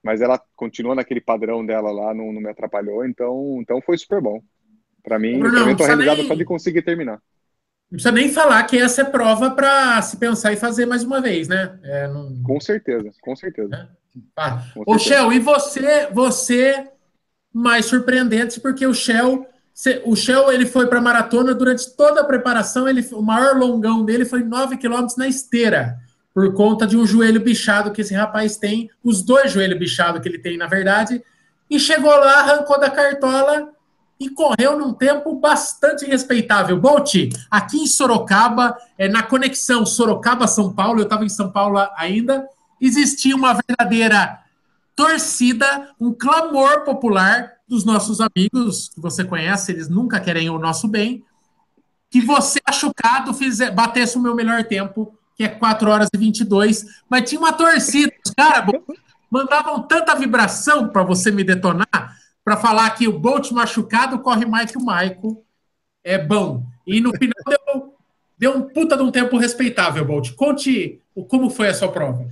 mas 0.03 0.21
ela 0.21 0.41
continua 0.55 0.95
naquele 0.95 1.21
padrão 1.21 1.65
dela 1.65 1.91
lá, 1.91 2.15
não, 2.15 2.33
não 2.33 2.41
me 2.41 2.49
atrapalhou, 2.49 3.05
então, 3.05 3.59
então 3.61 3.81
foi 3.83 3.99
super 3.99 4.21
bom. 4.21 4.41
Para 5.03 5.19
mim, 5.19 5.41
Bruno, 5.41 5.59
também 5.59 5.77
tô 5.77 5.85
realizado 5.85 6.19
nem... 6.19 6.29
só 6.29 6.35
de 6.35 6.45
conseguir 6.45 6.83
terminar. 6.83 7.21
Não 7.91 7.97
precisa 7.97 8.13
nem 8.13 8.29
falar 8.31 8.63
que 8.65 8.79
essa 8.79 9.03
é 9.03 9.05
prova 9.05 9.51
para 9.51 10.01
se 10.03 10.17
pensar 10.17 10.53
e 10.53 10.57
fazer 10.57 10.87
mais 10.87 11.03
uma 11.03 11.21
vez, 11.21 11.49
né? 11.49 11.79
É, 11.83 12.09
não... 12.09 12.43
Com 12.43 12.61
certeza, 12.61 13.11
com 13.21 13.35
certeza. 13.35 13.75
É? 13.75 14.21
Ah. 14.37 14.65
Com 14.73 14.85
Ô, 14.87 14.99
Shell, 14.99 15.33
e 15.33 15.39
você, 15.39 16.07
você 16.13 16.89
mais 17.53 17.87
surpreendente, 17.87 18.61
porque 18.61 18.87
o 18.87 18.95
Shell 18.95 19.47
o 20.05 20.15
Shell 20.15 20.53
ele 20.53 20.67
foi 20.67 20.87
para 20.87 21.01
maratona 21.01 21.55
durante 21.55 21.91
toda 21.97 22.21
a 22.21 22.25
preparação. 22.25 22.89
Ele, 22.89 23.07
o 23.13 23.23
maior 23.23 23.57
longão 23.57 24.05
dele 24.05 24.25
foi 24.25 24.43
9 24.43 24.77
km 24.77 25.07
na 25.17 25.27
esteira, 25.27 25.97
por 26.35 26.53
conta 26.55 26.87
de 26.87 26.97
um 26.97 27.07
joelho 27.07 27.41
bichado 27.41 27.91
que 27.91 28.01
esse 28.01 28.15
rapaz 28.15 28.57
tem, 28.57 28.91
os 29.03 29.23
dois 29.23 29.53
joelhos 29.53 29.79
bichados 29.79 30.21
que 30.21 30.29
ele 30.29 30.39
tem, 30.39 30.57
na 30.57 30.67
verdade. 30.67 31.23
E 31.69 31.79
chegou 31.79 32.11
lá, 32.11 32.41
arrancou 32.41 32.79
da 32.79 32.91
cartola 32.91 33.73
e 34.21 34.29
correu 34.29 34.79
num 34.79 34.93
tempo 34.93 35.35
bastante 35.35 36.05
respeitável. 36.05 36.79
Bolt, 36.79 37.15
aqui 37.51 37.79
em 37.79 37.87
Sorocaba, 37.87 38.77
é, 38.97 39.09
na 39.09 39.23
conexão 39.23 39.85
Sorocaba-São 39.85 40.73
Paulo, 40.73 41.01
eu 41.01 41.05
estava 41.05 41.25
em 41.25 41.29
São 41.29 41.51
Paulo 41.51 41.79
ainda, 41.97 42.47
existia 42.81 43.35
uma 43.35 43.59
verdadeira 43.67 44.42
torcida, 44.95 45.95
um 46.01 46.13
clamor 46.13 46.85
popular 46.85 47.53
dos 47.67 47.85
nossos 47.85 48.19
amigos 48.21 48.89
que 48.91 49.01
você 49.01 49.25
conhece, 49.25 49.73
eles 49.73 49.89
nunca 49.89 50.21
querem 50.21 50.51
o 50.51 50.59
nosso 50.59 50.87
bem, 50.87 51.25
que 52.11 52.21
você, 52.21 52.61
machucado, 52.67 53.33
fizer, 53.33 53.71
batesse 53.71 54.19
o 54.19 54.21
meu 54.21 54.35
melhor 54.35 54.65
tempo, 54.65 55.17
que 55.35 55.45
é 55.45 55.49
4 55.49 55.91
horas 55.91 56.09
e 56.13 56.19
22, 56.19 56.85
mas 57.09 57.29
tinha 57.29 57.41
uma 57.41 57.53
torcida, 57.53 58.13
os 58.25 58.33
caras 58.33 58.71
mandavam 59.31 59.83
tanta 59.83 60.15
vibração 60.15 60.89
para 60.89 61.03
você 61.03 61.31
me 61.31 61.43
detonar, 61.43 62.19
para 62.45 62.57
falar 62.57 62.91
que 62.91 63.09
o 63.09 63.19
Bolt 63.19 63.51
machucado 63.53 64.19
corre 64.19 64.45
mais 64.45 64.71
que 64.71 64.77
o 64.77 64.85
Maico, 64.85 65.43
é 66.05 66.19
bom. 66.19 66.67
E 66.87 67.01
no 67.01 67.13
final 67.13 67.43
deu, 67.47 67.95
deu 68.37 68.57
um 68.59 68.63
puta 68.63 68.97
de 68.97 69.03
um 69.03 69.11
tempo 69.11 69.39
respeitável, 69.39 70.05
Bolt. 70.05 70.35
Conte 70.35 71.01
como 71.29 71.49
foi 71.49 71.69
a 71.69 71.75
sua 71.75 71.89
prova. 71.89 72.29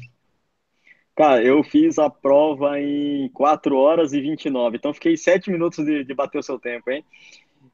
Cara, 1.17 1.43
eu 1.45 1.63
fiz 1.63 1.99
a 1.99 2.09
prova 2.09 2.81
em 2.81 3.29
4 3.31 3.77
horas 3.77 4.13
e 4.13 4.21
29, 4.21 4.77
então 4.79 4.95
fiquei 4.95 5.17
7 5.17 5.51
minutos 5.51 5.85
de, 5.85 6.03
de 6.05 6.15
bater 6.15 6.39
o 6.39 6.43
seu 6.43 6.59
tempo, 6.59 6.91
hein? 6.91 7.05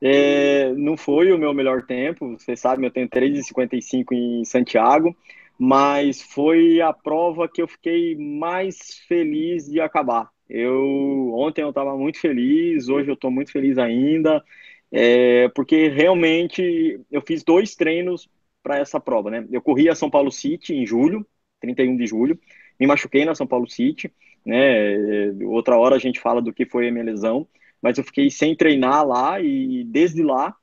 É, 0.00 0.72
não 0.74 0.96
foi 0.96 1.32
o 1.32 1.38
meu 1.38 1.54
melhor 1.54 1.82
tempo, 1.86 2.38
você 2.38 2.56
sabe, 2.56 2.86
eu 2.86 2.90
tenho 2.90 3.08
3,55 3.08 4.14
em 4.14 4.44
Santiago, 4.44 5.16
mas 5.58 6.22
foi 6.22 6.80
a 6.80 6.92
prova 6.92 7.48
que 7.48 7.62
eu 7.62 7.68
fiquei 7.68 8.16
mais 8.16 8.98
feliz 9.08 9.66
de 9.70 9.80
acabar. 9.80 10.30
Eu 10.48 11.32
ontem 11.34 11.62
eu 11.62 11.70
estava 11.70 11.96
muito 11.96 12.20
feliz, 12.20 12.88
hoje 12.88 13.10
eu 13.10 13.14
estou 13.14 13.30
muito 13.30 13.52
feliz 13.52 13.78
ainda, 13.78 14.44
é, 14.92 15.48
porque 15.50 15.88
realmente 15.88 17.00
eu 17.10 17.20
fiz 17.22 17.42
dois 17.44 17.74
treinos 17.74 18.28
para 18.62 18.78
essa 18.78 19.00
prova, 19.00 19.30
né? 19.30 19.46
Eu 19.50 19.62
corri 19.62 19.88
a 19.88 19.94
São 19.94 20.10
Paulo 20.10 20.30
City 20.32 20.74
em 20.74 20.86
julho, 20.86 21.26
31 21.60 21.96
de 21.96 22.06
julho, 22.06 22.38
me 22.78 22.86
machuquei 22.86 23.24
na 23.24 23.34
São 23.34 23.46
Paulo 23.46 23.68
City, 23.68 24.12
né? 24.44 25.32
Outra 25.44 25.76
hora 25.76 25.96
a 25.96 25.98
gente 25.98 26.20
fala 26.20 26.40
do 26.40 26.52
que 26.52 26.64
foi 26.64 26.88
a 26.88 26.92
minha 26.92 27.04
lesão, 27.04 27.46
mas 27.82 27.98
eu 27.98 28.04
fiquei 28.04 28.30
sem 28.30 28.54
treinar 28.54 29.06
lá 29.06 29.40
e 29.40 29.84
desde 29.84 30.22
lá 30.22 30.54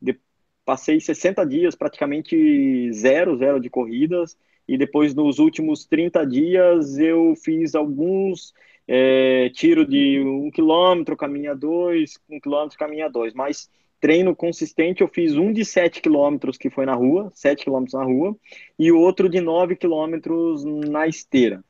de, 0.00 0.16
passei 0.64 1.00
60 1.00 1.44
dias 1.44 1.74
praticamente 1.74 2.92
zero, 2.92 3.36
zero 3.36 3.60
de 3.60 3.68
corridas 3.68 4.36
e 4.68 4.78
depois 4.78 5.14
nos 5.14 5.38
últimos 5.38 5.84
30 5.84 6.24
dias 6.24 6.98
eu 6.98 7.34
fiz 7.36 7.74
alguns 7.74 8.54
é, 8.86 9.50
tiro 9.50 9.86
de 9.86 10.20
um 10.20 10.50
quilômetro, 10.50 11.16
caminha 11.16 11.54
dois, 11.54 12.18
um 12.28 12.40
quilômetro, 12.40 12.78
caminha 12.78 13.08
dois, 13.08 13.34
mas 13.34 13.68
treino 14.02 14.34
consistente, 14.34 15.00
eu 15.00 15.06
fiz 15.06 15.36
um 15.36 15.52
de 15.52 15.64
7 15.64 16.02
quilômetros 16.02 16.58
que 16.58 16.68
foi 16.68 16.84
na 16.84 16.92
rua, 16.92 17.30
7 17.32 17.62
quilômetros 17.62 17.94
na 17.94 18.04
rua, 18.04 18.36
e 18.76 18.90
outro 18.90 19.28
de 19.28 19.40
9 19.40 19.76
quilômetros 19.76 20.64
na 20.64 21.06
esteira. 21.06 21.62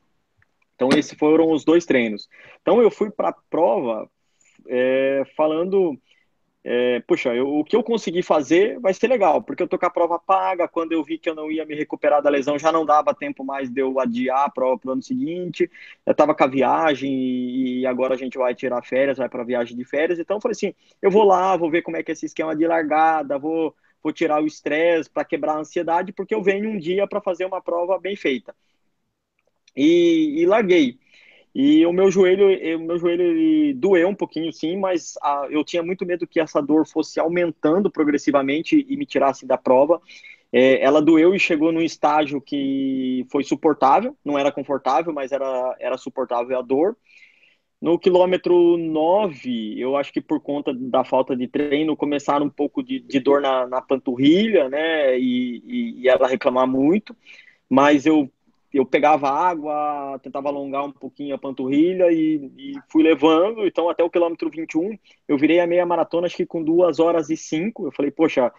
Então, 0.75 0.89
esses 0.97 1.13
foram 1.13 1.51
os 1.51 1.63
dois 1.63 1.85
treinos. 1.85 2.27
Então, 2.59 2.81
eu 2.81 2.89
fui 2.89 3.11
para 3.11 3.29
a 3.29 3.35
prova 3.51 4.09
é, 4.67 5.21
falando 5.37 5.95
é, 6.65 7.01
puxa, 7.01 7.35
eu, 7.35 7.47
o 7.59 7.63
que 7.63 7.75
eu 7.75 7.83
consegui 7.83 8.23
fazer 8.23 8.79
vai 8.79 8.93
ser 8.93 9.07
legal, 9.07 9.43
porque 9.43 9.61
eu 9.61 9.67
tô 9.67 9.77
com 9.77 9.85
a 9.85 9.89
prova 9.89 10.17
paga, 10.17 10.67
quando 10.67 10.93
eu 10.93 11.03
vi 11.03 11.17
que 11.17 11.29
eu 11.29 11.35
não 11.35 11.51
ia 11.51 11.65
me 11.65 11.75
recuperar 11.75 12.21
da 12.21 12.29
lesão, 12.29 12.57
já 12.57 12.71
não 12.71 12.85
dava 12.85 13.13
tempo 13.13 13.43
mais 13.43 13.69
de 13.69 13.81
eu 13.81 13.99
adiar 13.99 14.45
a 14.45 14.49
prova 14.49 14.77
pro 14.77 14.91
ano 14.93 15.01
seguinte, 15.01 15.69
eu 16.05 16.15
tava 16.15 16.33
com 16.33 16.43
a 16.43 16.47
viagem 16.47 17.11
e 17.11 17.85
agora 17.85 18.13
a 18.13 18.17
gente 18.17 18.37
vai 18.37 18.55
tirar 18.55 18.81
férias, 18.81 19.17
vai 19.17 19.27
para 19.27 19.43
viagem 19.43 19.75
de 19.75 19.83
férias, 19.83 20.19
então 20.19 20.37
eu 20.37 20.41
falei 20.41 20.53
assim, 20.53 20.73
eu 21.01 21.11
vou 21.11 21.23
lá, 21.25 21.57
vou 21.57 21.69
ver 21.69 21.81
como 21.81 21.97
é 21.97 22.03
que 22.03 22.11
é 22.11 22.13
esse 22.13 22.25
esquema 22.27 22.55
de 22.55 22.65
largada, 22.65 23.37
vou, 23.37 23.75
vou 24.01 24.13
tirar 24.13 24.41
o 24.41 24.47
estresse 24.47 25.09
para 25.09 25.25
quebrar 25.25 25.55
a 25.55 25.59
ansiedade, 25.59 26.13
porque 26.13 26.33
eu 26.33 26.41
venho 26.41 26.69
um 26.69 26.79
dia 26.79 27.05
para 27.07 27.19
fazer 27.21 27.45
uma 27.45 27.61
prova 27.61 27.99
bem 27.99 28.15
feita. 28.15 28.55
E, 29.75 30.41
e 30.41 30.45
larguei. 30.45 30.99
E 31.55 31.85
o 31.85 31.93
meu 31.93 32.09
joelho, 32.09 32.47
o 32.77 32.79
meu 32.79 32.97
joelho 32.97 33.75
doeu 33.75 34.09
um 34.09 34.15
pouquinho, 34.15 34.51
sim, 34.51 34.75
mas 34.77 35.13
ah, 35.21 35.47
eu 35.51 35.63
tinha 35.63 35.83
muito 35.83 36.05
medo 36.05 36.25
que 36.25 36.39
essa 36.39 36.61
dor 36.61 36.87
fosse 36.87 37.19
aumentando 37.19 37.91
progressivamente 37.91 38.85
e 38.89 38.97
me 38.97 39.05
tirasse 39.05 39.45
da 39.45 39.57
prova. 39.57 40.01
É, 40.51 40.83
ela 40.83 41.01
doeu 41.01 41.35
e 41.35 41.39
chegou 41.39 41.71
num 41.71 41.81
estágio 41.81 42.41
que 42.41 43.25
foi 43.31 43.43
suportável, 43.43 44.15
não 44.25 44.37
era 44.37 44.51
confortável, 44.51 45.13
mas 45.13 45.31
era, 45.31 45.75
era 45.79 45.97
suportável 45.97 46.57
a 46.57 46.61
dor. 46.61 46.97
No 47.81 47.99
quilômetro 47.99 48.77
9, 48.77 49.79
eu 49.79 49.97
acho 49.97 50.13
que 50.13 50.21
por 50.21 50.39
conta 50.39 50.73
da 50.73 51.03
falta 51.03 51.35
de 51.35 51.47
treino, 51.47 51.97
começaram 51.97 52.45
um 52.45 52.49
pouco 52.49 52.81
de, 52.81 52.99
de 52.99 53.19
dor 53.19 53.41
na, 53.41 53.67
na 53.67 53.81
panturrilha, 53.81 54.69
né? 54.69 55.19
E, 55.19 55.61
e, 55.65 56.01
e 56.01 56.07
ela 56.07 56.27
reclamar 56.27 56.65
muito 56.65 57.15
mas 57.73 58.05
eu 58.05 58.31
eu 58.73 58.85
pegava 58.85 59.29
água, 59.29 60.19
tentava 60.23 60.49
alongar 60.49 60.85
um 60.85 60.91
pouquinho 60.91 61.35
a 61.35 61.37
panturrilha 61.37 62.11
e, 62.11 62.51
e, 62.57 62.73
fui 62.89 63.03
levando. 63.03 63.65
Então, 63.67 63.89
até 63.89 64.03
o 64.03 64.09
quilômetro 64.09 64.49
21, 64.49 64.97
eu 65.27 65.37
virei 65.37 65.59
a 65.59 65.67
meia 65.67 65.85
maratona, 65.85 66.27
acho 66.27 66.37
que 66.37 66.45
com 66.45 66.63
duas 66.63 66.99
horas 66.99 67.29
e 67.29 67.37
cinco. 67.37 67.85
Eu 67.87 67.91
falei, 67.91 68.11
poxa, 68.11 68.51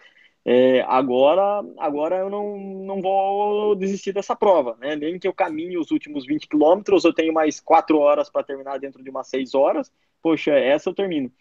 É, 0.45 0.81
agora, 0.83 1.63
agora 1.79 2.17
eu 2.17 2.29
não, 2.29 2.57
não 2.59 3.01
vou 3.01 3.75
desistir 3.75 4.13
dessa 4.13 4.35
prova, 4.35 4.77
né? 4.79 4.95
Nem 4.95 5.19
que 5.19 5.27
eu 5.27 5.33
caminhe 5.33 5.77
os 5.77 5.91
últimos 5.91 6.25
20 6.25 6.47
quilômetros, 6.47 7.03
eu 7.05 7.13
tenho 7.13 7.33
mais 7.33 7.59
4 7.59 7.97
horas 7.99 8.29
para 8.29 8.43
terminar 8.45 8.79
dentro 8.79 9.03
de 9.03 9.09
umas 9.09 9.27
6 9.29 9.55
horas. 9.55 9.91
Poxa, 10.21 10.51
essa 10.53 10.89
eu 10.89 10.95
termino. 10.95 11.31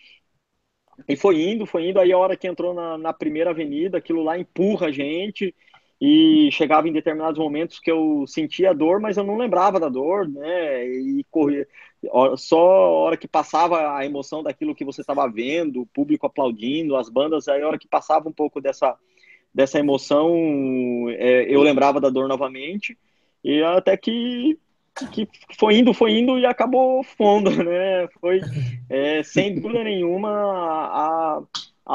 E 1.09 1.17
foi 1.17 1.41
indo, 1.43 1.67
foi 1.67 1.89
indo. 1.89 1.99
Aí 2.01 2.13
a 2.13 2.19
hora 2.19 2.37
que 2.37 2.47
entrou 2.47 2.73
na, 2.75 2.97
na 2.97 3.13
primeira 3.13 3.51
avenida, 3.51 3.99
aquilo 3.99 4.23
lá 4.23 4.39
empurra 4.39 4.89
a 4.89 4.93
gente 4.93 5.55
e 6.07 6.53
chegava 6.53 6.87
em 6.87 6.93
determinados 6.93 7.39
momentos 7.39 7.81
que 7.81 7.91
eu 7.91 8.27
sentia 8.27 8.75
dor, 8.75 9.01
mas 9.01 9.17
eu 9.17 9.25
não 9.25 9.39
lembrava 9.39 9.81
da 9.81 9.89
dor, 9.89 10.29
né? 10.29 10.87
E 10.87 11.25
corria. 11.31 11.67
Só 12.37 12.59
a 12.59 12.91
hora 12.91 13.17
que 13.17 13.27
passava 13.27 13.97
a 13.97 14.05
emoção 14.05 14.43
daquilo 14.43 14.75
que 14.75 14.85
você 14.85 15.01
estava 15.01 15.27
vendo, 15.27 15.81
o 15.81 15.87
público 15.87 16.27
aplaudindo, 16.27 16.95
as 16.95 17.09
bandas, 17.09 17.49
aí 17.49 17.63
a 17.63 17.67
hora 17.67 17.79
que 17.79 17.89
passava 17.89 18.29
um 18.29 18.33
pouco 18.33 18.61
dessa, 18.61 18.95
dessa 19.55 19.79
emoção, 19.79 20.31
é, 21.09 21.47
eu 21.49 21.63
lembrava 21.63 21.99
da 21.99 22.11
dor 22.11 22.29
novamente. 22.29 22.99
E 23.43 23.63
até 23.63 23.97
que 23.97 24.59
que 25.11 25.27
foi 25.59 25.79
indo, 25.79 25.95
foi 25.95 26.19
indo 26.19 26.39
e 26.39 26.45
acabou 26.45 27.03
fundo, 27.03 27.51
né? 27.65 28.07
Foi, 28.21 28.41
é, 28.91 29.23
sem 29.23 29.55
dúvida 29.55 29.83
nenhuma, 29.83 30.29
a, 30.31 31.39
a 31.39 31.43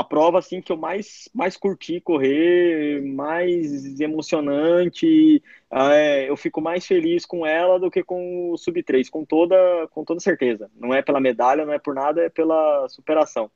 prova 0.04 0.38
assim 0.38 0.62
que 0.62 0.71
eu 0.71 0.78
mais, 0.78 1.28
mais 1.34 1.58
curti 1.58 1.99
correr, 1.99 3.02
mais 3.02 3.99
emocionante. 3.99 5.41
É, 5.71 6.30
eu 6.30 6.38
fico 6.38 6.62
mais 6.62 6.86
feliz 6.86 7.25
com 7.25 7.45
ela 7.45 7.80
do 7.80 7.89
que 7.89 8.04
com 8.04 8.52
o 8.52 8.58
sub 8.58 8.82
3, 8.84 9.10
com 9.10 9.25
toda, 9.25 9.56
com 9.91 10.04
toda 10.04 10.19
certeza. 10.19 10.69
Não 10.75 10.93
é 10.93 11.02
pela 11.02 11.19
medalha, 11.19 11.65
não 11.65 11.73
é 11.73 11.80
por 11.80 11.95
nada, 11.95 12.21
é 12.21 12.30
pela 12.30 12.88
superação. 12.89 13.49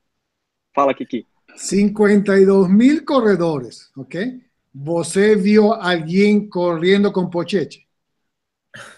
Fala, 0.73 0.93
Kiki. 0.93 1.27
52 1.55 2.67
mil 2.67 3.05
corredores, 3.05 3.91
ok? 3.95 4.41
Você 4.73 5.35
viu 5.35 5.71
alguém 5.71 6.49
correndo 6.49 7.11
com 7.11 7.29
pochete? 7.29 7.82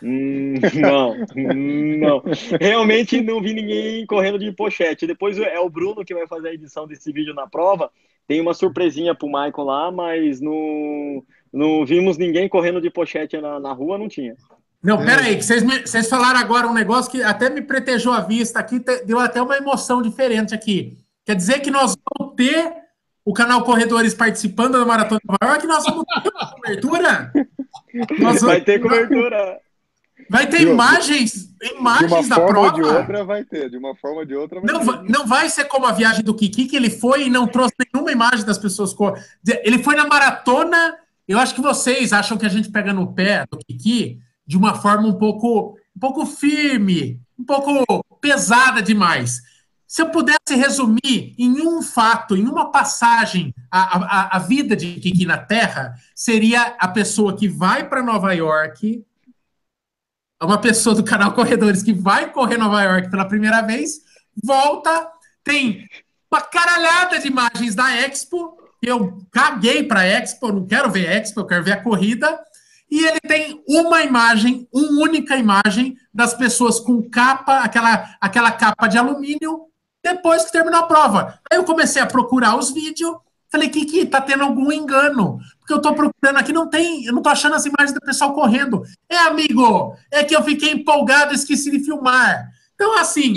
Hum, 0.01 0.53
não, 0.73 1.15
não. 1.35 2.23
Realmente 2.59 3.21
não 3.21 3.41
vi 3.41 3.53
ninguém 3.53 4.05
correndo 4.05 4.39
de 4.39 4.51
pochete. 4.51 5.07
Depois 5.07 5.38
é 5.38 5.59
o 5.59 5.69
Bruno 5.69 6.05
que 6.05 6.13
vai 6.13 6.27
fazer 6.27 6.49
a 6.49 6.53
edição 6.53 6.88
desse 6.88 7.11
vídeo 7.11 7.33
na 7.33 7.47
prova. 7.47 7.91
Tem 8.27 8.41
uma 8.41 8.53
surpresinha 8.53 9.13
pro 9.13 9.27
Michael 9.27 9.63
lá, 9.63 9.91
mas 9.91 10.41
não, 10.41 11.23
não 11.51 11.85
vimos 11.85 12.17
ninguém 12.17 12.49
correndo 12.49 12.81
de 12.81 12.89
pochete 12.89 13.39
na, 13.39 13.59
na 13.59 13.73
rua, 13.73 13.97
não 13.97 14.07
tinha. 14.07 14.35
Não, 14.81 15.03
peraí, 15.03 15.35
que 15.35 15.43
vocês, 15.43 15.63
me, 15.63 15.79
vocês 15.79 16.07
falaram 16.07 16.39
agora 16.39 16.67
um 16.67 16.73
negócio 16.73 17.11
que 17.11 17.21
até 17.23 17.49
me 17.49 17.61
pretejou 17.61 18.13
a 18.13 18.21
vista 18.21 18.59
aqui, 18.59 18.79
deu 19.05 19.19
até 19.19 19.41
uma 19.41 19.57
emoção 19.57 20.01
diferente 20.01 20.53
aqui. 20.53 20.97
Quer 21.25 21.35
dizer 21.35 21.59
que 21.59 21.71
nós 21.71 21.95
vamos 22.17 22.35
ter 22.35 22.71
o 23.25 23.33
canal 23.33 23.63
Corredores 23.63 24.13
participando 24.13 24.73
da 24.73 24.85
Maratona 24.85 25.19
de 25.19 25.27
Nova 25.27 25.53
York, 25.53 25.67
nós 25.67 25.83
vamos 25.83 26.05
ter 26.23 26.31
cobertura? 26.31 27.33
Nós 28.19 28.41
vai 28.41 28.59
ter 28.59 28.81
cobertura. 28.81 29.57
Vai 30.29 30.47
ter 30.47 30.59
de, 30.59 30.67
imagens, 30.67 31.53
imagens 31.77 32.27
da 32.27 32.35
prova. 32.39 32.71
De 32.73 32.81
uma 32.81 32.88
forma 32.88 32.89
ou 32.89 32.93
de 32.93 32.97
outra 32.97 33.23
vai 33.23 33.43
ter, 33.43 33.69
de 33.69 33.77
uma 33.77 33.95
forma 33.95 34.17
ou 34.19 34.25
de 34.25 34.35
outra 34.35 34.61
vai 34.61 34.73
não, 34.73 34.85
ter. 34.85 35.11
Não 35.11 35.27
vai 35.27 35.49
ser 35.49 35.65
como 35.65 35.85
a 35.85 35.91
viagem 35.91 36.23
do 36.23 36.33
Kiki, 36.33 36.65
que 36.65 36.75
ele 36.75 36.89
foi 36.89 37.27
e 37.27 37.29
não 37.29 37.47
trouxe 37.47 37.75
nenhuma 37.93 38.11
imagem 38.11 38.45
das 38.45 38.57
pessoas. 38.57 38.95
Ele 39.63 39.83
foi 39.83 39.95
na 39.95 40.07
maratona. 40.07 40.95
Eu 41.27 41.39
acho 41.39 41.55
que 41.55 41.61
vocês 41.61 42.13
acham 42.13 42.38
que 42.38 42.45
a 42.45 42.49
gente 42.49 42.69
pega 42.69 42.93
no 42.93 43.13
pé 43.13 43.45
do 43.49 43.57
Kiki 43.57 44.19
de 44.45 44.57
uma 44.57 44.75
forma 44.75 45.07
um 45.07 45.17
pouco, 45.17 45.77
um 45.95 45.99
pouco 45.99 46.25
firme, 46.25 47.19
um 47.38 47.43
pouco 47.43 48.03
pesada 48.19 48.81
demais. 48.81 49.41
Se 49.88 50.01
eu 50.01 50.09
pudesse 50.09 50.55
resumir 50.55 51.35
em 51.38 51.61
um 51.61 51.81
fato, 51.81 52.35
em 52.35 52.45
uma 52.47 52.71
passagem, 52.71 53.53
a, 53.71 53.97
a, 53.97 54.38
a 54.38 54.39
vida 54.39 54.75
de 54.75 54.95
Kiki 54.95 55.25
na 55.25 55.38
Terra, 55.38 55.95
seria 56.13 56.75
a 56.79 56.88
pessoa 56.88 57.35
que 57.35 57.47
vai 57.47 57.88
para 57.88 58.03
Nova 58.03 58.33
York, 58.33 59.05
uma 60.41 60.60
pessoa 60.60 60.95
do 60.95 61.04
canal 61.04 61.34
Corredores 61.34 61.82
que 61.82 61.93
vai 61.93 62.32
correr 62.32 62.58
Nova 62.58 62.82
York 62.84 63.10
pela 63.10 63.26
primeira 63.26 63.62
vez, 63.62 64.02
volta, 64.43 65.10
tem 65.43 65.88
uma 66.32 66.41
caralhada 66.41 67.19
de 67.19 67.28
imagens 67.28 67.76
da 67.76 67.95
Expo, 67.95 68.58
eu 68.82 69.19
caguei 69.32 69.84
para 69.84 70.06
Expo, 70.06 70.52
não 70.52 70.65
quero 70.65 70.91
ver 70.91 71.10
Expo, 71.10 71.39
eu 71.39 71.45
quero 71.45 71.63
ver 71.63 71.74
a 71.74 71.82
corrida, 71.82 72.39
e 72.89 73.04
ele 73.04 73.19
tem 73.21 73.63
uma 73.67 74.04
imagem, 74.04 74.67
uma 74.71 75.04
única 75.04 75.36
imagem 75.36 75.98
das 76.13 76.34
pessoas 76.34 76.80
com 76.80 77.10
capa, 77.10 77.60
aquela, 77.60 78.15
aquela 78.21 78.52
capa 78.52 78.88
de 78.88 78.98
alumínio, 78.98 79.65
depois 80.04 80.45
que 80.45 80.52
terminou 80.52 80.82
a 80.82 80.88
prova. 80.88 81.39
Aí 81.52 81.58
eu 81.58 81.63
comecei 81.63 82.02
a 82.02 82.06
procurar 82.06 82.56
os 82.56 82.71
vídeos, 82.71 83.15
falei, 83.56 83.70
Kiki, 83.70 84.06
tá 84.06 84.22
tendo 84.22 84.44
algum 84.44 84.72
engano, 84.72 85.39
porque 85.60 85.74
eu 85.74 85.82
tô 85.82 85.94
procurando 85.94 86.38
aqui, 86.38 86.52
não 86.52 86.70
tem, 86.70 87.06
eu 87.06 87.13
não 87.13 87.22
tô 87.22 87.30
achando 87.30 87.56
as 87.56 87.65
imagens 87.65 87.94
do 87.94 88.02
pessoal 88.02 88.34
correndo. 88.34 88.84
É, 89.10 89.18
amigo, 89.18 89.96
é 90.12 90.24
que 90.24 90.36
eu 90.36 90.44
fiquei 90.44 90.72
empolgado 90.72 91.32
e 91.32 91.36
esqueci 91.36 91.72
de 91.72 91.80
filmar. 91.80 92.50
Então, 92.76 92.98
assim, 93.00 93.36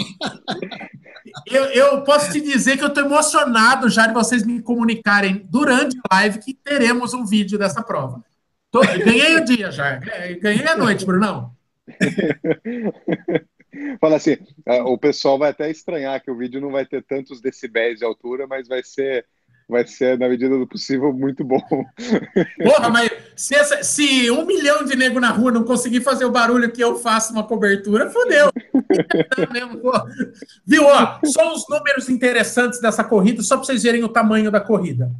eu, 1.46 1.64
eu, 1.66 2.02
posso 2.02 2.32
te 2.32 2.40
dizer 2.40 2.76
que 2.76 2.82
eu 2.82 2.88
estou 2.88 3.04
emocionado 3.04 3.88
já 3.88 4.06
de 4.06 4.12
vocês 4.12 4.44
me 4.44 4.60
comunicarem 4.60 5.46
durante 5.48 5.96
a 6.10 6.16
live 6.16 6.40
que 6.40 6.52
teremos 6.52 7.14
um 7.14 7.24
vídeo 7.24 7.58
dessa 7.58 7.82
prova. 7.82 8.22
Tô, 8.70 8.80
ganhei 8.80 9.36
o 9.36 9.44
dia 9.44 9.70
já, 9.70 9.96
ganhei 10.40 10.66
a 10.66 10.76
noite, 10.76 11.06
Brunão. 11.06 11.56
Fala 14.00 14.16
assim, 14.16 14.36
o 14.84 14.98
pessoal 14.98 15.38
vai 15.38 15.50
até 15.50 15.70
estranhar 15.70 16.20
que 16.20 16.30
o 16.30 16.36
vídeo 16.36 16.60
não 16.60 16.72
vai 16.72 16.84
ter 16.84 17.02
tantos 17.04 17.40
decibéis 17.40 18.00
de 18.00 18.04
altura, 18.04 18.46
mas 18.46 18.66
vai 18.66 18.82
ser 18.82 19.24
vai 19.68 19.86
ser, 19.86 20.18
na 20.18 20.28
medida 20.28 20.56
do 20.58 20.66
possível, 20.66 21.12
muito 21.12 21.44
bom. 21.44 21.60
Porra, 22.64 22.88
mas 22.88 23.10
se, 23.36 23.54
essa, 23.54 23.82
se 23.82 24.30
um 24.30 24.46
milhão 24.46 24.82
de 24.84 24.96
nego 24.96 25.20
na 25.20 25.30
rua 25.30 25.52
não 25.52 25.62
conseguir 25.62 26.00
fazer 26.00 26.24
o 26.24 26.30
barulho 26.30 26.72
que 26.72 26.82
eu 26.82 26.96
faço 26.96 27.32
uma 27.32 27.46
cobertura, 27.46 28.10
fodeu. 28.10 28.50
Viu? 30.66 30.84
Ó, 30.84 31.20
só 31.26 31.54
os 31.54 31.64
números 31.68 32.08
interessantes 32.08 32.80
dessa 32.80 33.04
corrida, 33.04 33.42
só 33.42 33.56
para 33.56 33.66
vocês 33.66 33.82
verem 33.82 34.02
o 34.02 34.08
tamanho 34.08 34.50
da 34.50 34.60
corrida. 34.60 35.12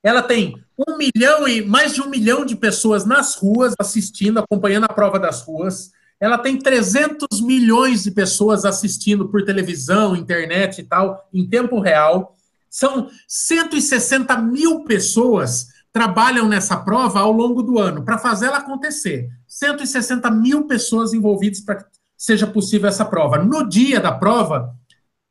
Ela 0.00 0.22
tem 0.22 0.54
um 0.86 0.96
milhão 0.96 1.48
e 1.48 1.60
mais 1.62 1.92
de 1.92 2.00
um 2.00 2.08
milhão 2.08 2.46
de 2.46 2.54
pessoas 2.54 3.04
nas 3.04 3.34
ruas 3.34 3.74
assistindo, 3.80 4.38
acompanhando 4.38 4.84
a 4.84 4.92
prova 4.92 5.18
das 5.18 5.42
ruas. 5.42 5.90
Ela 6.20 6.38
tem 6.38 6.56
300 6.56 7.40
milhões 7.40 8.04
de 8.04 8.12
pessoas 8.12 8.64
assistindo 8.64 9.28
por 9.28 9.44
televisão, 9.44 10.14
internet 10.14 10.78
e 10.78 10.84
tal, 10.84 11.28
em 11.34 11.44
tempo 11.48 11.80
real. 11.80 12.35
São 12.70 13.08
160 13.28 14.36
mil 14.38 14.84
pessoas 14.84 15.68
trabalham 15.92 16.46
nessa 16.48 16.76
prova 16.76 17.20
ao 17.20 17.32
longo 17.32 17.62
do 17.62 17.78
ano 17.78 18.04
para 18.04 18.18
fazer 18.18 18.46
ela 18.46 18.58
acontecer. 18.58 19.28
160 19.46 20.30
mil 20.30 20.66
pessoas 20.66 21.14
envolvidas 21.14 21.60
para 21.60 21.76
que 21.76 21.84
seja 22.16 22.46
possível 22.46 22.88
essa 22.88 23.04
prova. 23.04 23.38
No 23.38 23.66
dia 23.66 23.98
da 24.00 24.12
prova, 24.12 24.74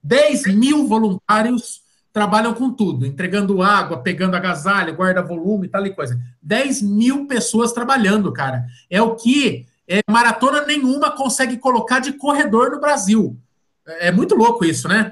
10 0.03 0.47
mil 0.55 0.87
voluntários 0.87 1.81
trabalham 2.11 2.53
com 2.53 2.71
tudo, 2.71 3.05
entregando 3.05 3.61
água, 3.61 4.01
pegando 4.01 4.35
agasalho, 4.35 4.95
guarda-volume, 4.95 5.67
tal 5.67 5.85
e 5.85 5.93
coisa. 5.93 6.19
10 6.41 6.81
mil 6.81 7.27
pessoas 7.27 7.73
trabalhando, 7.73 8.31
cara. 8.31 8.65
É 8.89 9.01
o 9.01 9.15
que 9.15 9.67
é, 9.87 9.99
maratona 10.09 10.65
nenhuma 10.65 11.11
consegue 11.11 11.57
colocar 11.57 11.99
de 11.99 12.13
corredor 12.13 12.71
no 12.71 12.79
Brasil. 12.79 13.37
É, 13.85 14.07
é 14.07 14.11
muito 14.11 14.35
louco 14.35 14.63
isso, 14.63 14.87
né? 14.87 15.11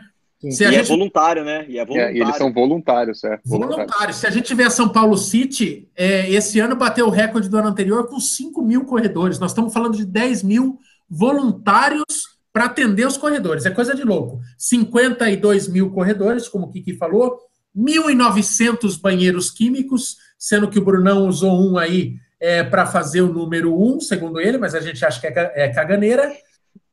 Se 0.52 0.64
e 0.64 0.68
é 0.68 0.72
gente... 0.72 0.92
é 0.92 0.96
voluntário, 0.96 1.44
né? 1.44 1.66
E, 1.68 1.80
é 1.80 1.86
voluntário. 1.86 2.16
É, 2.16 2.18
e 2.18 2.22
eles 2.22 2.36
são 2.36 2.52
voluntários, 2.52 3.24
é. 3.24 3.40
Voluntários. 3.46 4.18
Se 4.18 4.28
a 4.28 4.30
gente 4.30 4.46
tiver 4.46 4.70
São 4.70 4.90
Paulo 4.90 5.18
City, 5.18 5.90
é, 5.96 6.30
esse 6.30 6.60
ano 6.60 6.76
bateu 6.76 7.08
o 7.08 7.12
recorde 7.12 7.50
do 7.50 7.58
ano 7.58 7.70
anterior 7.70 8.08
com 8.08 8.20
5 8.20 8.62
mil 8.62 8.86
corredores. 8.86 9.40
Nós 9.40 9.52
estamos 9.52 9.74
falando 9.74 9.96
de 9.96 10.06
10 10.06 10.44
mil 10.44 10.80
voluntários 11.10 12.34
para 12.52 12.66
atender 12.66 13.08
os 13.08 13.18
corredores. 13.18 13.66
É 13.66 13.72
coisa 13.72 13.96
de 13.96 14.04
louco. 14.04 14.40
52 14.58 15.68
mil 15.68 15.92
corredores, 15.92 16.48
como 16.48 16.68
o 16.68 16.72
Kiki 16.72 16.96
falou, 16.96 17.40
1.900 17.76 19.02
banheiros 19.02 19.50
químicos, 19.50 20.18
sendo 20.38 20.70
que 20.70 20.78
o 20.78 20.84
Brunão 20.84 21.28
usou 21.28 21.60
um 21.60 21.78
aí 21.78 22.16
é, 22.40 22.64
para 22.64 22.86
fazer 22.86 23.22
o 23.22 23.34
número 23.34 23.74
um, 23.76 24.00
segundo 24.00 24.40
ele, 24.40 24.58
mas 24.58 24.76
a 24.76 24.80
gente 24.80 25.04
acha 25.04 25.20
que 25.20 25.28
é, 25.28 25.52
é 25.56 25.70
caganeira. 25.70 26.32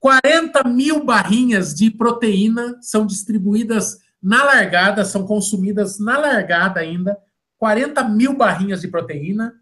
40 0.00 0.64
mil 0.64 1.04
barrinhas 1.04 1.74
de 1.74 1.90
proteína 1.90 2.78
são 2.80 3.06
distribuídas 3.06 3.98
na 4.22 4.42
largada, 4.42 5.04
são 5.04 5.26
consumidas 5.26 5.98
na 5.98 6.18
largada 6.18 6.80
ainda. 6.80 7.18
40 7.58 8.02
mil 8.08 8.34
barrinhas 8.34 8.80
de 8.80 8.88
proteína. 8.88 9.54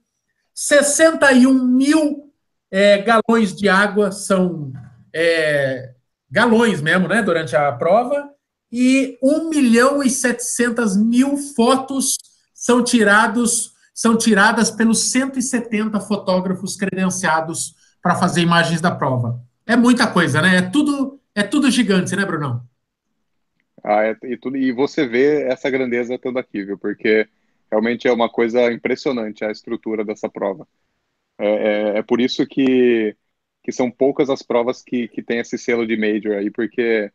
61 0.55 1.53
mil 1.53 2.33
é, 2.70 2.98
galões 2.98 3.55
de 3.55 3.68
água 3.68 4.12
são 4.12 4.72
é, 5.12 5.94
galões 6.31 6.81
mesmo, 6.81 7.09
né, 7.09 7.20
durante 7.20 7.57
a 7.57 7.72
prova, 7.72 8.31
e 8.70 9.18
1 9.22 9.48
milhão 9.48 10.03
e 10.03 10.11
700 10.11 10.96
mil 10.96 11.37
fotos 11.37 12.16
são 12.55 12.83
tirados 12.83 13.72
são 13.94 14.16
tiradas 14.16 14.70
pelos 14.70 15.11
170 15.11 15.98
fotógrafos 15.98 16.77
credenciados 16.77 17.74
para 18.01 18.14
fazer 18.14 18.42
imagens 18.42 18.81
da 18.81 18.92
prova. 18.92 19.42
É 19.69 19.77
muita 19.77 20.11
coisa, 20.11 20.43
né? 20.43 20.57
É 20.57 20.63
tudo 20.63 21.21
é 21.35 21.43
tudo 21.45 21.71
gigante, 21.71 22.17
né, 22.17 22.25
Brunão? 22.25 22.67
Ah, 23.85 24.05
é, 24.05 24.17
e, 24.25 24.37
tudo, 24.37 24.57
e 24.57 24.73
você 24.73 25.07
vê 25.07 25.45
essa 25.45 25.71
grandeza 25.71 26.19
toda 26.19 26.41
aqui, 26.41 26.65
viu? 26.65 26.77
Porque 26.77 27.29
Realmente 27.71 28.09
é 28.09 28.13
uma 28.13 28.31
coisa 28.31 28.73
impressionante 28.73 29.45
a 29.45 29.51
estrutura 29.51 30.05
dessa 30.05 30.29
prova. 30.29 30.67
É, 31.39 31.47
é, 31.97 31.99
é 31.99 32.03
por 32.03 32.21
isso 32.21 32.47
que, 32.47 33.17
que 33.63 33.73
são 33.73 33.91
poucas 33.91 34.31
as 34.31 34.43
provas 34.43 34.83
que, 34.83 35.09
que 35.09 35.23
tem 35.23 35.39
esse 35.39 35.59
selo 35.59 35.87
de 35.87 35.97
major 35.97 36.37
aí, 36.37 36.51
porque 36.51 37.13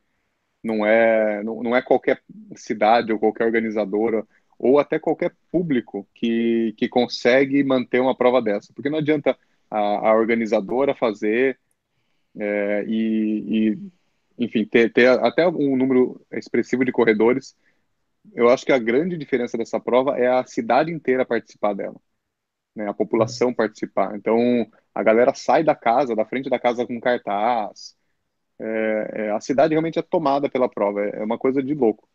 não 0.64 0.86
é, 0.86 1.44
não, 1.44 1.64
não 1.64 1.76
é 1.76 1.82
qualquer 1.82 2.24
cidade 2.56 3.14
ou 3.14 3.20
qualquer 3.20 3.46
organizadora 3.46 4.28
ou 4.60 4.80
até 4.80 5.00
qualquer 5.00 5.36
público 5.52 6.08
que, 6.14 6.74
que 6.78 6.88
consegue 6.90 7.64
manter 7.64 8.00
uma 8.02 8.16
prova 8.16 8.42
dessa. 8.42 8.74
Porque 8.74 8.90
não 8.90 9.00
adianta 9.00 9.38
a, 9.72 9.80
a 10.10 10.16
organizadora 10.16 10.96
fazer 10.96 11.60
é, 12.38 12.86
e, 12.88 13.70
e, 14.38 14.44
enfim, 14.46 14.66
ter, 14.66 14.92
ter 14.92 15.08
até 15.08 15.48
um 15.48 15.76
número 15.76 16.20
expressivo 16.32 16.84
de 16.84 16.92
corredores. 16.92 17.56
Eu 18.34 18.50
acho 18.50 18.66
que 18.66 18.72
a 18.72 18.80
grande 18.80 19.18
diferença 19.18 19.58
dessa 19.58 19.80
prova 19.80 20.18
é 20.18 20.28
a 20.28 20.46
cidade 20.46 20.92
inteira 20.92 21.26
participar 21.26 21.74
dela, 21.74 21.96
né? 22.76 22.88
a 22.88 22.94
população 22.94 23.54
participar. 23.54 24.16
Então, 24.16 24.66
a 24.94 25.04
galera 25.04 25.34
sai 25.34 25.64
da 25.64 25.76
casa, 25.76 26.16
da 26.16 26.26
frente 26.26 26.50
da 26.50 26.60
casa 26.60 26.86
com 26.86 27.00
cartaz. 27.00 27.96
É, 28.60 29.12
é, 29.14 29.32
a 29.32 29.40
cidade 29.40 29.74
realmente 29.74 30.00
é 30.00 30.02
tomada 30.02 30.50
pela 30.50 30.70
prova, 30.70 31.04
é, 31.04 31.20
é 31.20 31.24
uma 31.24 31.38
coisa 31.38 31.62
de 31.62 31.74
louco. 31.74 32.08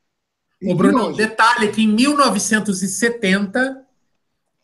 O 0.62 0.74
Bruno, 0.74 1.12
detalhe 1.14 1.70
que 1.70 1.83
em 1.83 1.88
1970, 1.88 3.87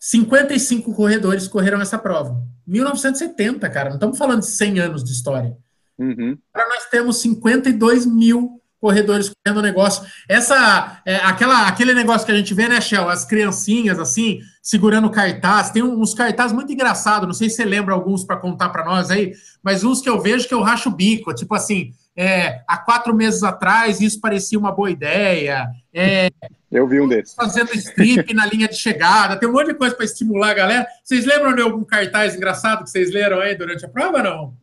55 0.04 0.92
corredores 0.92 1.48
correram 1.48 1.80
essa 1.80 1.96
prova. 1.96 2.36
1970, 2.66 3.70
cara, 3.70 3.88
não 3.88 3.96
estamos 3.96 4.18
falando 4.18 4.40
de 4.40 4.48
100 4.48 4.78
anos 4.78 5.02
de 5.02 5.10
história. 5.10 5.56
Uhum. 5.98 6.36
Agora 6.52 6.68
nós 6.74 6.90
temos 6.90 7.22
52 7.22 8.04
mil 8.04 8.60
corredores 8.78 9.30
correndo 9.30 9.60
o 9.60 9.62
negócio. 9.62 10.04
Essa, 10.28 11.00
é, 11.06 11.16
aquela, 11.16 11.66
aquele 11.66 11.94
negócio 11.94 12.26
que 12.26 12.32
a 12.32 12.36
gente 12.36 12.52
vê, 12.52 12.68
né, 12.68 12.82
Shell? 12.82 13.08
As 13.08 13.24
criancinhas, 13.24 13.98
assim, 13.98 14.40
segurando 14.62 15.08
cartaz. 15.08 15.70
Tem 15.70 15.82
uns 15.82 16.12
cartazes 16.12 16.52
muito 16.52 16.70
engraçados, 16.70 17.26
não 17.26 17.32
sei 17.32 17.48
se 17.48 17.56
você 17.56 17.64
lembra 17.64 17.94
alguns 17.94 18.24
para 18.24 18.36
contar 18.36 18.68
para 18.68 18.84
nós 18.84 19.10
aí, 19.10 19.32
mas 19.62 19.84
uns 19.84 20.02
que 20.02 20.10
eu 20.10 20.20
vejo 20.20 20.46
que 20.46 20.52
eu 20.52 20.60
racho 20.60 20.90
o 20.90 20.94
bico, 20.94 21.34
tipo 21.34 21.54
assim, 21.54 21.94
é, 22.14 22.62
há 22.68 22.76
quatro 22.76 23.14
meses 23.14 23.42
atrás 23.42 24.02
isso 24.02 24.20
parecia 24.20 24.58
uma 24.58 24.70
boa 24.70 24.90
ideia. 24.90 25.66
É, 25.92 26.30
eu 26.74 26.88
vi 26.88 27.00
um 27.00 27.06
desses. 27.06 27.36
Fazendo 27.36 27.72
strip 27.74 28.34
na 28.34 28.46
linha 28.46 28.66
de 28.66 28.74
chegada, 28.74 29.38
tem 29.38 29.48
um 29.48 29.52
monte 29.52 29.68
de 29.68 29.74
coisa 29.74 29.94
para 29.94 30.04
estimular 30.04 30.50
a 30.50 30.54
galera. 30.54 30.86
Vocês 31.04 31.24
lembram 31.24 31.54
de 31.54 31.62
algum 31.62 31.84
cartaz 31.84 32.34
engraçado 32.34 32.82
que 32.82 32.90
vocês 32.90 33.12
leram 33.12 33.40
aí 33.40 33.54
durante 33.54 33.84
a 33.86 33.88
prova, 33.88 34.20
não? 34.20 34.56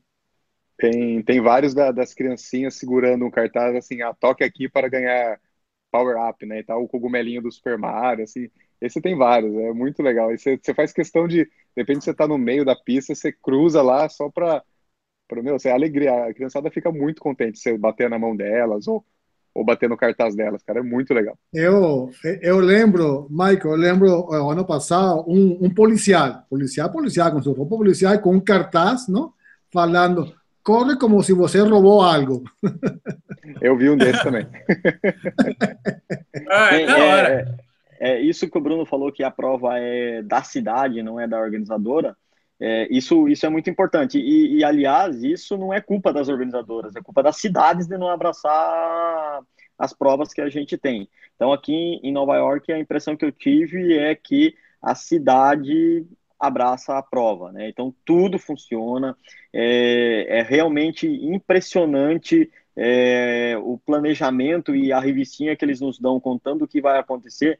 Tem, 0.78 1.24
tem 1.24 1.40
vários 1.40 1.74
da, 1.74 1.90
das 1.90 2.14
criancinhas 2.14 2.76
segurando 2.76 3.26
um 3.26 3.32
cartaz 3.32 3.74
assim, 3.76 4.02
ah, 4.02 4.14
toque 4.14 4.44
aqui 4.44 4.68
para 4.68 4.90
ganhar 4.90 5.40
power 5.90 6.18
up, 6.28 6.46
né? 6.46 6.60
E 6.60 6.64
tal, 6.64 6.84
o 6.84 6.88
cogumelinho 6.88 7.42
do 7.42 7.52
Super 7.52 7.78
Mario, 7.78 8.26
assim. 8.26 8.50
Esse 8.82 9.00
tem 9.00 9.16
vários, 9.16 9.56
é 9.56 9.72
muito 9.72 10.04
legal. 10.04 10.34
E 10.34 10.38
você, 10.38 10.60
você 10.62 10.74
faz 10.74 10.92
questão 10.92 11.28
de, 11.28 11.46
de 11.46 11.52
repente 11.78 12.04
você 12.04 12.14
tá 12.14 12.28
no 12.28 12.38
meio 12.38 12.66
da 12.66 12.76
pista, 12.76 13.16
você 13.16 13.32
cruza 13.32 13.82
lá 13.82 14.10
só 14.10 14.30
para 14.30 14.62
para 15.30 15.42
meu, 15.42 15.58
você 15.58 15.70
é 15.70 15.72
alegria, 15.72 16.26
a 16.26 16.34
criançada 16.34 16.70
fica 16.70 16.92
muito 16.92 17.22
contente 17.22 17.58
você 17.58 17.78
bater 17.78 18.10
na 18.10 18.20
mão 18.20 18.36
delas 18.36 18.86
ou 18.86 19.06
ou 19.54 19.66
bater 19.66 19.90
no 19.90 19.98
cartaz 19.98 20.36
delas, 20.36 20.64
cara, 20.64 20.80
é 20.80 20.84
muito 20.84 21.14
legal. 21.14 21.38
Eu, 21.54 22.10
eu 22.42 22.60
lembro, 22.60 23.28
Michael, 23.30 23.72
eu 23.72 23.76
lembro 23.76 24.34
ano 24.34 24.66
passado 24.66 25.26
um, 25.28 25.66
um 25.66 25.70
policial, 25.74 26.46
policial, 26.50 26.90
policial 26.90 27.32
com 27.32 27.42
sua 27.42 27.56
roupa 27.56 27.76
policial 27.76 28.18
com 28.20 28.36
um 28.36 28.40
cartaz, 28.40 29.08
não? 29.08 29.34
Falando 29.72 30.34
corre 30.64 30.98
como 30.98 31.22
se 31.24 31.34
você 31.34 31.60
roubou 31.60 32.02
algo. 32.02 32.44
Eu 33.62 33.78
vi 33.78 33.90
um 33.90 33.98
desses 33.98 34.22
também. 34.24 34.48
ah, 36.50 36.76
é, 36.76 36.84
é, 36.84 37.56
é, 38.00 38.22
isso 38.22 38.50
que 38.50 38.58
o 38.58 38.62
Bruno 38.62 38.86
falou 38.86 39.12
que 39.12 39.24
a 39.24 39.32
prova 39.32 39.78
é 39.78 40.22
da 40.22 40.44
cidade, 40.44 41.04
não 41.04 41.20
é 41.20 41.28
da 41.28 41.40
organizadora. 41.40 42.16
É, 42.62 42.88
isso, 42.92 43.28
isso 43.28 43.46
é 43.46 43.50
muito 43.50 43.70
importante. 43.70 44.20
E, 44.20 44.58
e, 44.58 44.64
aliás, 44.64 45.24
isso 45.24 45.58
não 45.58 45.74
é 45.74 45.82
culpa 45.82 46.14
das 46.14 46.30
organizadoras, 46.30 46.96
é 46.96 47.02
culpa 47.02 47.24
das 47.24 47.38
cidades 47.38 47.88
de 47.88 47.98
não 47.98 48.08
abraçar 48.08 49.42
as 49.78 49.94
provas 49.94 50.32
que 50.32 50.42
a 50.42 50.50
gente 50.50 50.78
tem. 50.78 51.10
Então, 51.36 51.52
aqui 51.52 52.00
em 52.04 52.12
Nova 52.12 52.36
York, 52.38 52.72
a 52.72 52.80
impressão 52.80 53.18
que 53.18 53.26
eu 53.26 53.32
tive 53.32 53.98
é 53.98 54.14
que 54.14 54.54
a 54.82 54.94
cidade 54.94 56.06
abraça 56.42 56.98
a 56.98 57.04
prova, 57.04 57.52
né? 57.52 57.70
Então 57.70 57.94
tudo 58.04 58.40
funciona, 58.40 59.16
é, 59.54 60.40
é 60.40 60.42
realmente 60.42 61.08
impressionante 61.08 62.50
é, 62.76 63.56
o 63.62 63.78
planejamento 63.78 64.76
e 64.76 64.92
a 64.92 65.00
revistinha 65.00 65.56
que 65.56 65.64
eles 65.64 65.80
nos 65.80 66.00
dão 66.00 66.20
contando 66.20 66.64
o 66.64 66.68
que 66.68 66.82
vai 66.82 66.98
acontecer. 66.98 67.60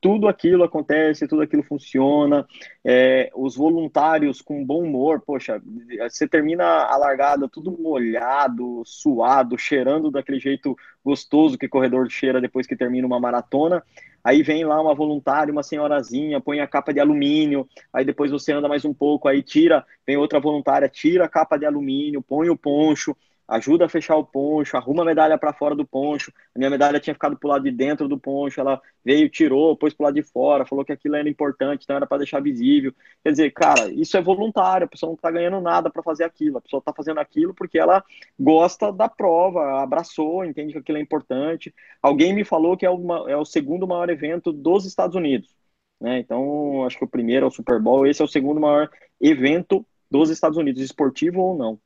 Tudo 0.00 0.28
aquilo 0.28 0.64
acontece, 0.64 1.28
tudo 1.28 1.42
aquilo 1.42 1.62
funciona. 1.62 2.46
É, 2.82 3.30
os 3.34 3.54
voluntários 3.54 4.40
com 4.40 4.64
bom 4.64 4.82
humor, 4.82 5.20
poxa, 5.20 5.60
você 6.08 6.26
termina 6.26 6.64
a 6.64 6.96
largada 6.96 7.48
tudo 7.48 7.76
molhado, 7.78 8.82
suado, 8.86 9.58
cheirando 9.58 10.10
daquele 10.10 10.40
jeito 10.40 10.74
gostoso 11.04 11.58
que 11.58 11.68
corredor 11.68 12.08
cheira 12.10 12.40
depois 12.40 12.66
que 12.66 12.76
termina 12.76 13.06
uma 13.06 13.20
maratona. 13.20 13.82
Aí 14.22 14.42
vem 14.42 14.64
lá 14.64 14.80
uma 14.80 14.94
voluntária, 14.94 15.52
uma 15.52 15.62
senhorazinha, 15.62 16.40
põe 16.40 16.60
a 16.60 16.66
capa 16.66 16.92
de 16.92 17.00
alumínio, 17.00 17.66
aí 17.92 18.04
depois 18.04 18.30
você 18.30 18.52
anda 18.52 18.68
mais 18.68 18.84
um 18.84 18.92
pouco, 18.92 19.28
aí 19.28 19.42
tira, 19.42 19.84
vem 20.06 20.16
outra 20.16 20.38
voluntária, 20.38 20.88
tira 20.88 21.24
a 21.24 21.28
capa 21.28 21.58
de 21.58 21.64
alumínio, 21.64 22.22
põe 22.22 22.50
o 22.50 22.56
poncho, 22.56 23.16
ajuda 23.50 23.84
a 23.84 23.88
fechar 23.88 24.16
o 24.16 24.24
poncho, 24.24 24.76
arruma 24.76 25.02
a 25.02 25.04
medalha 25.04 25.36
para 25.36 25.52
fora 25.52 25.74
do 25.74 25.84
poncho. 25.84 26.32
A 26.54 26.58
minha 26.58 26.70
medalha 26.70 27.00
tinha 27.00 27.12
ficado 27.12 27.36
para 27.36 27.46
o 27.46 27.50
lado 27.50 27.64
de 27.64 27.72
dentro 27.72 28.06
do 28.06 28.18
poncho, 28.18 28.60
ela 28.60 28.80
veio, 29.04 29.28
tirou, 29.28 29.76
pôs 29.76 29.92
para 29.92 30.04
o 30.04 30.06
lado 30.06 30.14
de 30.14 30.22
fora, 30.22 30.64
falou 30.64 30.84
que 30.84 30.92
aquilo 30.92 31.16
era 31.16 31.28
importante, 31.28 31.82
então 31.82 31.96
era 31.96 32.06
para 32.06 32.18
deixar 32.18 32.40
visível. 32.40 32.94
Quer 33.24 33.32
dizer, 33.32 33.50
cara, 33.50 33.90
isso 33.92 34.16
é 34.16 34.22
voluntário, 34.22 34.84
a 34.84 34.88
pessoa 34.88 35.08
não 35.08 35.16
está 35.16 35.30
ganhando 35.30 35.60
nada 35.60 35.90
para 35.90 36.02
fazer 36.02 36.22
aquilo, 36.22 36.58
a 36.58 36.60
pessoa 36.60 36.78
está 36.78 36.92
fazendo 36.92 37.18
aquilo 37.18 37.52
porque 37.52 37.78
ela 37.78 38.04
gosta 38.38 38.92
da 38.92 39.08
prova, 39.08 39.82
abraçou, 39.82 40.44
entende 40.44 40.72
que 40.72 40.78
aquilo 40.78 40.98
é 40.98 41.00
importante. 41.00 41.74
Alguém 42.00 42.32
me 42.32 42.44
falou 42.44 42.76
que 42.76 42.86
é, 42.86 42.90
uma, 42.90 43.28
é 43.28 43.36
o 43.36 43.44
segundo 43.44 43.86
maior 43.86 44.08
evento 44.10 44.52
dos 44.52 44.86
Estados 44.86 45.16
Unidos. 45.16 45.52
Né? 46.00 46.20
Então, 46.20 46.84
acho 46.86 46.96
que 46.96 47.04
o 47.04 47.08
primeiro 47.08 47.46
é 47.46 47.48
o 47.48 47.52
Super 47.52 47.80
Bowl, 47.80 48.06
esse 48.06 48.22
é 48.22 48.24
o 48.24 48.28
segundo 48.28 48.60
maior 48.60 48.88
evento 49.20 49.84
dos 50.10 50.30
Estados 50.30 50.56
Unidos, 50.56 50.82
esportivo 50.82 51.40
ou 51.40 51.56
não. 51.56 51.78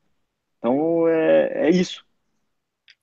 Então, 0.65 1.07
é, 1.07 1.69
é 1.69 1.71
isso. 1.71 2.03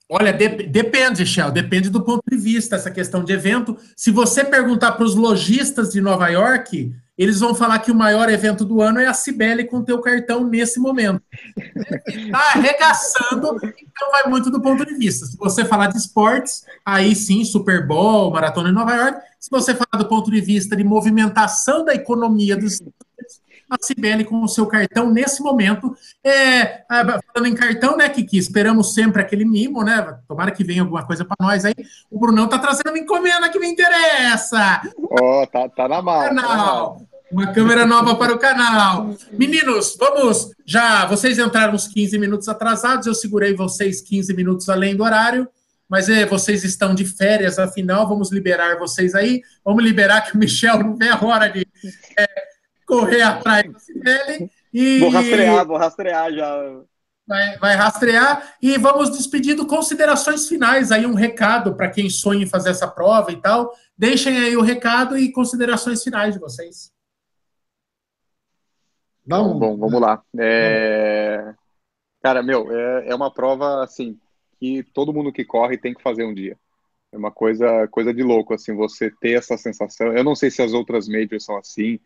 Olha, 0.09 0.33
de, 0.33 0.49
depende, 0.63 1.23
Shell, 1.25 1.51
depende 1.51 1.91
do 1.91 2.03
ponto 2.03 2.23
de 2.27 2.35
vista, 2.35 2.75
essa 2.75 2.89
questão 2.89 3.23
de 3.23 3.31
evento. 3.31 3.77
Se 3.95 4.09
você 4.09 4.43
perguntar 4.43 4.93
para 4.93 5.05
os 5.05 5.13
lojistas 5.13 5.91
de 5.91 6.01
Nova 6.01 6.27
York, 6.27 6.91
eles 7.15 7.39
vão 7.39 7.53
falar 7.53 7.77
que 7.77 7.91
o 7.91 7.95
maior 7.95 8.29
evento 8.29 8.65
do 8.65 8.81
ano 8.81 8.99
é 8.99 9.05
a 9.05 9.13
Cibele 9.13 9.65
com 9.65 9.83
teu 9.83 10.01
cartão 10.01 10.43
nesse 10.43 10.79
momento. 10.79 11.21
Está 12.07 12.39
arregaçando, 12.55 13.55
então 13.63 14.11
vai 14.11 14.27
muito 14.27 14.49
do 14.49 14.59
ponto 14.59 14.83
de 14.83 14.95
vista. 14.95 15.27
Se 15.27 15.37
você 15.37 15.63
falar 15.63 15.87
de 15.87 15.99
esportes, 15.99 16.65
aí 16.83 17.15
sim, 17.15 17.45
Super 17.45 17.85
Bowl, 17.85 18.31
Maratona 18.31 18.69
em 18.69 18.73
Nova 18.73 18.95
York. 18.95 19.21
Se 19.39 19.51
você 19.51 19.75
falar 19.75 20.03
do 20.03 20.09
ponto 20.09 20.31
de 20.31 20.41
vista 20.41 20.75
de 20.75 20.83
movimentação 20.83 21.85
da 21.85 21.93
economia 21.93 22.57
dos 22.57 22.81
a 23.75 23.77
Cibele 23.81 24.25
com 24.25 24.43
o 24.43 24.47
seu 24.47 24.65
cartão 24.65 25.09
nesse 25.11 25.41
momento. 25.41 25.95
É, 26.23 26.83
falando 26.87 27.47
em 27.47 27.55
cartão, 27.55 27.95
né, 27.95 28.09
Kiki? 28.09 28.37
Esperamos 28.37 28.93
sempre 28.93 29.21
aquele 29.21 29.45
mimo, 29.45 29.83
né? 29.83 30.17
Tomara 30.27 30.51
que 30.51 30.63
venha 30.63 30.81
alguma 30.81 31.05
coisa 31.05 31.23
para 31.23 31.35
nós 31.39 31.63
aí. 31.63 31.73
O 32.09 32.19
Brunão 32.19 32.47
tá 32.47 32.59
trazendo 32.59 32.89
uma 32.89 32.99
encomenda 32.99 33.49
que 33.49 33.59
me 33.59 33.67
interessa. 33.67 34.81
Ó, 35.09 35.43
oh, 35.43 35.47
tá, 35.47 35.69
tá 35.69 35.87
na 35.87 36.01
mão. 36.01 36.21
Canal. 36.21 37.01
Uma 37.31 37.53
câmera 37.53 37.85
nova 37.85 38.15
para 38.15 38.33
o 38.33 38.39
canal. 38.39 39.15
Meninos, 39.31 39.95
vamos. 39.97 40.51
Já 40.65 41.05
vocês 41.05 41.39
entraram 41.39 41.73
uns 41.73 41.87
15 41.87 42.17
minutos 42.19 42.49
atrasados, 42.49 43.07
eu 43.07 43.13
segurei 43.13 43.55
vocês 43.55 44.01
15 44.01 44.33
minutos 44.33 44.67
além 44.67 44.95
do 44.95 45.03
horário 45.03 45.47
mas 45.91 46.07
é, 46.07 46.25
vocês 46.25 46.63
estão 46.63 46.95
de 46.95 47.03
férias, 47.03 47.59
afinal, 47.59 48.07
vamos 48.07 48.31
liberar 48.31 48.79
vocês 48.79 49.13
aí. 49.13 49.41
Vamos 49.61 49.83
liberar 49.83 50.21
que 50.21 50.33
o 50.33 50.37
Michel 50.37 50.79
não 50.79 50.95
vê 50.95 51.09
a 51.09 51.21
hora 51.21 51.49
de 51.49 51.67
é, 52.17 52.27
correr 52.91 53.21
atrás 53.21 53.65
dele 53.95 54.51
e. 54.73 54.99
Vou 54.99 55.09
rastrear, 55.09 55.65
vou 55.65 55.77
rastrear 55.77 56.33
já. 56.33 56.81
Vai, 57.25 57.57
vai 57.59 57.75
rastrear 57.75 58.55
e 58.61 58.77
vamos 58.77 59.11
despedindo 59.11 59.65
considerações 59.65 60.49
finais 60.49 60.91
aí, 60.91 61.05
um 61.05 61.13
recado 61.13 61.75
para 61.75 61.89
quem 61.89 62.09
sonha 62.09 62.43
em 62.43 62.49
fazer 62.49 62.71
essa 62.71 62.87
prova 62.87 63.31
e 63.31 63.39
tal. 63.39 63.73
Deixem 63.97 64.37
aí 64.37 64.57
o 64.57 64.61
recado 64.61 65.17
e 65.17 65.31
considerações 65.31 66.03
finais 66.03 66.33
de 66.33 66.39
vocês. 66.41 66.91
Vamos, 69.25 69.57
bom, 69.57 69.77
vamos 69.77 70.01
lá. 70.01 70.21
É... 70.37 71.53
Cara, 72.21 72.43
meu, 72.43 72.69
é, 72.69 73.09
é 73.09 73.15
uma 73.15 73.31
prova 73.31 73.83
assim 73.83 74.19
que 74.59 74.83
todo 74.83 75.13
mundo 75.13 75.31
que 75.31 75.45
corre 75.45 75.77
tem 75.77 75.93
que 75.93 76.03
fazer 76.03 76.25
um 76.25 76.33
dia. 76.33 76.57
É 77.13 77.17
uma 77.17 77.31
coisa, 77.31 77.87
coisa 77.87 78.13
de 78.13 78.23
louco, 78.23 78.53
assim, 78.53 78.75
você 78.75 79.09
ter 79.09 79.37
essa 79.37 79.55
sensação. 79.57 80.07
Eu 80.11 80.23
não 80.23 80.35
sei 80.35 80.49
se 80.51 80.61
as 80.61 80.73
outras 80.73 81.07
majors 81.07 81.45
são 81.45 81.55
assim, 81.57 81.99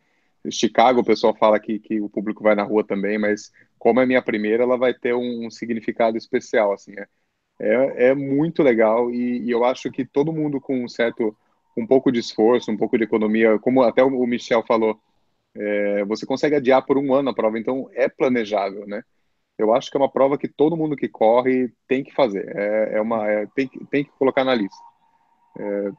Chicago, 0.52 1.02
o 1.02 1.06
pessoal 1.06 1.36
fala 1.36 1.60
que, 1.60 1.80
que 1.80 2.02
o 2.02 2.10
público 2.10 2.44
vai 2.44 2.56
na 2.56 2.64
rua 2.64 2.84
também, 2.84 3.18
mas 3.18 3.52
como 3.78 4.00
é 4.00 4.06
minha 4.06 4.22
primeira, 4.22 4.64
ela 4.64 4.78
vai 4.78 4.94
ter 4.94 5.14
um, 5.14 5.46
um 5.46 5.52
significado 5.52 6.18
especial, 6.18 6.74
assim, 6.74 6.94
é, 6.98 7.08
é, 7.60 8.08
é 8.10 8.16
muito 8.16 8.64
legal 8.64 9.12
e, 9.12 9.44
e, 9.44 9.52
eu 9.52 9.64
acho 9.64 9.92
que 9.92 10.06
todo 10.06 10.34
mundo 10.34 10.60
com 10.60 10.84
um 10.84 10.88
certo 10.88 11.36
um 11.78 11.86
pouco 11.86 12.12
de 12.12 12.20
esforço, 12.20 12.72
um 12.72 12.78
pouco 12.78 12.98
de 12.98 13.04
economia, 13.04 13.60
como 13.60 13.84
até 13.84 14.04
o 14.04 14.26
Michel 14.26 14.64
falou, 14.64 15.00
é, 15.56 16.04
você 16.06 16.26
consegue 16.26 16.56
adiar 16.56 16.86
por 16.86 16.98
um 16.98 17.14
ano 17.14 17.30
a 17.30 17.34
prova, 17.34 17.60
então 17.60 17.90
é 17.94 18.08
planejável, 18.10 18.88
né? 18.88 19.04
Eu 19.58 19.74
acho 19.74 19.90
que 19.90 19.98
é 19.98 20.00
uma 20.00 20.12
prova 20.12 20.38
que 20.38 20.48
todo 20.50 20.76
mundo 20.76 20.98
que 20.98 21.08
corre 21.08 21.72
tem 21.88 22.04
que 22.04 22.14
fazer, 22.14 22.46
é, 22.56 22.98
é 22.98 23.02
uma, 23.02 23.30
é, 23.30 23.46
tem, 23.56 23.68
tem 23.90 24.04
que 24.04 24.12
colocar 24.18 24.44
na 24.44 24.54
lista. 24.56 24.84
É, 25.58 25.92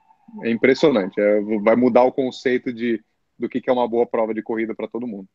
é 0.49 0.51
impressionante, 0.51 1.19
é, 1.21 1.41
vai 1.63 1.77
mudar 1.77 2.05
o 2.05 2.13
conceito 2.13 2.73
de, 2.73 3.03
do 3.39 3.49
que, 3.49 3.61
que 3.61 3.71
é 3.71 3.73
uma 3.73 3.89
boa 3.89 4.07
prova 4.07 4.33
de 4.33 4.43
corrida 4.43 4.75
para 4.75 4.89
todo 4.89 5.07
mundo. 5.07 5.29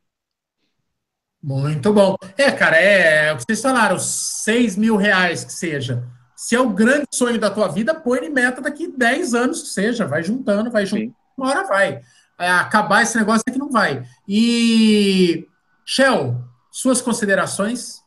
Muito 1.42 1.92
bom. 1.92 2.16
É, 2.38 2.52
cara, 2.52 2.78
é 2.78 3.34
o 3.34 3.38
que 3.38 3.44
vocês 3.44 3.62
falaram, 3.62 3.98
6 3.98 4.76
mil 4.76 4.96
reais 4.96 5.44
que 5.44 5.54
seja. 5.54 6.08
Se 6.36 6.56
é 6.56 6.60
o 6.60 6.70
grande 6.70 7.08
sonho 7.14 7.40
da 7.40 7.50
tua 7.50 7.68
vida, 7.68 7.94
põe 7.94 8.20
em 8.20 8.30
meta 8.30 8.62
daqui 8.62 8.88
10 8.88 9.34
anos 9.34 9.62
que 9.64 9.70
seja. 9.70 10.06
Vai 10.06 10.24
juntando, 10.24 10.72
vai 10.72 10.86
juntando. 10.86 11.10
Sim. 11.10 11.16
Uma 11.38 11.50
hora 11.50 11.68
vai. 11.68 12.02
É, 12.40 12.50
acabar 12.50 13.04
esse 13.04 13.18
negócio 13.18 13.44
aqui 13.48 13.60
não 13.60 13.70
vai. 13.70 14.04
E, 14.28 15.48
Shell, 15.86 16.36
suas 16.72 17.02
considerações? 17.02 18.02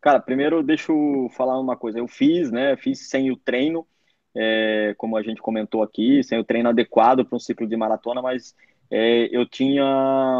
Cara, 0.00 0.20
primeiro 0.20 0.62
deixa 0.62 0.92
eu 0.92 1.30
falar 1.36 1.58
uma 1.60 1.76
coisa. 1.76 1.98
Eu 1.98 2.08
fiz, 2.08 2.50
né? 2.50 2.76
Fiz 2.76 3.08
sem 3.08 3.30
o 3.30 3.36
treino, 3.36 3.86
é, 4.34 4.94
como 4.96 5.16
a 5.16 5.22
gente 5.22 5.40
comentou 5.40 5.82
aqui, 5.82 6.22
sem 6.22 6.38
o 6.38 6.44
treino 6.44 6.68
adequado 6.68 7.24
para 7.24 7.36
um 7.36 7.40
ciclo 7.40 7.66
de 7.66 7.76
maratona, 7.76 8.22
mas 8.22 8.54
é, 8.90 9.28
eu 9.30 9.46
tinha 9.46 9.84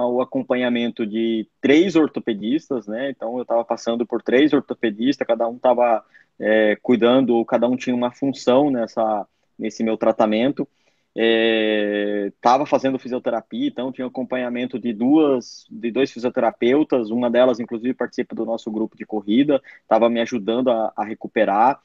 o 0.07 0.21
acompanhamento 0.21 1.07
de 1.07 1.47
três 1.61 1.97
ortopedistas, 1.97 2.87
né? 2.87 3.11
Então 3.11 3.37
eu 3.37 3.43
estava 3.43 3.65
passando 3.65 4.07
por 4.07 4.23
três 4.23 4.53
ortopedistas, 4.53 5.27
cada 5.27 5.47
um 5.49 5.57
estava 5.57 6.05
é, 6.39 6.77
cuidando, 6.83 7.45
cada 7.45 7.69
um 7.69 7.77
tinha 7.77 7.95
uma 7.95 8.11
função 8.11 8.71
nessa, 8.71 9.27
nesse 9.59 9.83
meu 9.85 9.97
tratamento. 9.97 10.67
Estava 11.15 12.63
é, 12.63 12.67
fazendo 12.67 12.99
fisioterapia, 12.99 13.67
então 13.67 13.91
tinha 13.91 14.07
acompanhamento 14.07 14.79
de 14.79 14.93
duas, 14.93 15.67
de 15.69 15.91
dois 15.91 16.13
fisioterapeutas, 16.13 17.11
uma 17.11 17.29
delas 17.29 17.59
inclusive 17.59 17.93
participa 17.93 18.37
do 18.37 18.47
nosso 18.47 18.71
grupo 18.71 18.97
de 18.97 19.05
corrida, 19.05 19.61
estava 19.83 20.09
me 20.09 20.21
ajudando 20.21 20.71
a, 20.71 20.93
a 20.97 21.05
recuperar. 21.05 21.81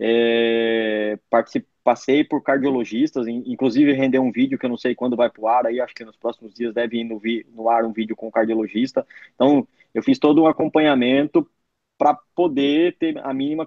É, 0.00 1.18
passei 1.82 2.22
por 2.22 2.42
cardiologistas, 2.42 3.26
inclusive 3.26 3.92
render 3.92 4.18
um 4.18 4.30
vídeo 4.30 4.58
que 4.58 4.66
eu 4.66 4.70
não 4.70 4.76
sei 4.76 4.94
quando 4.94 5.16
vai 5.16 5.30
para 5.30 5.42
o 5.42 5.48
ar, 5.48 5.66
aí 5.66 5.80
acho 5.80 5.94
que 5.94 6.04
nos 6.04 6.16
próximos 6.16 6.54
dias 6.54 6.74
deve 6.74 6.98
ir 6.98 7.04
no, 7.04 7.20
no 7.54 7.68
ar 7.68 7.84
um 7.84 7.92
vídeo 7.92 8.14
com 8.14 8.28
o 8.28 8.32
cardiologista. 8.32 9.06
Então, 9.34 9.66
eu 9.94 10.02
fiz 10.02 10.18
todo 10.18 10.42
um 10.42 10.46
acompanhamento 10.46 11.48
para 11.96 12.14
poder 12.34 12.96
ter 12.96 13.18
a 13.18 13.34
mínima, 13.34 13.66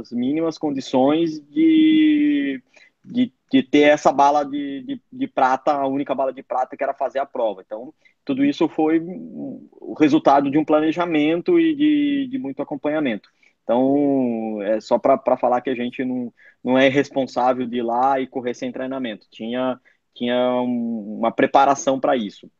as 0.00 0.12
mínimas 0.12 0.58
condições 0.58 1.40
de, 1.48 2.62
de, 3.02 3.32
de 3.50 3.62
ter 3.62 3.82
essa 3.82 4.12
bala 4.12 4.44
de, 4.44 4.82
de, 4.82 5.02
de, 5.10 5.26
prata, 5.26 5.72
a 5.72 5.86
única 5.86 6.14
bala 6.14 6.32
de 6.32 6.42
prata 6.42 6.76
que 6.76 6.84
era 6.84 6.92
fazer 6.92 7.18
a 7.18 7.26
prova. 7.26 7.62
Então, 7.64 7.94
tudo 8.24 8.44
isso 8.44 8.68
foi 8.68 9.00
o 9.00 9.94
resultado 9.98 10.50
de 10.50 10.58
um 10.58 10.64
planejamento 10.64 11.58
e 11.58 11.74
de, 11.74 12.28
de 12.30 12.38
muito 12.38 12.60
acompanhamento. 12.60 13.30
Então, 13.62 14.60
é 14.62 14.80
só 14.80 14.98
para 14.98 15.36
falar 15.36 15.60
que 15.60 15.70
a 15.70 15.74
gente 15.74 16.04
não, 16.04 16.32
não 16.62 16.78
é 16.78 16.88
responsável 16.88 17.66
de 17.66 17.78
ir 17.78 17.82
lá 17.82 18.20
e 18.20 18.26
correr 18.26 18.54
sem 18.54 18.72
treinamento. 18.72 19.26
Tinha, 19.30 19.80
tinha 20.14 20.36
um, 20.62 21.18
uma 21.18 21.32
preparação 21.32 22.00
para 22.00 22.16
isso. 22.16 22.50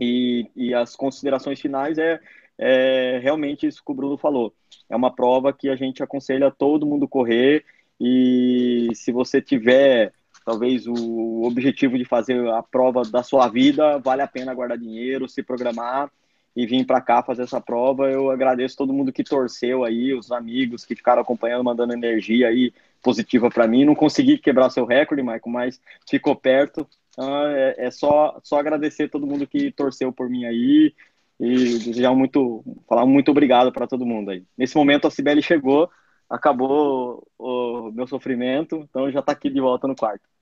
E, 0.00 0.50
e 0.56 0.74
as 0.74 0.96
considerações 0.96 1.60
finais 1.60 1.98
é, 1.98 2.20
é 2.58 3.18
realmente 3.22 3.66
isso 3.66 3.82
que 3.84 3.92
o 3.92 3.94
Bruno 3.94 4.18
falou. 4.18 4.54
É 4.88 4.96
uma 4.96 5.14
prova 5.14 5.52
que 5.52 5.68
a 5.68 5.76
gente 5.76 6.02
aconselha 6.02 6.50
todo 6.50 6.86
mundo 6.86 7.08
correr 7.08 7.64
e 8.00 8.88
se 8.94 9.12
você 9.12 9.40
tiver 9.40 10.12
talvez 10.44 10.86
o 10.86 11.42
objetivo 11.44 11.96
de 11.96 12.04
fazer 12.04 12.46
a 12.50 12.62
prova 12.62 13.02
da 13.02 13.22
sua 13.22 13.48
vida, 13.48 13.98
vale 13.98 14.20
a 14.22 14.28
pena 14.28 14.52
guardar 14.54 14.76
dinheiro, 14.76 15.28
se 15.28 15.42
programar 15.42 16.10
e 16.56 16.66
vim 16.66 16.84
para 16.84 17.00
cá 17.00 17.22
fazer 17.22 17.42
essa 17.42 17.60
prova. 17.60 18.10
Eu 18.10 18.30
agradeço 18.30 18.76
todo 18.76 18.92
mundo 18.92 19.12
que 19.12 19.24
torceu 19.24 19.84
aí, 19.84 20.14
os 20.14 20.30
amigos 20.30 20.84
que 20.84 20.94
ficaram 20.94 21.22
acompanhando, 21.22 21.64
mandando 21.64 21.92
energia 21.92 22.48
aí 22.48 22.72
positiva 23.02 23.50
para 23.50 23.66
mim. 23.66 23.84
Não 23.84 23.94
consegui 23.94 24.38
quebrar 24.38 24.70
seu 24.70 24.84
recorde, 24.84 25.22
Michael, 25.22 25.42
mas 25.46 25.80
ficou 26.08 26.36
perto. 26.36 26.86
Então, 27.10 27.46
é, 27.46 27.74
é, 27.78 27.90
só, 27.90 28.40
só 28.42 28.58
agradecer 28.58 29.08
todo 29.08 29.26
mundo 29.26 29.46
que 29.46 29.70
torceu 29.72 30.12
por 30.12 30.28
mim 30.28 30.44
aí 30.44 30.94
e 31.38 31.78
desejar 31.78 32.14
muito, 32.14 32.64
falar 32.88 33.06
muito 33.06 33.30
obrigado 33.30 33.72
para 33.72 33.86
todo 33.86 34.06
mundo 34.06 34.30
aí. 34.30 34.44
Nesse 34.56 34.76
momento 34.76 35.06
a 35.06 35.10
Cibele 35.10 35.42
chegou, 35.42 35.90
acabou 36.28 37.26
o 37.38 37.90
meu 37.92 38.06
sofrimento, 38.06 38.76
então 38.88 39.10
já 39.10 39.20
está 39.20 39.32
aqui 39.32 39.50
de 39.50 39.60
volta 39.60 39.86
no 39.88 39.96
quarto. 39.96 40.33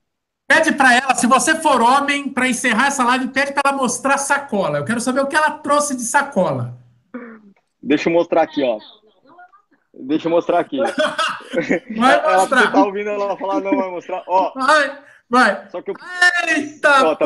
Pede 0.53 0.71
para 0.73 0.93
ela, 0.93 1.15
se 1.15 1.25
você 1.25 1.55
for 1.55 1.81
homem, 1.81 2.29
para 2.29 2.47
encerrar 2.47 2.85
essa 2.85 3.03
live, 3.03 3.29
pede 3.29 3.53
para 3.53 3.63
ela 3.65 3.75
mostrar 3.75 4.19
sacola. 4.19 4.77
Eu 4.77 4.85
quero 4.85 5.01
saber 5.01 5.21
o 5.21 5.27
que 5.27 5.35
ela 5.35 5.49
trouxe 5.49 5.95
de 5.95 6.03
sacola. 6.03 6.77
Deixa 7.81 8.07
eu 8.07 8.13
mostrar 8.13 8.43
aqui, 8.43 8.61
ó. 8.63 8.77
Deixa 9.91 10.27
eu 10.27 10.31
mostrar 10.31 10.59
aqui. 10.59 10.77
Vai 10.77 12.21
mostrar. 12.37 12.61
Ela 12.61 12.71
tá 12.71 12.85
ouvindo 12.85 13.09
ela 13.09 13.35
falar, 13.35 13.61
não 13.61 13.75
vai 13.75 13.89
mostrar. 13.89 14.23
Ó. 14.27 14.53
Vai, 14.53 14.99
vai. 15.27 15.69
Só 15.71 15.81
que 15.81 15.89
eu... 15.89 15.95
Eita, 16.47 17.03
ó, 17.03 17.15
tá 17.15 17.25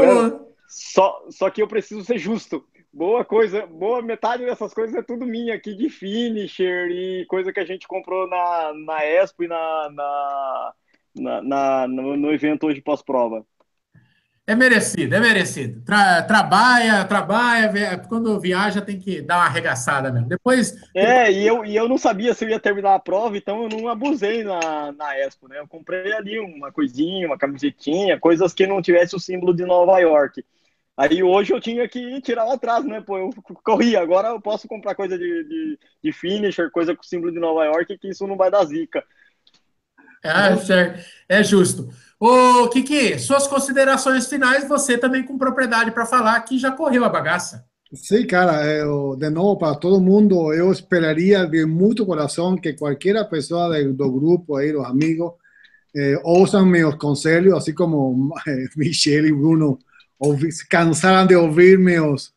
Só, 0.70 1.26
só 1.30 1.50
que 1.50 1.62
eu 1.62 1.68
preciso 1.68 2.06
ser 2.06 2.18
justo. 2.18 2.64
Boa 2.94 3.26
coisa, 3.26 3.66
boa 3.66 4.02
metade 4.02 4.46
dessas 4.46 4.74
coisas 4.74 4.96
é 4.96 5.02
tudo 5.02 5.26
minha 5.26 5.54
aqui 5.54 5.76
de 5.76 5.90
finisher 5.90 6.88
e 6.90 7.26
coisa 7.26 7.52
que 7.52 7.60
a 7.60 7.66
gente 7.66 7.90
comprou 7.90 8.26
na, 8.30 8.72
na 8.74 9.06
Expo 9.06 9.44
e 9.44 9.48
na, 9.50 9.90
na 9.92 10.74
na, 11.20 11.42
na 11.42 11.88
no, 11.88 12.16
no, 12.16 12.32
evento 12.32 12.68
hoje 12.68 12.82
pós-prova. 12.82 13.46
É 14.46 14.56
merecido, 14.56 15.14
é 15.14 15.20
merecido. 15.20 15.84
Tra, 15.84 16.22
trabalha, 16.24 17.04
trabalha, 17.04 17.98
quando 18.08 18.40
viaja 18.40 18.82
tem 18.82 18.98
que 18.98 19.22
dar 19.22 19.38
uma 19.38 19.46
arregaçada 19.46 20.10
mesmo. 20.10 20.30
Depois. 20.30 20.74
É, 20.96 21.30
e 21.30 21.46
eu, 21.46 21.66
e 21.66 21.76
eu 21.76 21.90
não 21.90 21.98
sabia 21.98 22.34
se 22.34 22.46
eu 22.46 22.50
ia 22.50 22.60
terminar 22.60 22.96
a 22.96 23.00
prova, 23.00 23.36
então 23.36 23.64
eu 23.64 23.70
não 23.70 23.90
abusei 23.90 24.46
na, 24.46 24.94
na 24.94 25.20
Expo, 25.20 25.50
né? 25.50 25.60
Eu 25.60 25.68
comprei 25.68 26.14
ali 26.14 26.40
uma 26.40 26.72
coisinha, 26.72 27.28
uma 27.28 27.38
camisetinha, 27.38 28.18
coisas 28.18 28.54
que 28.54 28.66
não 28.66 28.82
tivesse 28.82 29.18
o 29.18 29.20
símbolo 29.20 29.54
de 29.54 29.66
Nova 29.66 30.00
York. 30.00 30.42
Aí 30.98 31.22
hoje 31.22 31.54
eu 31.54 31.62
tinha 31.62 31.88
que 31.88 32.20
tirar 32.22 32.44
lá 32.44 32.56
atrás, 32.56 32.84
né? 32.84 33.00
Pô, 33.02 33.18
eu 33.20 33.30
corri, 33.64 33.96
agora 33.96 34.30
eu 34.30 34.42
posso 34.42 34.68
comprar 34.68 34.96
coisa 34.96 35.16
de, 35.16 35.44
de, 35.44 35.80
de 36.04 36.12
finisher, 36.12 36.72
coisa 36.72 36.96
com 36.96 37.04
símbolo 37.04 37.32
de 37.32 37.40
Nova 37.40 37.66
York, 37.66 37.98
que 38.00 38.10
isso 38.10 38.26
não 38.26 38.36
vai 38.36 38.50
dar 38.50 38.66
zica. 38.66 39.04
Ah, 40.24 40.58
certo. 40.58 41.04
É 41.28 41.44
justo. 41.44 41.90
Ô, 42.20 42.68
Kiki, 42.70 43.20
suas 43.20 43.46
considerações 43.46 44.28
finais, 44.28 44.68
você 44.68 44.98
também 44.98 45.24
com 45.24 45.38
propriedade 45.38 45.92
para 45.92 46.06
falar 46.06 46.40
que 46.42 46.58
já 46.58 46.72
correu 46.72 47.06
a 47.06 47.10
bagaça. 47.10 47.66
Sim, 47.94 48.26
cara, 48.26 48.66
eu, 48.66 49.16
de 49.16 49.30
novo, 49.30 49.58
para 49.58 49.76
todo 49.76 50.02
mundo, 50.02 50.52
eu 50.54 50.72
esperaria 50.72 51.46
de 51.46 51.66
muito 51.66 52.06
coração 52.06 52.58
que 52.58 52.74
qualquer 52.74 53.24
pessoa 53.30 53.82
do, 53.84 54.12
grupo, 54.12 54.58
aí, 54.58 54.76
os 54.76 54.86
amigos, 54.86 55.32
eh, 55.96 56.20
ouçam 56.24 56.66
meus 56.66 56.96
conselhos, 56.96 57.54
assim 57.54 57.74
como 57.74 58.34
eh, 58.46 58.66
Michelle 58.76 59.30
e 59.30 59.34
Bruno 59.34 59.80
ouvi, 60.20 60.50
cansaram 60.70 61.26
de 61.28 61.36
ouvir 61.36 61.78
meus, 61.80 62.34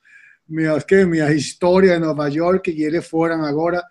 meus, 0.49 0.85
que, 0.85 1.05
minhas 1.05 1.35
histórias 1.35 1.95
de 1.95 2.07
Nova 2.07 2.29
York 2.29 2.71
e 2.71 2.85
eles 2.85 3.07
foram 3.07 3.45
agora 3.45 3.83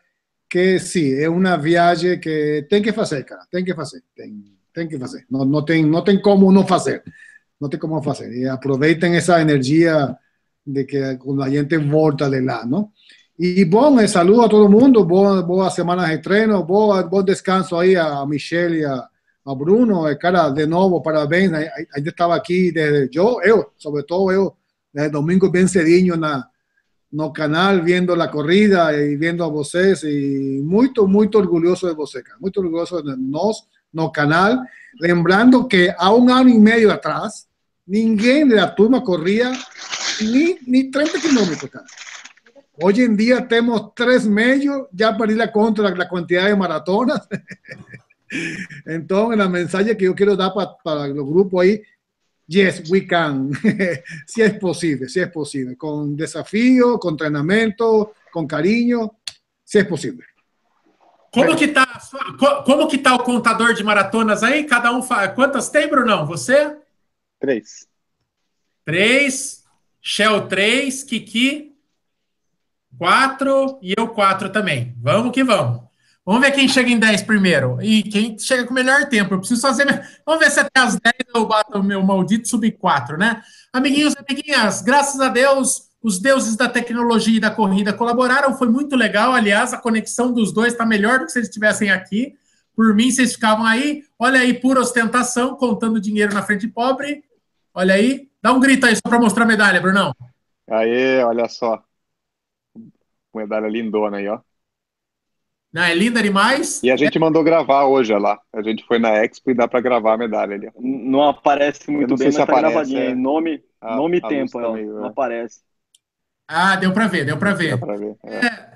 que 0.49 0.79
sí, 0.79 1.13
es 1.13 1.27
una 1.27 1.55
viaje 1.57 2.19
que 2.19 2.65
tem 2.67 2.81
que 2.81 2.89
hacer, 2.89 3.23
cara, 3.23 3.47
tem 3.49 3.63
que 3.63 3.71
hacer, 3.71 4.01
tem, 4.15 4.43
tem 4.73 4.89
que 4.89 4.95
hacer. 4.95 5.25
No, 5.29 5.45
no, 5.45 5.63
tem, 5.63 5.85
no 5.85 6.03
tem 6.03 6.19
como 6.19 6.51
no 6.51 6.65
hacer, 6.67 7.03
no 7.59 7.69
tem 7.69 7.79
como 7.79 7.99
hacer. 7.99 8.33
Y 8.33 8.45
aprovechen 8.47 9.13
esa 9.13 9.39
energía 9.39 10.17
de 10.65 10.85
que 10.87 11.17
cuando 11.19 11.45
la 11.45 11.51
gente 11.51 11.77
volta 11.77 12.29
de 12.29 12.41
lá, 12.41 12.65
¿no? 12.65 12.93
Y 13.37 13.63
bom, 13.63 14.05
saludo 14.07 14.45
a 14.45 14.49
todo 14.49 14.65
el 14.65 14.69
mundo, 14.69 15.05
buenas 15.05 15.73
semanas 15.73 16.09
de 16.09 16.17
treino, 16.17 16.65
buen 16.65 17.25
descanso 17.25 17.79
ahí 17.79 17.95
a 17.95 18.25
Michelle 18.25 18.79
y 18.79 18.83
a, 18.83 18.95
a 18.95 19.53
Bruno, 19.53 20.03
cara, 20.19 20.51
de 20.51 20.67
nuevo, 20.67 21.01
parabéns, 21.01 21.53
ahí 21.53 22.03
estaba 22.05 22.35
aquí 22.35 22.71
desde 22.71 23.07
yo, 23.09 23.37
yo, 23.45 23.73
sobre 23.77 24.03
todo 24.03 24.31
yo, 24.33 24.57
desde 24.91 25.09
domingo 25.09 25.49
bien 25.49 25.69
cedinho 25.69 26.17
na, 26.17 26.48
no 27.11 27.33
canal 27.33 27.81
viendo 27.81 28.15
la 28.15 28.29
corrida 28.29 28.95
y 28.95 29.15
viendo 29.15 29.43
a 29.43 29.47
vocês 29.47 30.03
y 30.03 30.61
muy, 30.61 30.91
muy 31.07 31.29
orgulloso 31.33 31.87
de 31.87 31.93
vocês, 31.93 32.23
muy 32.39 32.51
orgulloso 32.55 33.01
de 33.01 33.15
nos, 33.17 33.67
no 33.91 34.11
canal, 34.11 34.61
lembrando 34.99 35.67
que 35.67 35.93
a 35.97 36.11
un 36.13 36.29
año 36.29 36.49
y 36.49 36.59
medio 36.59 36.91
atrás, 36.91 37.47
ninguém 37.87 38.47
de 38.47 38.55
la 38.55 38.75
turma 38.75 39.03
corría 39.03 39.51
ni, 40.21 40.57
ni 40.67 40.91
30 40.91 41.19
kilómetros, 41.19 41.71
Hoy 42.81 43.01
en 43.01 43.17
día 43.17 43.45
tenemos 43.45 43.93
tres 43.93 44.25
medios 44.25 44.87
ya 44.93 45.17
para 45.17 45.33
ir 45.33 45.41
a 45.41 45.51
contra 45.51 45.89
la 45.89 46.07
cantidad 46.07 46.45
de 46.45 46.55
maratonas. 46.55 47.27
Entonces, 48.85 49.37
el 49.37 49.49
mensaje 49.49 49.97
que 49.97 50.05
yo 50.05 50.15
quiero 50.15 50.33
dar 50.33 50.53
para, 50.53 50.77
para 50.81 51.07
los 51.07 51.25
grupos 51.27 51.61
ahí, 51.61 51.81
yes, 52.49 52.89
we 52.89 53.05
can. 53.05 53.51
si 54.25 54.41
es 54.41 54.53
posible, 54.59 55.07
si 55.07 55.19
es 55.19 55.29
posible. 55.29 55.77
Con 55.77 56.15
desafío, 56.15 56.99
con 56.99 57.13
entrenamiento, 57.13 58.13
con 58.31 58.47
cariño, 58.47 59.19
si 59.63 59.77
es 59.77 59.85
posible. 59.85 60.25
Como 61.31 61.55
que 61.55 61.67
tá, 61.67 61.87
como 62.65 62.87
que 62.87 62.97
tá 62.97 63.13
o 63.13 63.23
contador 63.23 63.75
de 63.75 63.83
maratonas 63.83 64.41
aí? 64.41 64.65
Cada 64.65 64.91
um 64.91 65.03
faz. 65.03 65.33
Quantas 65.35 65.69
tem, 65.69 65.87
Brunão? 65.87 66.25
Você? 66.25 66.75
Três. 67.39 67.87
Três. 68.83 69.63
Shell 70.01 70.47
três. 70.47 71.03
Kiki 71.03 71.75
quatro. 72.97 73.77
E 73.81 73.93
eu 73.95 74.07
quatro 74.07 74.51
também. 74.51 74.95
Vamos 74.99 75.31
que 75.31 75.43
vamos. 75.43 75.88
Vamos 76.25 76.41
ver 76.41 76.51
quem 76.51 76.67
chega 76.67 76.89
em 76.89 76.99
10 76.99 77.23
primeiro. 77.23 77.81
E 77.81 78.03
quem 78.03 78.37
chega 78.37 78.63
com 78.63 78.71
o 78.71 78.75
melhor 78.75 79.05
tempo. 79.05 79.33
Eu 79.33 79.39
preciso 79.39 79.61
fazer. 79.61 79.85
Vamos 80.25 80.43
ver 80.43 80.51
se 80.51 80.59
até 80.59 80.79
as 80.79 80.95
10 80.99 81.15
eu 81.33 81.45
bato 81.45 81.79
o 81.79 81.83
meu 81.83 82.03
maldito 82.03 82.47
sub 82.47 82.71
4, 82.71 83.17
né? 83.17 83.41
Amiguinhos 83.73 84.15
amiguinhas, 84.17 84.81
graças 84.81 85.19
a 85.19 85.29
Deus, 85.29 85.89
os 86.01 86.19
deuses 86.19 86.55
da 86.55 86.69
tecnologia 86.69 87.37
e 87.37 87.39
da 87.39 87.51
corrida 87.51 87.93
colaboraram. 87.93 88.57
Foi 88.57 88.69
muito 88.69 88.95
legal. 88.95 89.33
Aliás, 89.33 89.73
a 89.73 89.77
conexão 89.77 90.31
dos 90.31 90.53
dois 90.53 90.73
está 90.73 90.85
melhor 90.85 91.19
do 91.19 91.25
que 91.25 91.31
se 91.31 91.39
eles 91.39 91.49
estivessem 91.49 91.91
aqui. 91.91 92.35
Por 92.75 92.95
mim, 92.95 93.11
vocês 93.11 93.33
ficavam 93.33 93.65
aí. 93.65 94.03
Olha 94.17 94.39
aí, 94.39 94.53
pura 94.53 94.79
ostentação, 94.79 95.55
contando 95.55 95.99
dinheiro 95.99 96.33
na 96.33 96.43
frente 96.43 96.61
de 96.61 96.69
pobre. 96.69 97.23
Olha 97.73 97.95
aí. 97.95 98.29
Dá 98.41 98.53
um 98.53 98.59
grito 98.59 98.85
aí 98.85 98.95
só 98.95 99.01
para 99.09 99.19
mostrar 99.19 99.43
a 99.43 99.47
medalha, 99.47 99.81
Brunão. 99.81 100.15
Aê, 100.69 101.21
olha 101.23 101.49
só. 101.49 101.83
Medalha 103.33 103.67
lindona 103.67 104.17
aí, 104.17 104.27
ó. 104.27 104.39
Não, 105.71 105.83
é 105.83 105.93
linda 105.93 106.21
demais. 106.21 106.81
E 106.83 106.89
a 106.89 106.97
gente 106.97 107.19
mandou 107.19 107.43
gravar 107.43 107.85
hoje 107.85 108.11
lá. 108.17 108.39
A 108.51 108.61
gente 108.61 108.83
foi 108.85 108.97
na 108.97 109.23
Expo 109.23 109.51
e 109.51 109.53
dá 109.53 109.67
para 109.67 109.81
gravar 109.81 110.13
a 110.13 110.17
medalha 110.17 110.55
ali. 110.55 110.69
Não 110.79 111.23
aparece 111.23 111.91
muito 111.91 112.15
bem, 112.15 112.27
mas 112.27 112.35
tá 112.37 112.43
aparece, 112.43 112.63
gravadinha. 112.63 113.03
É... 113.03 113.15
Nome, 113.15 113.63
ah, 113.79 113.95
nome 113.95 114.17
e 114.17 114.21
tempo, 114.21 114.59
ela, 114.59 114.75
não 114.75 115.05
é. 115.05 115.09
aparece. 115.09 115.61
Ah, 116.47 116.75
deu 116.75 116.91
para 116.91 117.07
ver, 117.07 117.25
deu 117.25 117.37
para 117.37 117.53
ver. 117.53 117.77
Deu 117.77 117.79
pra 117.79 117.95
ver 117.95 118.15
é. 118.23 118.45
É, 118.47 118.69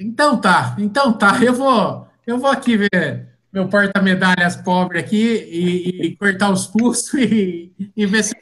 então 0.00 0.40
tá, 0.40 0.74
então 0.78 1.12
tá. 1.12 1.38
Eu 1.40 1.54
vou, 1.54 2.08
eu 2.26 2.38
vou 2.38 2.50
aqui 2.50 2.76
ver 2.76 3.30
meu 3.52 3.68
porta-medalhas 3.68 4.56
pobre 4.56 4.98
aqui 4.98 5.16
e, 5.16 6.06
e, 6.06 6.16
cortar 6.16 6.50
os 6.50 6.66
pulsos 6.66 7.12
e, 7.18 7.72
e 7.96 8.06
ver 8.06 8.22
se, 8.22 8.34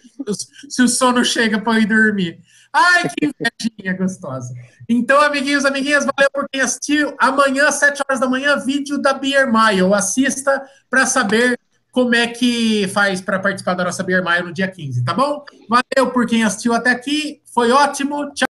se 0.68 0.82
o 0.82 0.88
sono 0.88 1.24
chega 1.24 1.60
para 1.60 1.80
ir 1.80 1.86
dormir. 1.86 2.40
Ai, 2.72 3.08
que 3.08 3.26
invejinha 3.26 3.96
gostosa. 3.96 4.54
Então, 4.88 5.20
amiguinhos, 5.20 5.64
amiguinhas, 5.64 6.04
valeu 6.04 6.30
por 6.32 6.48
quem 6.48 6.60
assistiu. 6.60 7.14
Amanhã, 7.18 7.68
às 7.68 7.76
7 7.76 8.02
horas 8.02 8.20
da 8.20 8.28
manhã, 8.28 8.56
vídeo 8.58 8.98
da 8.98 9.12
Beer 9.12 9.50
Mile. 9.50 9.92
Assista 9.94 10.62
para 10.88 11.06
saber 11.06 11.58
como 11.90 12.14
é 12.14 12.26
que 12.28 12.86
faz 12.88 13.20
para 13.20 13.38
participar 13.38 13.74
da 13.74 13.84
nossa 13.84 14.02
Beer 14.02 14.24
Mile 14.24 14.42
no 14.44 14.52
dia 14.52 14.68
15, 14.68 15.04
tá 15.04 15.14
bom? 15.14 15.44
Valeu 15.68 16.12
por 16.12 16.26
quem 16.26 16.44
assistiu 16.44 16.74
até 16.74 16.90
aqui. 16.90 17.42
Foi 17.52 17.70
ótimo. 17.70 18.32
Tchau. 18.34 18.48